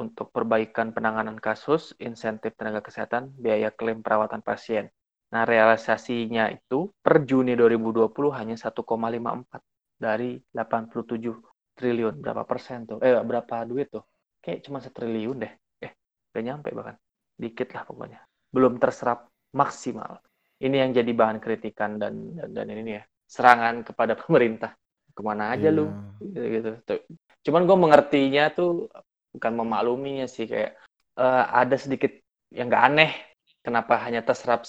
untuk 0.02 0.26
perbaikan 0.36 0.88
penanganan 0.96 1.38
kasus, 1.46 1.82
insentif 2.08 2.52
tenaga 2.58 2.80
kesehatan, 2.84 3.22
biaya 3.44 3.68
klaim 3.78 4.00
perawatan 4.04 4.42
pasien. 4.48 4.84
Nah, 5.26 5.42
realisasinya 5.42 6.46
itu 6.54 6.90
per 7.02 7.26
Juni 7.26 7.58
2020 7.58 8.30
hanya 8.38 8.54
1,54 8.54 9.58
dari 9.98 10.38
87 10.54 11.34
triliun. 11.74 12.14
Berapa 12.22 12.46
persen 12.46 12.86
tuh? 12.86 13.02
Eh, 13.02 13.18
berapa 13.20 13.66
duit 13.66 13.90
tuh? 13.90 14.06
Kayak 14.38 14.62
cuma 14.62 14.78
setriliun 14.78 15.36
deh. 15.42 15.52
Eh, 15.82 15.92
gak 16.30 16.44
nyampe 16.46 16.70
bahkan. 16.70 16.96
Dikit 17.34 17.74
lah 17.74 17.82
pokoknya. 17.82 18.20
Belum 18.54 18.78
terserap 18.78 19.26
maksimal. 19.52 20.22
Ini 20.56 20.88
yang 20.88 20.90
jadi 20.96 21.12
bahan 21.12 21.42
kritikan 21.42 22.00
dan 22.00 22.32
dan, 22.32 22.48
dan 22.54 22.66
ini 22.70 22.96
ya 22.96 23.02
serangan 23.26 23.82
kepada 23.82 24.14
pemerintah. 24.22 24.72
Ke 25.16 25.20
mana 25.24 25.50
aja 25.52 25.74
lu? 25.74 25.90
iya. 26.22 26.22
Gitu, 26.22 26.46
gitu. 26.60 26.70
Tuh. 26.86 27.00
Cuman 27.42 27.66
gue 27.66 27.76
mengertinya 27.76 28.44
tuh 28.54 28.86
bukan 29.34 29.52
memakluminya 29.52 30.30
sih 30.30 30.46
kayak 30.46 30.78
eh, 31.18 31.44
ada 31.50 31.76
sedikit 31.76 32.14
yang 32.54 32.70
gak 32.70 32.84
aneh 32.94 33.35
kenapa 33.66 33.94
hanya 34.04 34.20
terserap 34.28 34.60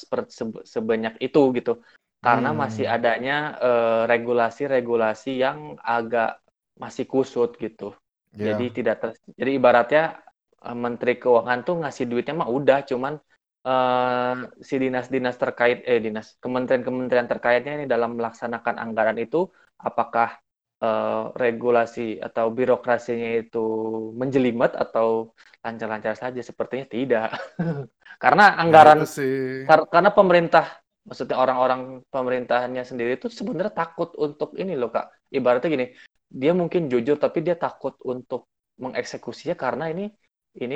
sebanyak 0.75 1.13
itu 1.25 1.39
gitu. 1.57 1.71
Karena 2.25 2.49
masih 2.61 2.85
Mmm, 2.85 2.95
adanya 2.95 3.33
eh, 3.65 4.01
regulasi-regulasi 4.11 5.29
yang 5.43 5.59
agak 5.95 6.27
masih 6.83 7.05
kusut 7.11 7.49
gitu. 7.63 7.83
Jadi 8.45 8.63
iya 8.63 8.77
tidak 8.77 8.95
ter- 9.01 9.19
jadi 9.39 9.51
ibaratnya 9.59 10.01
eh, 10.65 10.77
Menteri 10.83 11.11
Keuangan 11.21 11.59
tuh 11.67 11.75
ngasih 11.81 12.05
duitnya 12.11 12.33
mah 12.41 12.49
udah 12.57 12.79
cuman 12.89 13.13
eh, 13.67 14.33
si 14.67 14.75
dinas-dinas 14.83 15.35
terkait 15.43 15.77
eh 15.89 15.99
dinas 16.05 16.27
kementerian-kementerian 16.43 17.27
terkaitnya 17.31 17.71
ini 17.77 17.85
dalam 17.93 18.11
melaksanakan 18.17 18.75
anggaran 18.83 19.17
itu 19.25 19.37
apakah 19.87 20.27
eh, 20.83 21.21
regulasi 21.43 22.01
atau 22.27 22.45
birokrasinya 22.57 23.29
itu 23.41 23.59
menjelimet 24.19 24.71
atau 24.83 25.07
lancar-lancar 25.63 26.13
saja? 26.21 26.39
Sepertinya 26.49 26.85
tidak. 26.95 27.27
Karena 28.23 28.43
ya 28.63 28.63
anggaran 28.63 28.99
sih. 29.05 29.33
kar- 29.67 29.89
karena 29.93 30.11
pemerintah 30.17 30.65
maksudnya 31.07 31.37
orang-orang 31.43 31.81
pemerintahannya 32.13 32.83
sendiri 32.89 33.11
itu 33.17 33.27
sebenarnya 33.31 33.73
takut 33.81 34.09
untuk 34.25 34.49
ini 34.61 34.73
loh 34.79 34.89
kak. 34.95 35.05
Ibaratnya 35.37 35.69
gini 35.75 35.87
dia 36.27 36.51
mungkin 36.51 36.91
jujur 36.91 37.15
tapi 37.15 37.39
dia 37.45 37.55
takut 37.55 37.95
untuk 38.03 38.51
mengeksekusinya 38.83 39.55
karena 39.55 39.85
ini 39.93 40.03
ini 40.63 40.75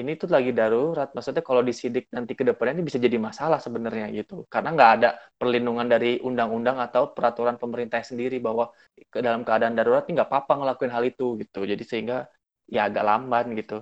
ini 0.00 0.10
tuh 0.20 0.28
lagi 0.34 0.50
darurat 0.58 1.08
maksudnya 1.16 1.40
kalau 1.48 1.62
disidik 1.64 2.04
nanti 2.16 2.32
ke 2.38 2.44
depannya 2.48 2.72
ini 2.76 2.84
bisa 2.88 3.00
jadi 3.06 3.16
masalah 3.28 3.58
sebenarnya 3.66 4.06
gitu 4.18 4.44
karena 4.52 4.68
nggak 4.76 4.90
ada 5.00 5.08
perlindungan 5.40 5.86
dari 5.88 6.20
undang-undang 6.28 6.76
atau 6.86 7.02
peraturan 7.16 7.56
pemerintah 7.62 8.00
sendiri 8.04 8.36
bahwa 8.46 8.64
ke 9.12 9.18
dalam 9.24 9.40
keadaan 9.46 9.74
darurat 9.78 10.04
ini 10.06 10.12
nggak 10.20 10.28
apa-apa 10.30 10.52
ngelakuin 10.60 10.92
hal 10.92 11.04
itu 11.08 11.24
gitu 11.40 11.58
jadi 11.64 11.82
sehingga 11.90 12.16
ya 12.74 12.80
agak 12.88 13.04
lamban 13.08 13.46
gitu 13.60 13.74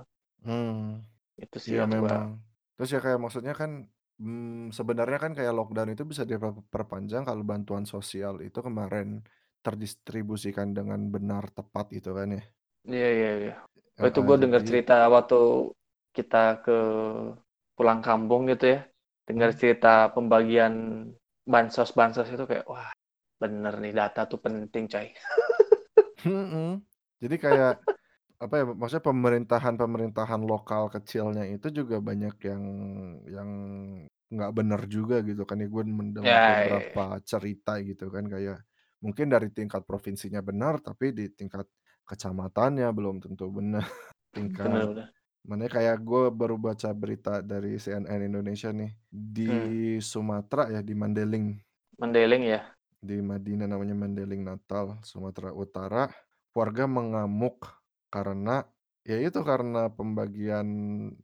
Mmm. 0.46 1.02
itu 1.44 1.56
sih 1.64 1.74
Iya 1.74 1.82
yang 1.82 1.92
gua 2.00 2.12
memang. 2.12 2.26
Terus 2.76 2.90
ya 2.94 3.00
kayak 3.06 3.20
maksudnya 3.24 3.54
kan, 3.60 3.70
mmm, 4.22 4.74
sebenarnya 4.78 5.18
kan 5.24 5.32
kayak 5.38 5.54
lockdown 5.58 5.90
itu 5.94 6.04
bisa 6.12 6.24
diperpanjang 6.30 7.22
kalau 7.28 7.42
bantuan 7.52 7.84
sosial 7.94 8.34
itu 8.46 8.58
kemarin 8.66 9.08
terdistribusikan 9.64 10.68
dengan 10.78 11.00
benar, 11.14 11.44
tepat 11.58 11.86
gitu 11.96 12.10
kan 12.18 12.28
ya. 12.38 12.42
iya 12.88 13.06
iya 13.16 13.30
iya 13.42 13.52
Oh, 14.03 14.07
itu 14.11 14.20
gue 14.26 14.36
dengar 14.42 14.62
cerita 14.68 14.94
waktu 15.14 15.36
kita 16.16 16.42
ke 16.64 16.76
pulang 17.76 18.00
kampung 18.05 18.42
gitu 18.50 18.64
ya. 18.74 18.80
Dengar 19.28 19.50
mmm, 19.50 19.61
cerita 19.61 20.11
pembagian 20.14 20.74
bansos-bansos 21.46 22.28
itu 22.34 22.44
kayak, 22.50 22.66
wah 22.68 22.90
bener 23.42 23.74
nih 23.82 23.92
data 23.94 24.20
tuh 24.30 24.38
penting 24.44 24.84
coy. 24.90 25.09
mhm. 26.26 26.82
Jadi 27.22 27.36
kayak, 27.44 27.72
apa 28.44 28.55
ya, 28.61 28.64
maksudnya 28.80 29.07
pemerintahan-pemerintahan 29.11 30.42
lokal 30.53 30.82
kecilnya 30.94 31.44
itu 31.55 31.68
juga 31.78 31.96
banyak 32.03 32.34
yang 32.50 32.64
yang 33.36 33.50
nggak 34.34 34.53
bener 34.59 34.80
juga 34.88 35.16
gitu 35.28 35.42
kan 35.48 35.61
ya, 35.62 35.68
gue 35.68 35.82
mendengar 35.88 36.40
Ya, 36.40 36.64
iya, 36.66 36.80
iya. 36.88 36.98
beberapa 36.98 37.20
cerita 37.30 37.78
gitu 37.84 38.09
kan, 38.14 38.24
kayak 38.32 38.59
mungkin 39.05 39.26
dari 39.34 39.48
tingkat 39.53 39.82
provinsinya 39.88 40.40
benar, 40.44 40.80
tapi 40.82 41.12
di 41.18 41.24
tingkat 41.38 41.66
kecamatannya 42.12 42.88
belum 42.98 43.16
tentu 43.24 43.48
benar, 43.52 43.84
tingkat 44.36 44.68
bener-bener. 44.70 45.12
Makanya 45.48 45.68
kayak 45.76 45.98
gue 46.08 46.24
baru 46.40 46.56
baca 46.60 46.90
berita 46.94 47.34
dari 47.42 47.74
CNN 47.82 48.22
Indonesia 48.30 48.70
nih, 48.70 48.92
di 49.10 49.44
Hmm, 49.46 49.72
Sumatera 49.98 50.70
ya, 50.74 50.80
di 50.86 50.94
Mandeling, 50.94 51.46
Mendeling 51.98 52.44
ya. 52.44 52.76
di 53.08 53.16
Madinah 53.30 53.66
namanya 53.72 53.94
Mandeling 54.02 54.42
Natal, 54.46 54.86
Sumatera 55.10 55.50
Utara, 55.54 56.04
warga 56.58 56.84
mengamuk 56.96 57.58
karena 58.14 58.56
ya 59.02 59.18
itu 59.18 59.40
karena 59.50 59.90
pembagian 59.98 60.66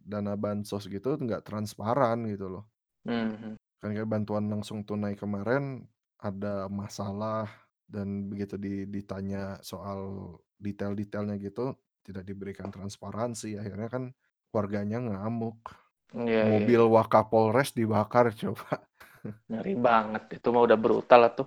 dana 0.03 0.35
bansos 0.45 0.85
gitu 0.95 1.09
nggak 1.25 1.43
transparan 1.47 2.19
gitu 2.33 2.47
loh. 2.53 2.65
Hmm. 3.05 3.57
Kan 3.79 3.95
kayak 3.95 4.11
bantuan 4.11 4.51
langsung 4.51 4.83
tunai 4.83 5.15
kemarin 5.15 5.87
ada 6.19 6.67
masalah 6.67 7.47
dan 7.87 8.27
begitu 8.31 8.59
di 8.59 8.85
ditanya 8.91 9.63
soal 9.63 10.01
detail-detailnya 10.65 11.37
gitu 11.47 11.75
tidak 12.07 12.25
diberikan 12.31 12.69
transparansi 12.75 13.59
akhirnya 13.61 13.89
kan 13.95 14.05
warganya 14.55 14.99
ngamuk 15.03 15.59
Iya, 16.15 16.25
iya, 16.29 16.43
mobil 16.49 16.81
iya. 16.81 16.83
Wakapolres 16.95 17.71
dibakar 17.79 18.27
coba 18.43 18.83
Ngeri 19.51 19.75
banget. 19.87 20.23
Itu 20.37 20.49
mah 20.55 20.63
udah 20.67 20.79
brutal 20.85 21.21
lah 21.25 21.33
tuh. 21.39 21.47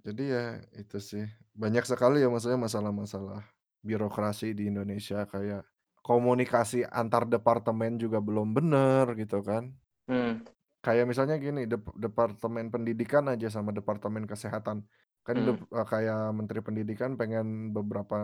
Jadi 0.00 0.22
ya 0.32 0.44
itu 0.80 0.96
sih 1.00 1.24
banyak 1.52 1.84
sekali 1.84 2.24
ya 2.24 2.28
maksudnya 2.32 2.56
masalah-masalah 2.56 3.44
birokrasi 3.84 4.56
di 4.56 4.72
Indonesia 4.72 5.28
kayak 5.28 5.62
komunikasi 6.00 6.88
antar 6.88 7.28
departemen 7.28 8.00
juga 8.00 8.18
belum 8.24 8.56
bener 8.56 9.04
gitu 9.20 9.44
kan 9.44 9.64
Hmm, 10.08 10.42
Kayak 10.80 11.04
misalnya 11.12 11.36
gini, 11.36 11.68
dep 11.68 11.84
departemen 11.92 12.72
pendidikan 12.72 13.28
aja 13.28 13.52
sama 13.52 13.68
departemen 13.68 14.24
kesehatan. 14.24 14.80
Kan 15.26 15.36
hmm, 15.36 15.60
eee, 15.74 15.86
kayak 15.92 16.32
menteri 16.38 16.60
pendidikan 16.64 17.14
pengen 17.20 17.72
beberapa, 17.76 18.16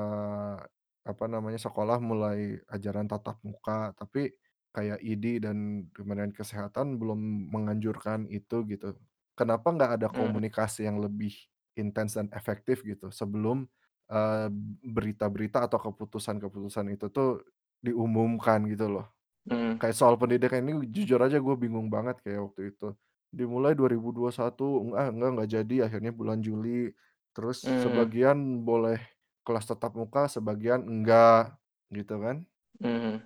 apa 1.06 1.24
namanya, 1.30 1.58
sekolah 1.62 1.98
mulai 2.02 2.58
ajaran 2.70 3.06
tatap 3.06 3.38
muka, 3.46 3.94
tapi 3.94 4.34
kayak 4.74 4.98
ID 5.00 5.38
dan 5.40 5.88
Kementerian 5.94 6.34
Kesehatan 6.34 6.98
belum 7.00 7.48
menganjurkan 7.54 8.26
itu 8.28 8.66
gitu. 8.68 8.98
Kenapa 9.38 9.70
nggak 9.72 9.92
ada 10.02 10.08
hmm, 10.12 10.38
komunikasi 10.40 10.84
yang 10.88 10.98
lebih 11.00 11.32
intens 11.78 12.16
dan 12.18 12.28
efektif 12.34 12.82
gitu 12.82 13.08
sebelum, 13.14 13.68
eee, 14.10 14.48
berita-berita 14.84 15.64
atau 15.70 15.78
keputusan-keputusan 15.80 16.90
itu 16.96 17.06
tuh 17.12 17.44
diumumkan 17.84 18.66
gitu 18.68 18.90
loh. 18.90 19.06
hmm, 19.46 19.78
Kayak 19.80 19.96
soal 19.98 20.16
pendidikan 20.20 20.64
ini 20.64 20.88
jujur 20.92 21.20
aja 21.20 21.38
gue 21.40 21.56
bingung 21.58 21.88
banget 21.92 22.20
kayak 22.24 22.40
waktu 22.52 22.72
itu. 22.76 22.94
Dimulai 23.32 23.72
2021, 23.78 24.80
ah, 24.96 25.08
enggak 25.12 25.30
enggak 25.34 25.50
jadi 25.56 25.76
akhirnya 25.86 26.12
bulan 26.14 26.40
Juli, 26.40 26.90
terus 27.36 27.58
hmm, 27.62 27.76
sebagian 27.76 28.64
boleh 28.64 28.98
kelas 29.46 29.66
tatap 29.70 29.92
muka, 29.98 30.26
sebagian 30.30 30.82
enggak, 30.88 31.54
gitu 31.92 32.16
kan. 32.20 32.42
hmm. 32.80 33.16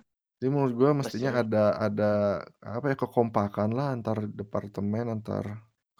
Jadi 0.41 0.49
menurut 0.53 0.73
gue 0.79 0.89
mestinya 1.01 1.31
Mestinya 1.31 1.41
ada 1.41 1.63
ada 1.87 2.11
apa 2.75 2.85
ya, 2.91 2.95
kekompakan 3.03 3.69
lah 3.77 3.87
antar 3.95 4.17
departemen, 4.39 5.05
antar 5.15 5.45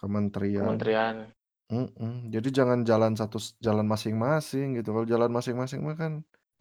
kementerian. 0.00 0.76
kementerian. 0.80 1.34
Mhm, 1.72 2.30
jadi 2.34 2.48
jangan 2.58 2.80
jalan 2.90 3.12
satu 3.20 3.38
s 3.40 3.48
jalan 3.66 3.86
masing-masing 3.92 4.66
gitu, 4.78 4.88
kalau 4.94 5.06
jalan 5.14 5.30
masing-masing 5.36 5.80
mah 5.86 5.96
kan 6.02 6.12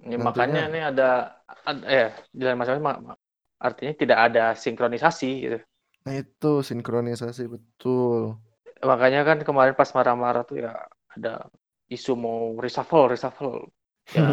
Ya, 0.02 0.18
makanya 0.26 0.58
nantinya 0.58 0.62
ini 0.70 0.80
ada, 0.90 1.04
ad- 1.70 1.86
eh, 1.86 2.10
jalan 2.34 2.58
masalah 2.60 2.82
ma- 2.88 3.02
ma- 3.08 3.20
artinya 3.62 3.94
tidak 4.02 4.18
ada 4.26 4.42
sinkronisasi 4.58 5.30
gitu. 5.46 5.58
Nah 6.04 6.14
itu 6.22 6.48
sinkronisasi 6.68 7.44
betul. 7.54 8.20
Makanya 8.90 9.20
kan 9.28 9.38
kemarin 9.48 9.76
pas 9.80 9.90
marah-marah 9.98 10.44
tuh 10.50 10.58
ya 10.66 10.72
ada 11.14 11.30
isu 11.96 12.12
mau 12.24 12.40
reshuffle, 12.64 13.10
reshuffle. 13.14 13.56
Ya, 14.18 14.28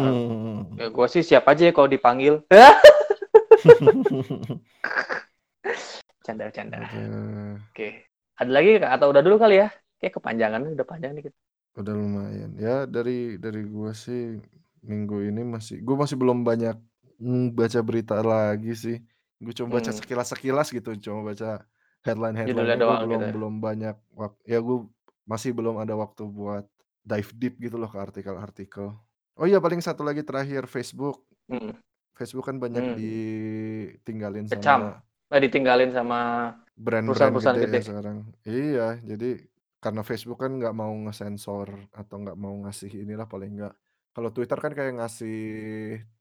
ya 0.79 0.85
gue 0.95 1.07
sih 1.13 1.23
siap 1.29 1.43
aja 1.51 1.63
ya 1.69 1.73
kalau 1.75 1.89
dipanggil. 1.91 2.33
Canda-canda. 6.25 6.77
Aduh, 6.79 7.59
Oke. 7.71 7.87
Ada 8.39 8.51
lagi 8.55 8.69
Kak? 8.81 8.91
atau 8.95 9.07
udah 9.11 9.21
dulu 9.25 9.35
kali 9.43 9.55
ya? 9.63 9.67
Kayak 9.99 10.13
kepanjangan 10.19 10.61
udah 10.75 10.87
panjang 10.87 11.11
nih 11.15 11.23
kita. 11.29 11.37
udah 11.79 11.93
lumayan. 12.01 12.51
Ya 12.65 12.71
dari 12.95 13.11
dari 13.43 13.59
gua 13.73 13.91
sih 14.03 14.19
minggu 14.89 15.15
ini 15.29 15.41
masih 15.53 15.75
gua 15.85 15.95
masih 16.03 16.17
belum 16.21 16.39
banyak, 16.49 16.75
mmm, 17.23 17.43
baca 17.57 17.79
berita 17.87 18.13
lagi 18.31 18.69
sih. 18.83 18.95
Gue 19.39 19.53
cuma 19.55 19.79
baca 19.79 19.91
Hmm, 19.91 19.99
sekilas-sekilas 20.03 20.67
gitu, 20.75 20.89
cuma 20.99 21.31
baca 21.31 21.63
judulnya 22.43 22.75
headline-headline-nya, 22.75 22.75
gue 22.75 22.83
doang 22.83 23.01
belum 23.07 23.19
gitu. 23.19 23.33
belum 23.35 23.53
banyak 23.59 23.95
wak 24.15 24.33
ya 24.47 24.59
gue 24.63 24.77
masih 25.27 25.51
belum 25.51 25.75
ada 25.83 25.99
waktu 25.99 26.23
buat 26.27 26.63
dive 27.03 27.31
deep 27.35 27.55
gitu 27.59 27.75
loh 27.75 27.91
ke 27.91 27.99
artikel-artikel. 27.99 28.95
Oh 29.39 29.47
iya 29.47 29.59
paling 29.63 29.79
satu 29.79 30.03
lagi 30.03 30.23
terakhir 30.23 30.67
Facebook. 30.67 31.23
Hmm, 31.47 31.75
Facebook 32.15 32.47
kan 32.47 32.59
banyak 32.59 32.83
hmm. 32.83 32.95
ditinggalin 32.99 34.47
Kecam. 34.47 34.99
sama 34.99 35.09
Nah, 35.29 35.37
ditinggalin 35.37 35.93
sama 35.93 36.19
Brand-brand 36.73 37.05
perusahaan-perusahaan 37.13 37.57
gede 37.61 37.69
ya 37.69 37.69
gede. 37.69 37.81
sekarang. 37.85 38.17
Iya, 38.49 38.87
jadi 39.05 39.29
karena 39.79 40.01
Facebook 40.01 40.39
kan 40.41 40.51
nggak 40.57 40.75
mau 40.75 40.91
ngesensor 41.05 41.69
atau 41.93 42.15
nggak 42.19 42.37
mau 42.39 42.55
ngasih 42.65 42.91
inilah 43.05 43.29
paling 43.29 43.61
nggak 43.61 43.75
kalau 44.15 44.29
Twitter 44.35 44.57
kan 44.59 44.73
kayak 44.75 44.93
ngasih 44.99 45.37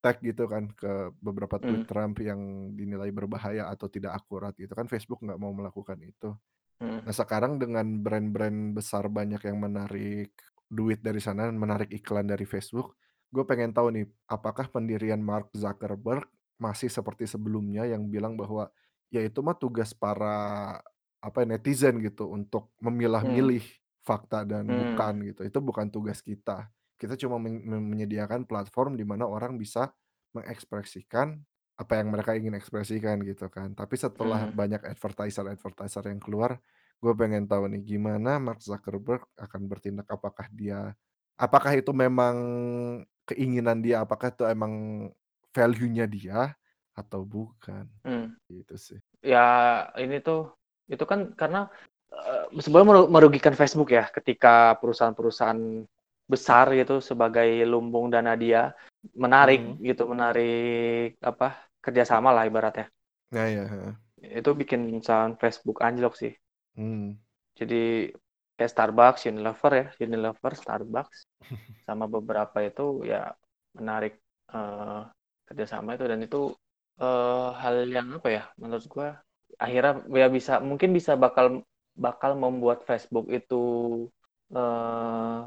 tag 0.05 0.21
gitu 0.23 0.47
kan 0.47 0.71
ke 0.73 1.11
beberapa 1.19 1.59
Hmm, 1.63 1.65
tweet 1.65 1.89
Trump 1.89 2.21
yang 2.23 2.73
dinilai 2.79 3.11
berbahaya 3.11 3.67
atau 3.73 3.89
tidak 3.91 4.15
akurat 4.19 4.55
gitu 4.55 4.71
kan 4.77 4.87
Facebook 4.87 5.21
nggak 5.25 5.41
mau 5.41 5.51
melakukan 5.57 5.99
itu. 6.05 6.37
hmm, 6.81 6.99
Nah 7.07 7.15
sekarang 7.17 7.57
dengan 7.63 7.87
brand-brand 8.05 8.77
besar 8.77 9.09
banyak 9.09 9.41
yang 9.49 9.59
menarik 9.61 10.33
duit 10.69 11.01
dari 11.01 11.21
sana, 11.23 11.49
menarik 11.53 11.89
iklan 11.95 12.29
dari 12.29 12.45
Facebook, 12.45 12.97
gue 13.33 13.45
pengen 13.49 13.73
tahu 13.73 13.89
nih, 13.95 14.07
apakah 14.29 14.69
pendirian 14.69 15.21
Mark 15.21 15.49
Zuckerberg 15.57 16.29
masih 16.61 16.93
seperti 16.93 17.25
sebelumnya 17.31 17.89
yang 17.89 18.09
bilang 18.13 18.37
bahwa, 18.37 18.69
ya 19.09 19.25
itu 19.25 19.41
mah 19.41 19.57
tugas 19.57 19.97
para, 19.97 20.79
apa 21.25 21.37
ya, 21.43 21.47
netizen 21.57 21.99
gitu 22.05 22.29
untuk 22.31 22.71
hmm, 23.23 23.59
memilah-milih 23.59 23.65
fakta 24.05 24.45
dan 24.47 24.69
hmm, 24.69 24.73
bukan 24.77 25.15
gitu, 25.33 25.43
itu 25.49 25.59
bukan 25.61 25.89
tugas 25.93 26.21
kita. 26.25 26.69
Kita 26.99 27.15
cuma 27.15 27.39
men 27.39 27.63
men 27.63 27.83
menyediakan 27.87 28.45
platform 28.45 28.99
di 28.99 29.07
mana 29.07 29.25
orang 29.25 29.55
bisa 29.55 29.95
mengekspresikan 30.35 31.39
apa 31.79 32.03
yang 32.03 32.11
mereka 32.11 32.35
ingin 32.35 32.59
ekspresikan 32.59 33.23
gitu 33.23 33.47
kan. 33.47 33.71
Tapi 33.73 33.95
setelah 33.95 34.51
hmm, 34.51 34.55
banyak 34.59 34.83
advertiser-advertiser 34.83 36.11
yang 36.11 36.19
keluar 36.19 36.59
Gue 36.99 37.15
pengen 37.15 37.47
tahu 37.47 37.71
nih 37.71 37.83
gimana 37.95 38.43
Mark 38.43 38.59
Zuckerberg 38.59 39.23
akan 39.39 39.71
bertindak, 39.71 40.11
apakah 40.11 40.51
dia 40.51 40.91
apakah 41.39 41.79
itu 41.79 41.95
memang 41.95 42.37
keinginan 43.23 43.79
dia, 43.79 44.03
apakah 44.03 44.35
itu 44.35 44.43
emang 44.43 45.07
value-nya 45.55 46.11
dia 46.11 46.59
atau 46.99 47.23
bukan, 47.23 47.87
hmm. 48.03 48.35
gitu 48.51 48.75
sih. 48.75 48.99
Ya 49.23 49.87
ini 49.95 50.19
tuh 50.19 50.51
itu 50.91 51.07
kan 51.07 51.39
karena 51.39 51.71
eh, 52.11 52.51
sebenarnya 52.59 52.89
meru- 52.91 53.11
merugikan 53.15 53.55
Facebook 53.55 53.95
ya 53.95 54.11
ketika 54.11 54.75
perusahaan-perusahaan 54.83 55.87
besar 56.33 56.67
gitu 56.81 56.95
sebagai 57.09 57.49
lumbung 57.71 58.07
dana 58.15 58.33
dia 58.43 58.61
menarik 59.23 59.61
Mhm. 59.65 59.85
gitu 59.89 60.03
menarik 60.13 61.17
apa 61.31 61.47
kerjasama 61.85 62.29
lah 62.37 62.45
ibaratnya. 62.51 62.87
Nah 63.33 63.49
ya, 63.49 63.65
heeh, 63.69 63.95
itu 64.41 64.51
bikin 64.61 64.81
saham 65.07 65.31
Facebook 65.43 65.79
anjlok 65.87 66.15
sih. 66.23 66.33
Mmm, 66.77 67.19
jadi 67.59 67.77
kayak 68.57 68.73
Starbucks, 68.75 69.23
Unilever 69.31 69.73
ya 69.81 69.87
Unilever, 70.05 70.53
Starbucks 70.55 71.19
sama 71.89 72.07
beberapa 72.11 72.59
itu 72.65 73.05
ya 73.07 73.33
menarik 73.79 74.15
eh, 74.55 75.01
kerjasama 75.49 75.97
itu. 75.97 76.07
Dan 76.13 76.21
itu 76.27 76.41
eh, 77.03 77.49
hal 77.63 77.77
yang 77.97 78.09
apa 78.19 78.29
ya 78.31 78.43
menurut 78.61 78.87
gua 78.91 79.09
akhirnya 79.59 79.93
ya 80.23 80.29
bisa 80.31 80.53
mungkin 80.63 80.91
bisa 80.99 81.13
bakal 81.19 81.65
bakal 81.99 82.33
membuat 82.39 82.85
Facebook 82.89 83.27
itu 83.33 83.57
eh, 84.55 85.39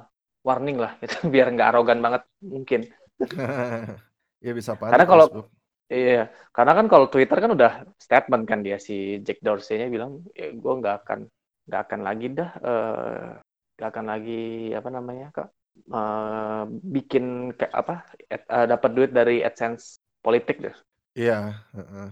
warning 0.48 0.78
lah 0.84 0.92
gitu. 1.02 1.16
Biar 1.34 1.48
nggak 1.54 1.68
arogan 1.72 2.00
banget 2.06 2.22
mungkin. 2.54 2.82
Ya 4.42 4.52
bisa 4.58 4.74
karena 4.90 5.06
panik 5.06 5.06
kalau 5.12 5.26
Facebook. 5.32 5.48
iya 5.94 6.22
karena 6.56 6.72
kan 6.78 6.86
kalau 6.92 7.08
Twitter 7.12 7.38
kan 7.44 7.52
udah 7.58 7.72
statement 8.06 8.44
kan 8.50 8.60
dia 8.66 8.78
si 8.88 9.20
Jack 9.26 9.40
Dorsey-nya 9.46 9.88
bilang 9.96 10.12
ya, 10.40 10.48
gue 10.52 10.74
nggak 10.82 10.96
akan 11.04 11.20
nggak 11.68 11.82
akan 11.86 12.02
lagi 12.08 12.26
dah 12.38 12.50
eh, 12.68 13.28
nggak 13.76 13.90
akan 13.92 14.06
lagi 14.12 14.42
apa 14.80 14.90
namanya 14.98 15.26
kak 15.36 15.48
eh, 15.96 16.64
bikin 16.96 17.26
kayak 17.58 17.74
apa 17.82 17.94
ad- 18.36 18.50
eh, 18.56 18.66
dapat 18.72 18.90
duit 18.96 19.12
dari 19.12 19.36
AdSense 19.48 20.00
politik 20.22 20.58
deh. 20.66 20.76
Iya, 21.16 21.38
heeh, 21.74 22.12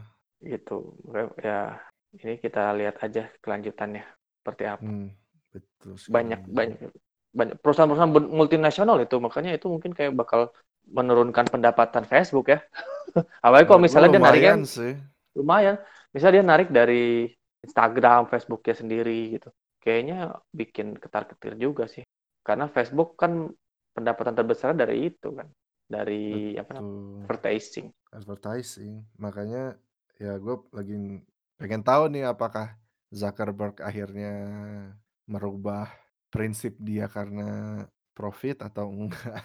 gitu. 0.52 0.74
Ya 1.48 1.80
ini 2.24 2.34
kita 2.44 2.60
lihat 2.80 2.96
aja 3.06 3.22
kelanjutannya 3.44 4.04
seperti 4.40 4.64
apa. 4.76 4.90
Mmm, 4.90 5.08
betul 5.54 5.94
sekali. 5.98 6.14
banyak 6.14 6.42
banyak 6.58 6.78
perusahaan-perusahaan 7.36 8.14
ben- 8.14 8.32
multinasional 8.32 8.98
itu. 9.02 9.16
Makanya 9.22 9.54
itu 9.56 9.70
mungkin 9.70 9.94
kayak 9.94 10.18
bakal 10.18 10.50
menurunkan 10.90 11.46
pendapatan 11.50 12.04
Facebook 12.06 12.50
ya. 12.50 12.60
Lu 13.46 13.66
kalau 13.66 13.82
misalnya 13.82 14.18
dia 14.18 14.22
lumayan 14.22 14.62
sih. 14.66 14.94
lumayan. 15.38 15.78
Misalnya 16.14 16.42
dia 16.42 16.46
narik 16.46 16.70
dari 16.74 17.30
Instagram 17.62 18.30
Facebooknya 18.30 18.76
sendiri 18.78 19.38
gitu. 19.38 19.50
Kayaknya 19.80 20.36
bikin 20.50 20.98
ketar-ketir 20.98 21.56
juga 21.56 21.86
sih. 21.86 22.04
Karena 22.42 22.66
Facebook 22.70 23.16
kan 23.18 23.50
pendapatan 23.94 24.34
terbesar 24.34 24.74
dari 24.74 25.14
itu 25.14 25.30
kan. 25.34 25.48
Dari 25.90 26.54
apa 26.58 26.78
namanya? 26.78 26.86
Betul, 26.86 27.22
advertising. 27.26 27.88
Advertising. 28.14 28.94
Makanya 29.18 29.78
ya 30.18 30.38
gue 30.38 30.56
lagi 30.74 31.24
pengen 31.58 31.82
tahu 31.82 32.10
nih 32.14 32.30
apakah 32.30 32.78
Zuckerberg 33.10 33.82
akhirnya 33.82 34.34
merubah 35.26 35.90
prinsip 36.30 36.78
dia 36.78 37.10
karena 37.10 37.84
profit 38.14 38.62
atau 38.66 38.90
enggak. 38.94 39.42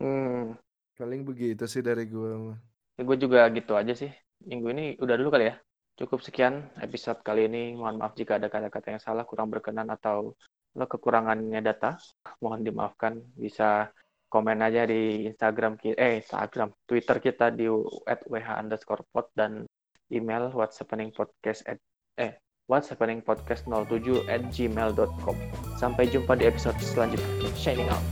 hmm. 0.00 0.56
Paling 0.96 1.22
begitu 1.24 1.64
sih 1.64 1.80
dari 1.80 2.04
gue 2.04 2.60
ya 3.00 3.02
gue 3.04 3.16
juga 3.16 3.48
gitu 3.48 3.72
aja 3.76 3.96
sih. 3.96 4.12
Minggu 4.44 4.68
ini 4.76 4.84
udah 5.00 5.16
dulu 5.16 5.32
kali 5.32 5.48
ya. 5.48 5.56
Cukup 5.96 6.20
sekian 6.20 6.68
episode 6.80 7.20
kali 7.24 7.48
ini. 7.48 7.76
Mohon 7.76 8.04
maaf 8.04 8.12
jika 8.16 8.36
ada 8.36 8.52
kata-kata 8.52 8.96
yang 8.96 9.02
salah 9.02 9.24
kurang 9.24 9.48
berkenan 9.48 9.88
atau 9.88 10.36
lo 10.76 10.84
kekurangannya 10.84 11.60
data. 11.64 11.96
Mohon 12.44 12.60
dimaafkan. 12.64 13.12
Bisa 13.36 13.88
komen 14.30 14.62
aja 14.62 14.86
di 14.86 15.26
Instagram 15.26 15.74
kita, 15.74 15.96
eh 15.98 16.22
Instagram, 16.22 16.70
Twitter 16.86 17.18
kita 17.18 17.50
di 17.50 17.66
at 18.06 18.22
wh 18.22 18.48
underscore 18.62 19.02
pod 19.10 19.26
dan 19.34 19.66
email 20.14 20.54
what's 20.54 20.78
happening 20.78 21.10
podcast 21.10 21.66
at 21.66 21.82
eh 22.14 22.38
what's 22.70 22.86
happening 22.86 23.18
podcast 23.18 23.66
07 23.66 24.30
at 24.30 24.46
gmail.com. 24.54 25.34
Sampai 25.74 26.06
jumpa 26.06 26.38
di 26.38 26.46
episode 26.46 26.78
selanjutnya. 26.78 27.50
Shining 27.58 27.90
out. 27.90 28.06